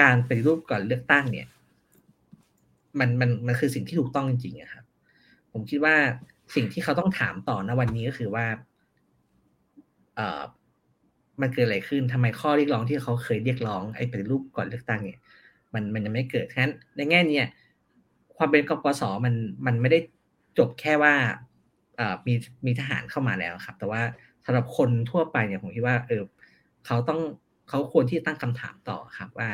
[0.00, 1.46] การปฏิรูปก่อนเลือกตั้งเนี่ย
[2.98, 4.84] มันมันมันคือสิ่งที่ถูกต้องจริงๆอะครับ
[5.52, 5.96] ผมคิดว่า
[6.54, 8.46] สิ่งที่เขาต้องถามต่อณวันนี้ก็คือว่า
[10.16, 10.42] เออ
[11.40, 15.18] มันเกิดอะไรขึ้นทำไมข้อเรียกร้องที่เขาเคยเรียกร้องไอ้ปฏิรูปก่อนเลือกตั้งเนี่ย
[15.74, 17.42] มันมันยังไม่เกิดฉะนั้นในแง่นี้
[18.36, 19.34] ความเป็นกปสมัน
[19.66, 19.98] มันไม่ได้
[20.58, 21.14] จบแค่ว่า
[21.96, 22.34] เอ่อมี
[22.66, 24.02] มีทหารเข้ามาแล้วครับ แต่ว่า
[24.44, 26.22] สำหรับคนทั่วไปเนี่ยผมคิดว่าเออ
[26.86, 27.20] เขาต้อง
[27.68, 29.50] เขาควรที่ตั้งคำถามต่อครับว่า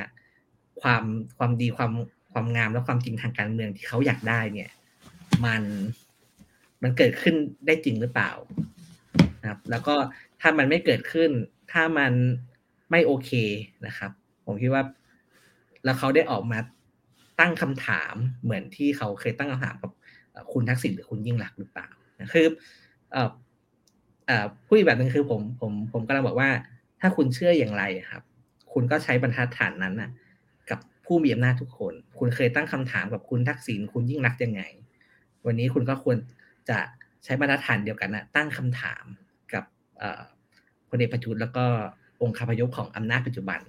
[0.81, 1.05] ความ
[1.39, 1.93] ความดีความ
[2.33, 4.71] ความงามและความจริงทางการเมืองที่เขาอยากได้เนี่ย
[5.45, 5.62] มัน
[6.83, 7.35] มันเกิดขึ้น
[7.67, 8.33] ได้จริงหรือเปล่า
[9.41, 9.95] นะครับ แล้วก็
[10.41, 11.31] ถ้ามันไม่เกิดขึ้น
[11.73, 12.12] ถ้ามัน
[12.91, 13.31] ไม่โอเค
[13.87, 14.11] นะครับ
[14.45, 14.83] ผมคิดว่า
[15.85, 16.59] แล้วเขาได้ออกมา
[17.41, 19.91] ตั้งคำถามเหมือนที่เขาเคยตั้งคำถามกับ
[20.53, 21.89] คุณทักษิณหรือคุณยิ่งรักษณ์หรือเปล่า
[22.32, 22.47] คือ
[23.12, 23.30] เอ่อ
[24.26, 26.49] เอ่อพูดอีกแบบหนึ่งคือผมผมผมกำลังบอกว่า
[27.01, 28.22] ถ้าคุณเชื่ออย่างไรครับ
[28.72, 30.11] คุณก็ใช้บรรทัดฐานนั้นนะ
[30.70, 34.62] กับผู้มีอำนาจทุกคน คุณเคยตั้งคำถามกับคุณทักษิณคุณยิ่งรักยังไง
[35.47, 36.16] วันนี้คุณก็ควร
[36.68, 36.78] จะ
[37.24, 39.05] ใช้บรรทัดฐานเดียวกันนะตั้งคำถาม
[39.53, 39.64] กับ
[39.99, 40.22] เอ่อ
[40.89, 41.64] พลเอกประยุทธ์แล้วก็
[42.22, 43.61] องค์คาพยพของอำนาจปัจจุบัน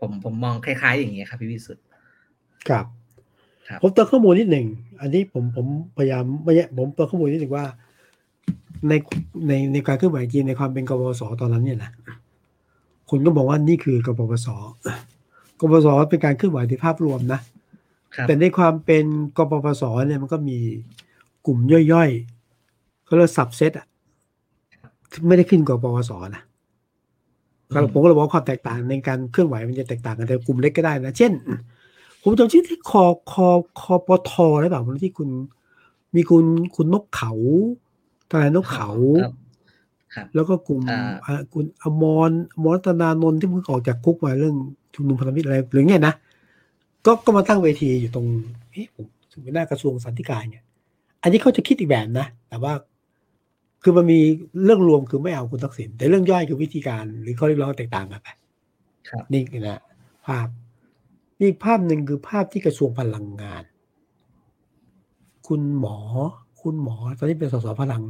[0.00, 1.84] ผมผมมองคล้าย ๆ อย่างนี้ยครับพี่วิสุทธ์
[2.68, 2.84] ครับ
[3.68, 4.66] ครับผมเติมข้อมูลนิดหนึ่ง
[5.00, 7.66] อันนี้ผมผมพยายามไม่ใช่ผมเติมข้อมูลนิดหนึ่งว่า
[8.88, 8.92] ใน
[9.48, 11.90] ในในการเคลื่อนไหวจริงในความเป็นกบพศตอนนั้นเนี่ยนะ
[13.10, 14.48] คุณก็บอกว่านี่คือกบพศ
[15.60, 17.40] กบพศเป็นการเคลื่อนไหวในภาพรวมนะ
[18.14, 19.04] ครับแต่ในความเป็น
[19.36, 20.58] กปปสเนี่ยมันก็มี
[21.46, 21.58] กลุ่ม
[21.92, 23.86] ย่อยๆเขาเรียก subset อะ
[25.10, 26.49] ที่ไม่ได้ขึ้นกปปสนะก็
[27.92, 31.32] ผมก็เลยบอกว่าความแตกต่างในการเคลื่อนไหวมันจะแตกต่างกันแต่กลุ่มเล็กก็ได้นะ เช่น
[32.22, 33.48] ผมจำชื่อที่คอคอ
[33.80, 34.32] คปท.
[34.60, 35.28] หรือเปล่าที่คุณ
[36.14, 36.44] มีคุณ
[36.76, 37.32] คุณนกเขา
[38.30, 38.90] ทนายนกเขา
[39.22, 39.32] ครับ
[40.14, 44.56] ครับแล้วก็กลุ่มอ่าอ่าคุณอมรอมรรัตนานนท์ที่เพิ่งออกจากคุกมาเรื่อง
[44.94, 46.14] ชุมนุมพันธมิตรอะไรหรือไงนะ
[47.06, 48.26] ก็ก็มาตั้งเวทีอยู่ตรง
[48.72, 50.64] เอ๊ะผมถึงหน้ากระทรวงสันติการเนี่ย
[51.22, 52.72] อันนี้เขาจะคิดอีกแบบนะ แต่ว่า
[53.82, 54.20] คือมันมี
[54.64, 58.28] เรื่องรวมคือไม่เอาคุณทักษิณแต่เรื่องย่อยคือวิธีการหรือข้อเรียกร้องแตกต่างกันไป
[59.08, 59.80] ครับนี่คือนะ
[60.26, 60.48] ภาพ
[61.38, 63.62] นี่อีกภาพหนึ่งคือภาพที่กระทรวงพลังงาน
[65.48, 65.98] คุณหมอ
[66.62, 68.02] คุณหมอ ตอนนี้เป็นสสพลัง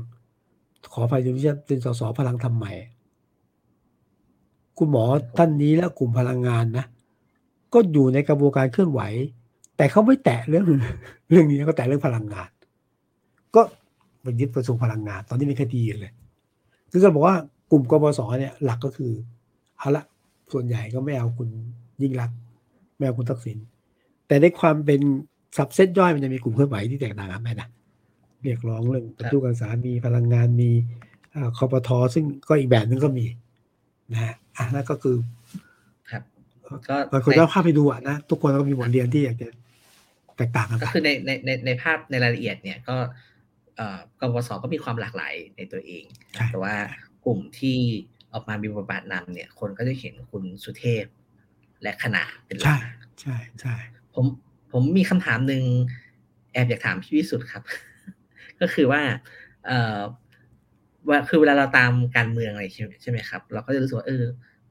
[0.92, 1.32] ขออภัยที่
[1.66, 2.72] เป็นสสพลังทำใหม่
[4.78, 5.04] คุณหมอ
[5.38, 6.84] ท่านนี้และกลุ่มพลังงานนะ
[7.72, 9.00] ก็อยู่ในกระบวนการเคลื่อนไหว
[9.76, 10.64] แต่เขาไม่แตะเรื่อง
[11.30, 12.59] เรื่องนี้เขาแตะเรื่องพลังงานก็
[14.22, 16.12] ไปยึดกระทรวงพลังงาน ตอนนี้มีคดีเลย
[16.90, 17.36] คือจะบอกว่า
[17.70, 19.12] กลุ่มกบสเนี่ยหลักก็คือ
[19.78, 20.04] เอาละ
[20.52, 21.48] ส่วนใหญ่ก็ไม่เอาคุณ
[22.02, 22.36] ยิ่งรักษณ์
[22.96, 23.58] ไม่เอาคุณทักษิณ
[24.26, 25.00] แต่ในความเป็น
[25.56, 27.68] สับเซตย่อยมันจะมีกลุ่มเคลื่อนไหวที่แตกต่างกันไปนะ
[28.42, 30.70] เรียกร้องเรื่องปฏิรูปการศึกษามีพลังงานมี
[31.34, 33.26] อ่าคอปทซึ่งก็อีกแบบนึงก็มี
[34.12, 35.16] นะฮะอะนั่นก็คือ
[36.10, 36.22] ครับ
[36.88, 39.48] ก็บางคนก็ภาพไปดูอะนะทุกคนก็มีบทเรียนที่อยากจะ
[40.36, 43.08] แตกต่างกันก็ไปคือในในในในภาพในรายละเอียดเนี่ยก็เอ่อ
[44.20, 46.04] กบสก็มีความหลากหลายในตัวเอง
[46.36, 46.74] ใช่แต่ว่า
[47.24, 47.78] กลุ่มที่
[48.32, 51.04] ออกมามีบทบาทนำเนี่ย คนก็จะเห็นคุณสุเทพ
[51.82, 52.80] และคณะเป็นหลัใช่ก
[53.20, 53.74] ใช่ใช่
[54.14, 54.24] ผม
[54.72, 55.62] ผมมีคำถามหนึ่ง
[56.52, 57.62] แอบอยากถามพี่วิสุทธ์ครับ
[58.60, 59.02] ก็คือว่า
[59.66, 60.00] เอ่อ
[61.08, 64.24] ว่าคือเวลาเราตามการเมืองอะไรใช่ใช่ไหมครับ เราก็จะรู้สึกว่าเออ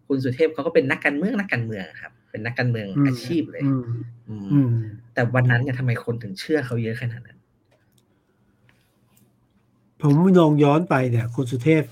[0.07, 3.83] คุณสุเทพเขาก็เป็นนักการเมืองนักการเมืองครับ เป็นนักการเมืองอืมอาชีพเลยอืม
[4.29, 4.73] อืมอืม
[5.13, 7.38] แต่วันนั้นเนี่ยทำไมคนถึงเชื่อเขาเยอะขนาดนั้น
[10.01, 11.83] ผมลองย้อนไปเนี่ยคุณสุเทพ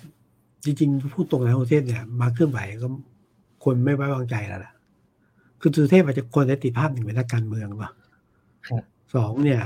[0.64, 2.88] จริงๆพูดตรงนะคุณสุเทพเนี่ยมาเคลื่อนไหวก็
[3.64, 4.74] คนไม่ไว้วางใจแล้วล่ะ
[5.60, 7.92] คือสุเทพอาจจะคนได้ติดภาพหนึ่งเป็นนักการเมืองว่ะ
[8.68, 8.84] ครับ
[9.16, 9.62] สองเนี่ย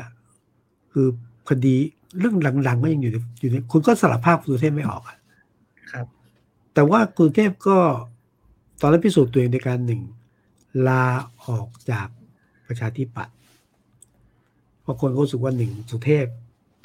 [0.91, 1.07] คือ
[1.49, 1.75] คดี
[2.19, 5.17] เรื่องหลังๆก็ยังอยู่ในอยู่ในคุณก็สลับภาพคุณสุเทพไม่ออกอะ
[5.91, 6.05] ครับ
[6.73, 7.77] แต่ว่าคุณสุเทพก็
[8.81, 10.01] ตอนนั้นพิสูจน์ตัวเองในการหนึ่ง
[10.87, 11.03] ลา
[11.45, 12.07] ออกจาก
[12.67, 13.35] ประชาธิปัตย์
[14.81, 16.25] เพราะคนก็รู้สึกว่าหนึ่งสุเทพ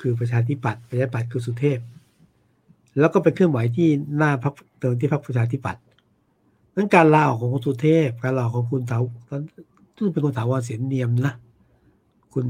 [0.00, 1.78] คือประชาธิปัตย์ประชาธิปัตย์คือสุเทพ
[2.98, 5.82] แล้วก็ไปเคลื่อนไหวที่หน้าพักเติมที่พักประชาธิปัตย์
[6.76, 9.40] นั้นการลาออกของคุณสุเทพ การลาออกของคุณเถาตอน
[9.96, 11.34] ซึ่งเป็นคนถาวรเสียนเนียมนะ
[12.34, 12.46] คุณ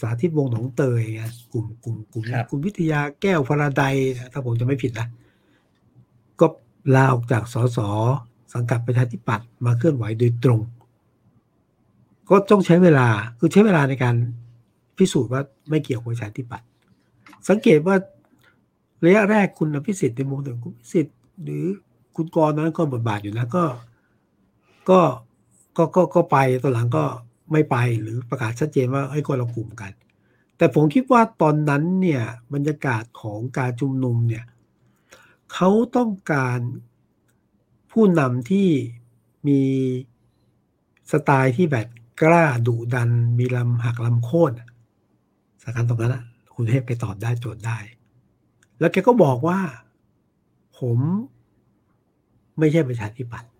[0.00, 1.22] สาธิตวงศ์หนองเตยไง
[1.52, 3.82] กลุ่มกลุ่มกลุ่มครับคุณวิทยาแก้วพราได
[4.14, 5.06] นะถ้าผมจะไม่ผิดนะ
[6.40, 6.46] ก็
[6.94, 7.78] ลาออกจากสส
[8.54, 10.60] สังกัดประชาธิปัตย์มาเคลื่อนไหวโดยตรง
[12.30, 13.08] ก็ต้องใช้เวลา
[13.38, 14.14] คือใช้เวลาในการ
[14.98, 16.66] พิสูจน์ว่าไม่เกี่ยวกับประชาธิปัตย์
[17.48, 17.96] สังเกตว่า
[19.04, 21.64] ระยะแรกคุณอภิสิทธิ์ในมุมหนึ่งคุณอภิสิทธิ์ หรือ
[22.16, 23.64] คุณกรณ์นั้นก็บทบาทอยู่นะก็
[24.90, 25.00] ก็
[25.76, 27.04] ก็ก็ก็ไปตอนหลังก็
[27.52, 29.92] ไม่ไปหรือประกาศชัดเจนว่าไอ้คนละกลุ่มกัน
[30.56, 32.22] แต่ผมคิดว่าตอนนั้นเนี่ย
[32.54, 34.44] บรรยากาศของการชุมนุมเนี่ย
[35.52, 36.58] เขาต้องการ
[37.92, 38.68] ผู้นำที่
[39.46, 39.60] มี
[41.12, 41.88] สไตล์ที่แบบ
[42.22, 44.52] กล้าดุดัน มีลำหักลำโค่น
[45.62, 46.24] สถานการณ์ตรงนั้นอะ
[46.56, 47.78] คุณเทพไปตอบได้โจทย์ได้
[48.78, 49.60] แล้วแกก็บอกว่า
[50.78, 50.98] ผม
[52.58, 53.50] ไม่ใช่ประชาธิปัตย์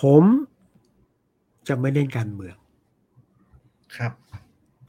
[0.00, 0.22] ผม
[1.68, 2.56] จะไม่เล่นการเมือง
[3.96, 4.12] ครับ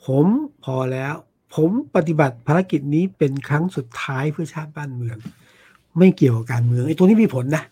[0.06, 0.26] ผม
[0.64, 1.14] พอแล้ว
[1.56, 5.18] ผมปฏิบัติภารกิจนี้เป็นครั้งสุดท้ายเพื่อชาติบ้านเมือง
[5.98, 7.64] ไม่เกี่ยวกับการเมืองไอ้ตัวนี้มีผลนะ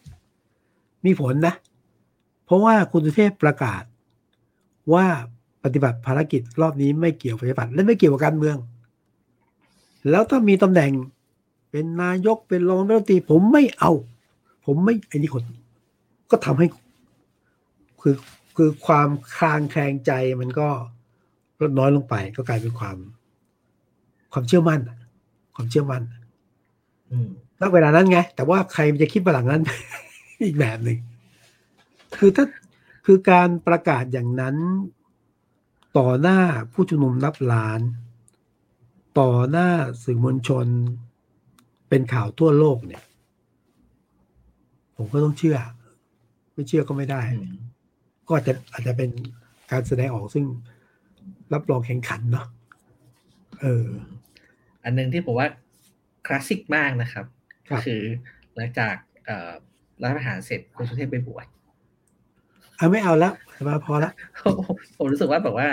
[1.06, 1.56] มีผลนะ
[2.46, 3.84] เพราะว่าคุณสุเทพประกาศ
[4.94, 5.06] ว่า
[5.64, 8.58] ปฏิบัติภารกิจรอบนี้ไม่เกี่ยวกับปฏิบัติและไม่เกี่ยวกับการเมือง
[10.10, 10.92] แล้วถ้ามีตำแหน่ง
[11.72, 13.92] เป็นนายกเป็นรองรัฐมนตรีผมไม่เอา
[14.66, 15.44] ผมไม่ไอ้นี่คน
[16.32, 16.68] ก็ทำให้
[18.02, 18.16] คือ
[18.58, 20.68] คือความคลางแคลงใจมันก็
[21.62, 22.98] ลดน้อยลงไป ก็กลายเป็นความ
[24.34, 24.98] ความเชื่อมั่นอะ
[25.56, 26.04] ความเชื่อมั่น
[27.12, 27.30] อืม
[27.60, 29.64] ณเวลานั้นไง แต่ว่าใครมันจะคิดมาหลังนั้น
[30.46, 30.98] อีกแบบหนึ่ง
[32.18, 32.46] คือถ้า
[33.06, 34.56] คือการประกาศอย่างนั้น
[35.98, 36.40] ต่อหน้า
[36.74, 37.82] ผู้ชุมนุมนับล้าน
[39.20, 39.70] ต่อหน้า
[40.04, 40.68] สื่อมวลชน
[41.90, 43.04] เป็นข่าวทั่วโลกเนี่ย
[44.96, 45.58] ผมก็ต้องเชื่อ
[46.54, 47.56] ไม่เชื่อก็ไม่ได้อืม
[48.28, 49.10] ก็อาจจะอาจจะเป็น
[49.72, 50.46] การแสดงออกซึ่ง
[51.54, 52.48] รับรองแข่งขันเนาะ
[53.62, 53.88] เออ
[54.84, 55.48] อันหนึงที่ผมว่า
[56.28, 57.26] คลาสสิกมากนะครับ
[57.68, 58.02] ครับคือ
[58.56, 59.52] หลังจากเอ่อ
[60.02, 61.46] รัฐประหารเสร็จคุณสุเทพไปบวช
[62.80, 63.34] เอาไม่เอาแล้ว
[63.68, 64.12] มาพอละ
[64.98, 65.68] ผมรู้สึกว่าแบบว่า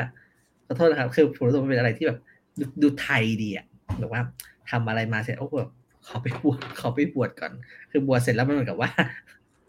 [0.67, 2.19] ขอโทษนะครับ คือผมรู้สึกว่าเป็นอะไรที่แบบ
[2.61, 3.67] ดูดูไทยดีอะ
[3.99, 4.23] แบบว่า
[4.71, 5.71] ทำอะไรมาเสร็จโอ้แบบ
[6.07, 7.53] ขอไปบวชขอไปบวชก่อน
[7.91, 8.91] คือบวชเสร็จแล้วมันเหมือนกับว่า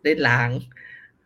[0.03, 0.49] ได้ล้าง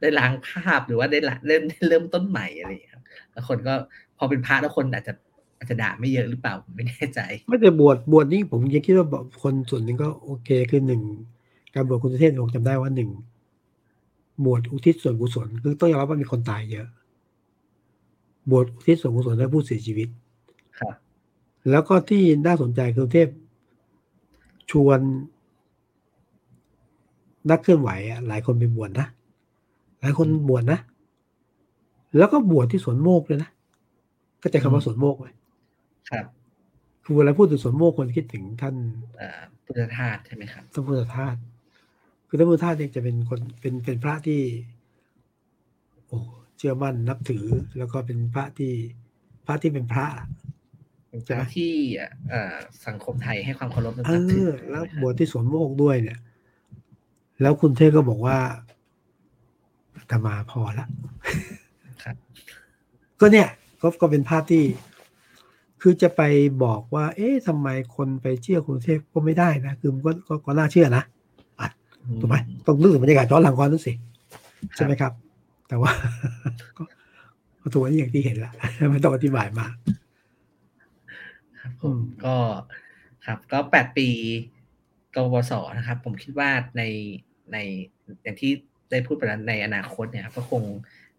[0.01, 3.03] ได้ล้างภาพหรือว่าได้ละเริ่มได้เริ่มต้นใหม่อะไรอย่างเงี้ยครับ
[3.33, 3.73] แล้วคนก็
[4.17, 5.13] พอเป็นพระแล้วคนอาจจะ
[5.57, 11.01] อาจจะด่าไม่เยอะหรือเปล่าผมไม่แน่ใจ ไม่แต่บวชบวชนี่ผมยังคิดว่าแบบคนส่วนหนึ่งก็โอเคคือหนึ่ง
[11.75, 13.09] การบวชคุณสุเทพผมจำได้ว่าหนึ่ง
[14.45, 16.87] บวชอุทิศส่วนกุศลคือต้องยอมรับว่ามีคนตายเยอะ
[18.51, 20.09] บวชอุทิศส่วนกุศลให้ผู้เสียชีวิต
[20.79, 20.95] ครับ
[21.69, 23.29] แล้วก็ที่น่าสนใจคือเทพ
[24.71, 24.99] ชวน
[27.49, 29.07] นักเคลื่อนไหวอะหลายคนไปบวชนะ
[30.01, 30.79] หลายคนบวชนะ
[32.17, 33.49] แล้วก็บวชที่สวนโมกเลยนะ
[34.41, 35.27] ก็ใจคำว่าสวนโมกไหม
[36.09, 36.25] ครับ
[37.03, 38.75] คือเวลาพูดถึงสวนโมกคนคิดถึงท่าน
[39.15, 41.35] เอ่อพุทธทาสใช่ไหมครับท่านพุทธทาส
[42.33, 44.41] คือท่านพุทธทาสเนี่ยจะเป็นคนเป็นเป็นพระที่
[46.07, 46.17] โอ้
[46.57, 47.45] เชื่อมั่นนับถือ
[47.77, 48.73] แล้วก็เป็นพระที่
[49.45, 50.05] พระที่เป็นพระ
[51.09, 51.73] เป็นพระที่
[52.29, 52.55] เอ่อ
[52.87, 56.19] สังคมไทยให้ความเคารพนับเอถือแล้วบวชที่สวนโมกด้วยเนี่ย
[57.41, 58.37] แล้วคุณเทพก็บอกว่า
[59.95, 60.87] อาตมาพอละ
[62.03, 62.15] ครับ
[63.19, 63.47] ก็เนี่ย
[63.81, 64.63] ก็ก็เป็นภาพที่
[65.81, 66.21] คือจะไป
[66.63, 71.03] บอกว่า เอ๊ะทำไมคนไปเชื่อคุณเทพก็ไม่ได้นะ คือมันก็ก็ก็น่าเชื่อนะ
[72.19, 72.35] ถูกไหม
[72.65, 73.93] ต้องนึกถึงบรรยากาศย้อนหลังก่อนนั่นสิ
[74.75, 75.11] ใช่ไหมครับ
[75.67, 75.91] แต่ว่า
[76.77, 76.83] ก็
[77.61, 78.51] ก็ตัวนี้อย่างที่เห็นละ
[78.91, 79.73] ไม่ต้องอธิบายมาก
[81.61, 82.35] ครับผอืมมก็
[83.25, 84.09] ครับ ก็แปดปี
[85.15, 86.83] กวสนะครับ ผมคิดว่าใน
[87.51, 87.57] ใน
[88.23, 88.51] อย่างที่
[88.91, 90.63] ได้พูดไปแล้วในอนาคตเนี่ยครับก็คง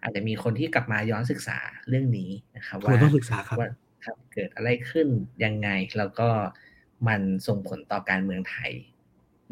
[0.03, 1.59] อาจจะมีคนที่กลับมาย้อนศึกษา
[1.89, 3.68] เรื่องนี้นะครับควรว่าต้องศึกษาครับว่า
[4.05, 5.09] ครับเกิดอะไรขึ้น
[5.45, 5.68] ยังไง
[5.99, 6.28] แล้วก็
[7.09, 8.72] มันส่งผลต่อการเมืองไทย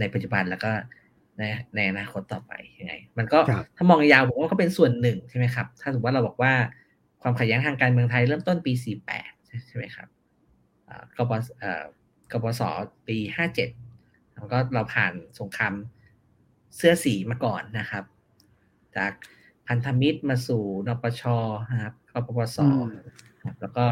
[0.01, 0.71] ในปัจจุบันแล้วก็
[1.39, 1.43] ใน
[1.77, 6.53] ในอนาคตต่อไปยังไง มันก็ครับถ้ามองยาวผมว่าก็เป็นส่วนหนึ่งใช่ไหมครับ ถ้าสมมติว่าเราบอกว่า
[7.23, 8.73] ความขัดแย้งทางการเมืองไทยเริ่มต้นปี
[9.17, 10.09] 48 ใช่ไหมครับ
[10.89, 11.85] อ่ากบเอ่อ
[12.33, 12.63] กบส
[13.09, 13.19] ปี
[13.79, 15.75] 57แล้วก็เราผ่านสงคราม
[16.77, 18.05] เสื้อสีมาก่อนนะครับ
[18.97, 19.13] จาก
[19.69, 21.23] พันธมิตรมาสู่นปช
[21.73, 22.91] นะครับกปปสอืม
[23.43, 23.87] ครับแล้วก็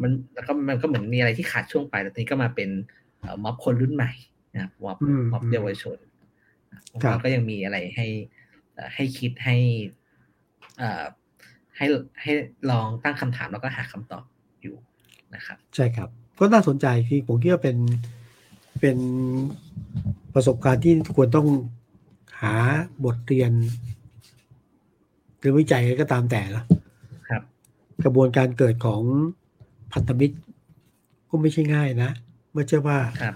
[0.00, 2.70] มันแล้วก็มันก็เหมือนมีอะไรที่ขาดช่วงไปแล้วตอนนี้ก็มาเป็น
[3.18, 4.12] เอ่อม็อบคนรุ่นใหม่
[4.52, 5.98] นะครับม็อบอืมม็อบอืมเยาวชน
[6.90, 8.06] ผมครับว่าก็ยังมีอะไรให้
[8.74, 9.56] เอ่อให้คิดให้
[10.78, 11.04] เอ่อ
[11.76, 11.86] ให้
[12.22, 12.32] ให้
[12.70, 14.24] ลองตั้งคำถามแล้วก็หาคำตอบ
[14.62, 14.76] อยู่
[15.34, 16.08] นะครับ ใช่ครับ
[16.38, 17.76] ก็น่าสนใจที่ผมคิดว่าเป็น
[18.80, 18.98] เป็น
[20.34, 21.48] ประสบการณ์ที่ควรต้อง
[22.40, 22.54] หา
[23.04, 23.52] บทเรียน
[25.38, 26.64] หรือวิจัยอะไรก็ตามแต่นะ
[27.28, 27.42] ครับ
[28.04, 29.02] กระบวนการเกิดของ
[29.92, 30.36] พันธมิตร
[31.28, 32.10] ก็ไม่ใช่ง่ายนะ
[32.54, 33.34] ไม่ใช่ว่าครับ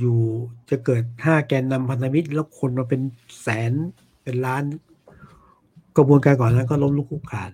[0.00, 3.00] อยู่ๆจะเกิดห้าแกนนำพันธมิตร แล้วคนมาเป็น
[3.40, 3.72] แสน
[4.22, 4.62] เป็นล้าน
[5.96, 7.50] กระบวนการก่อนนั้นก็ล้มลุกคลุกคลาน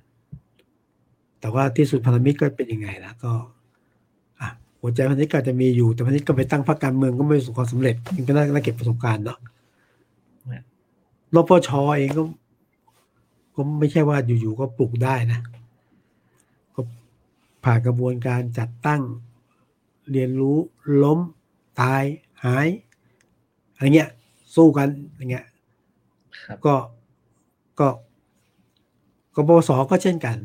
[1.41, 3.33] แต่ว่าที่สุดพันธมิตรก็เป็นยังไงล่ะก็
[4.41, 4.49] อะ
[4.81, 9.39] หัวใจพันธมิตรก็จะมีอยู่แต่พันธมิตรก็ไปตั้งพรรคการเมืองก็ไม่ประสบความสำเร็จมันก็น่าเก็บประสบการณ์เนาะ
[10.49, 10.65] เนี่ย
[11.35, 11.69] นปช
[11.99, 12.23] เองก็
[13.55, 15.41] ก็ไม่ใช่ว่าอยู่ๆก็ปลุกได้นะ
[16.75, 16.81] ก็
[17.65, 19.03] ผ่านกระบวนการจัดตั้ง
[20.11, 20.57] เรียนรู้
[21.03, 21.19] ล้ม
[21.81, 22.03] ตาย
[22.45, 22.69] หาย
[23.75, 24.11] อะไรเงี้ย
[24.57, 25.47] สู้กันอย่างเงี้ย
[26.47, 26.75] ครับก็
[27.81, 27.89] ก็
[29.35, 30.37] กบสก็เช่นกัน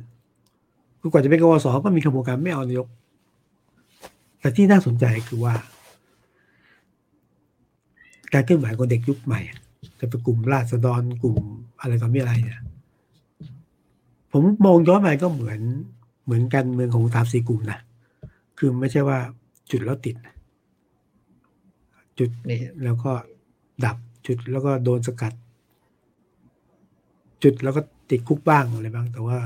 [1.00, 2.88] คือกว่าจะเป็นกบสก็มีกระบวนการไม่เอานายก
[4.40, 5.56] แต่ที่น่าสนใจคือว่า
[8.34, 9.60] การเคลื่อนไหวของเด็กยุคใหม่อะ
[10.00, 11.38] จะเป็นกลุ่มราษฎรกลุ่ม
[11.82, 12.62] อะไรต่อมีอะไรเนี่ย
[14.32, 15.60] ผมมองย้อนไปก็เหมือน
[16.26, 17.80] เหมือนกันเมืองของสามสี่กลุ่มนะ
[18.58, 19.20] คือไม่ใช่ว่า
[19.72, 20.36] จุดแล้วติดนะ
[22.20, 23.12] จุดนี่แล้วก็
[23.86, 23.98] ดับ
[24.28, 25.34] จุดแล้วก็โดนสกัด
[27.44, 29.38] จุดแล้วก็ติดคุกบ้างอะไรบ้าง แต่ว่า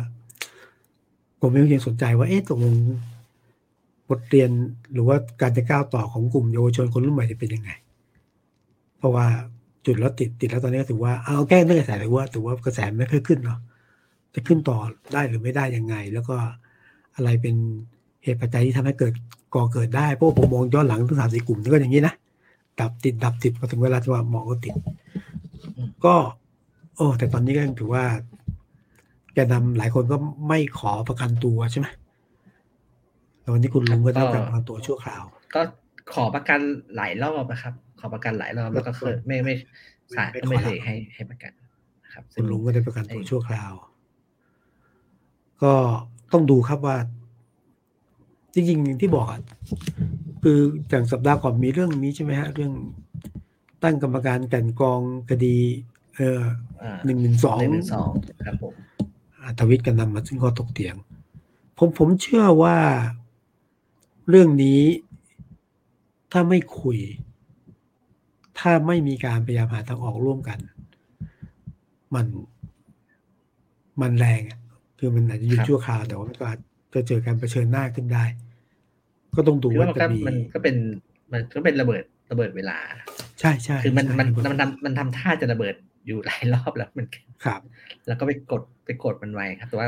[1.41, 2.76] ผมยังสนใจว่าเอ๊ะตกลง
[4.09, 4.49] บทเรียน
[4.93, 7.72] หรือว่าการจะก้าวต่อของกลุ่มเยาวชนคนรุ่นใหม่จะเป็นยังไง
[8.97, 9.26] เพราะว่า
[9.86, 13.59] จุดแล้วติดติดแล้วตอนนี้ก็ถือว่าเอาแก้เรื่องกระแสเลยว่าถือว่ากระแสไม่ค่อยขึ้นเนาะ
[14.34, 14.78] จะขึ้นต่อ
[15.13, 16.36] ได้หรือไม่ได้ยังไง แล้วก็
[17.15, 17.55] อะไรเป็น
[18.24, 19.13] เหตุปัจจัยที่ทำให้เกิด
[19.55, 22.13] ก่อเกิดได้เพราะว่าผมมองย้อนหลังทั้งสามสี่กลุ่มนี่ก็อย่างนี้นะ
[22.82, 24.76] ดับติดดับติดพอถึงเวลาที่ว่าเหมาะก็ติด
[26.06, 26.16] ก็
[26.96, 28.06] โอ้ แต่ตอนนี้ก็ยังถือว่า
[29.34, 30.18] แกนนำหลายคนก็
[30.48, 31.88] ไม่ขอประกันตัวใช่ไหม
[33.40, 35.24] แล้ววันนี้คุณลุงก็ได้รับการประกันตัวชั่วคราว
[35.56, 35.62] ก็
[36.14, 36.60] ขอประกัน
[36.96, 39.54] หลายรอบนะครับ ขอประกันหลายรอบแล้วก็เคยไม่ไม่
[40.16, 41.52] ศาลก็ไม่เคยให้ให้ประกัน
[42.04, 43.74] นะครับ คุณลุงก็ได้ประกันตัวชั่วคราว
[45.64, 45.74] ก็
[46.32, 46.98] ต้องดูครับว่า
[48.54, 49.41] จริงๆที่บอกอะ
[50.43, 52.74] คืออย่างสัปดาห์ก่อนมีเรื่องนี้ใช่ไหมฮะ เรื่อง
[53.84, 55.58] ตั้งกรรมการกลันกรองคดี
[56.16, 56.41] เออ
[56.82, 58.12] อ่าหนึ่งหนึ่งสองหนึ่งหนึ่งสอง
[58.45, 58.74] ครับผม
[59.60, 60.95] ทวิตกันนำมาซึ่งข้อถกเถียง
[61.78, 62.78] ผมผมเชื่อว่า
[64.30, 64.82] เรื่องนี้
[66.32, 66.97] ถ้าไม่คุย
[68.60, 70.60] ถ้าไม่มีการพยายามหาทางออกร่วมกัน
[72.16, 72.26] มัน
[74.02, 74.60] มันแรงอะ
[74.99, 76.56] คือมันอาจจะหยุดชั่วคราวแต่ว่ามันก็อา
[76.94, 78.24] จจะเจอการเผชิญหน้าขึ้นได้
[79.36, 80.76] ก็ต้องดูคือว่าว่ามันจะก็มีมันก็เป็น
[81.34, 82.78] มันก็เป็นระเบิดระเบิดเวลา
[83.39, 85.76] ใช่ใช่คือมันใช่มันมันทำมันทำท่าจะระเบิด
[86.06, 87.06] อยู่หลายรอบแล้วมัน
[87.46, 87.62] ครับ
[88.08, 89.88] แล้วก็ไปกดไปกดมันไว้ครับ แต่ว่า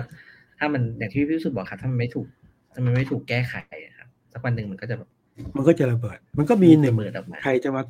[0.59, 2.27] ถ้ามันอย่างที่พี่พิสุทธิ์บอกครับ ถ้ามันไม่ถูก
[2.73, 5.09] ถ้ามันไม่ถูกแก้ไขอะครับสักวันหนึ่งมันก็จะแบบ
[5.57, 7.83] มันก็จะระเบิด มันก็มีหนึ่งระเบิดออกมาใครจะมา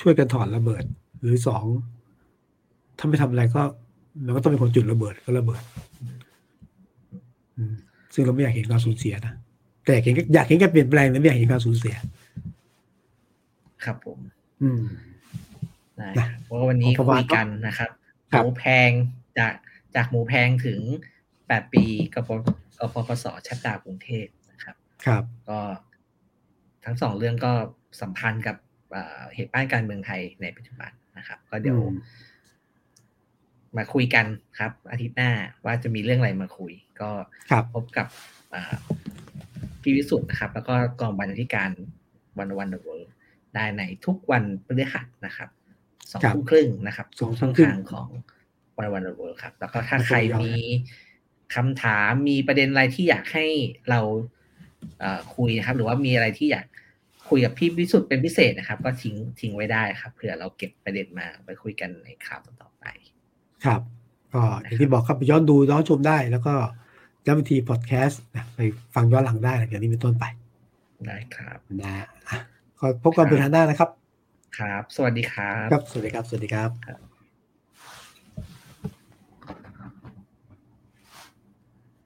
[0.00, 0.84] ช่วยกันถอดระเบิด
[1.22, 1.64] หรือสอง
[2.98, 3.62] ถ้าไม่ทำอะไรก็
[4.26, 5.62] มันก็ต้องเป็นคนจุดระเบิดก็ระเบิด
[6.00, 6.16] อืม
[8.16, 9.34] ซึ่งเราไม่อยากเห็นการสูญเสียนะ
[9.84, 11.96] แต่อยากเห็นอยากเห็นการเปลี่ยนแปลงแต่ไม่อยากเห็นการสูญเสีย
[13.84, 14.18] ครับผม
[14.62, 14.82] อืม
[15.96, 17.90] ได้นะครับเพราะว่าวันนี้เอาประคุมาณยกันนะครับ
[18.30, 18.90] หครับมูแพง
[19.38, 19.54] จาก
[19.94, 20.80] จากหมูแพงถึง
[21.46, 25.58] แปดปีกปกปปสชัดดาวกรุงเทพนะครับ ครับ ก็
[26.84, 27.52] ทั้งสองเรื่องก็
[28.00, 28.56] สัมพันธ์กับ
[28.90, 31.82] เอ่อเหตุบ้านการเมืองไทยในปัจจุบันนะครับ ก็เดี๋ยวอื
[33.76, 34.26] มมาคุยกัน
[34.58, 35.30] ครับ อาทิตย์หน้า
[35.64, 37.10] ว่าจะมีเรื่องอะไรมาคุย ก็
[37.50, 38.06] ครับพบกับ
[38.54, 38.76] อ่า
[39.82, 41.70] พี่วิสุทธ์นะครับ แล้วก็กองบรรณาธิการ
[42.38, 43.10] วันวันเดอะเวิร์
[43.54, 45.48] ได้ในทุกวันพฤหัสนะครับ
[46.12, 48.08] สองครับทุ่มครึ่งนะครับสองทุ่ช่อมงครึ่งทางของ
[48.76, 50.54] วันวันเดอะเวิร์ครับ แล้วก็ถ้าแล้วก็ใครย้อนมี
[51.54, 53.46] คำถามมีประเด็นอะไรที่อยากให้
[53.90, 54.00] เรา
[55.00, 56.66] เอ่อคุยนะครับ หรือว่ามีอะไรที่อยาก
[57.28, 62.84] คุยกับพี่วิสุทธ์เป็นพิเศษนะครับ ก็ทิ้งทิ้งไว้ได้ครับเผื่อเราเก็บประเด็นมาไปคุยกันในข่าวต่อไป
[63.66, 63.80] ครับ
[64.34, 66.54] ก็อย่างที่บอกครับไปย้อนดูย้อนชมได้ แล้วก็
[67.26, 68.60] ย้ำอีกทีพอดแคสต์นะไป
[68.94, 70.24] ฟังย้อนหลังได้หลังจากนี้เป็นต้นไป
[71.06, 71.94] ได้ครับนะ
[72.28, 72.38] อะ
[72.78, 73.90] ขอพบกันเป็นทางหน้านะครับ
[74.58, 77.15] ครับ สวัสดีครับ ครับ สวัสดีครับ สวัสดีครับครับ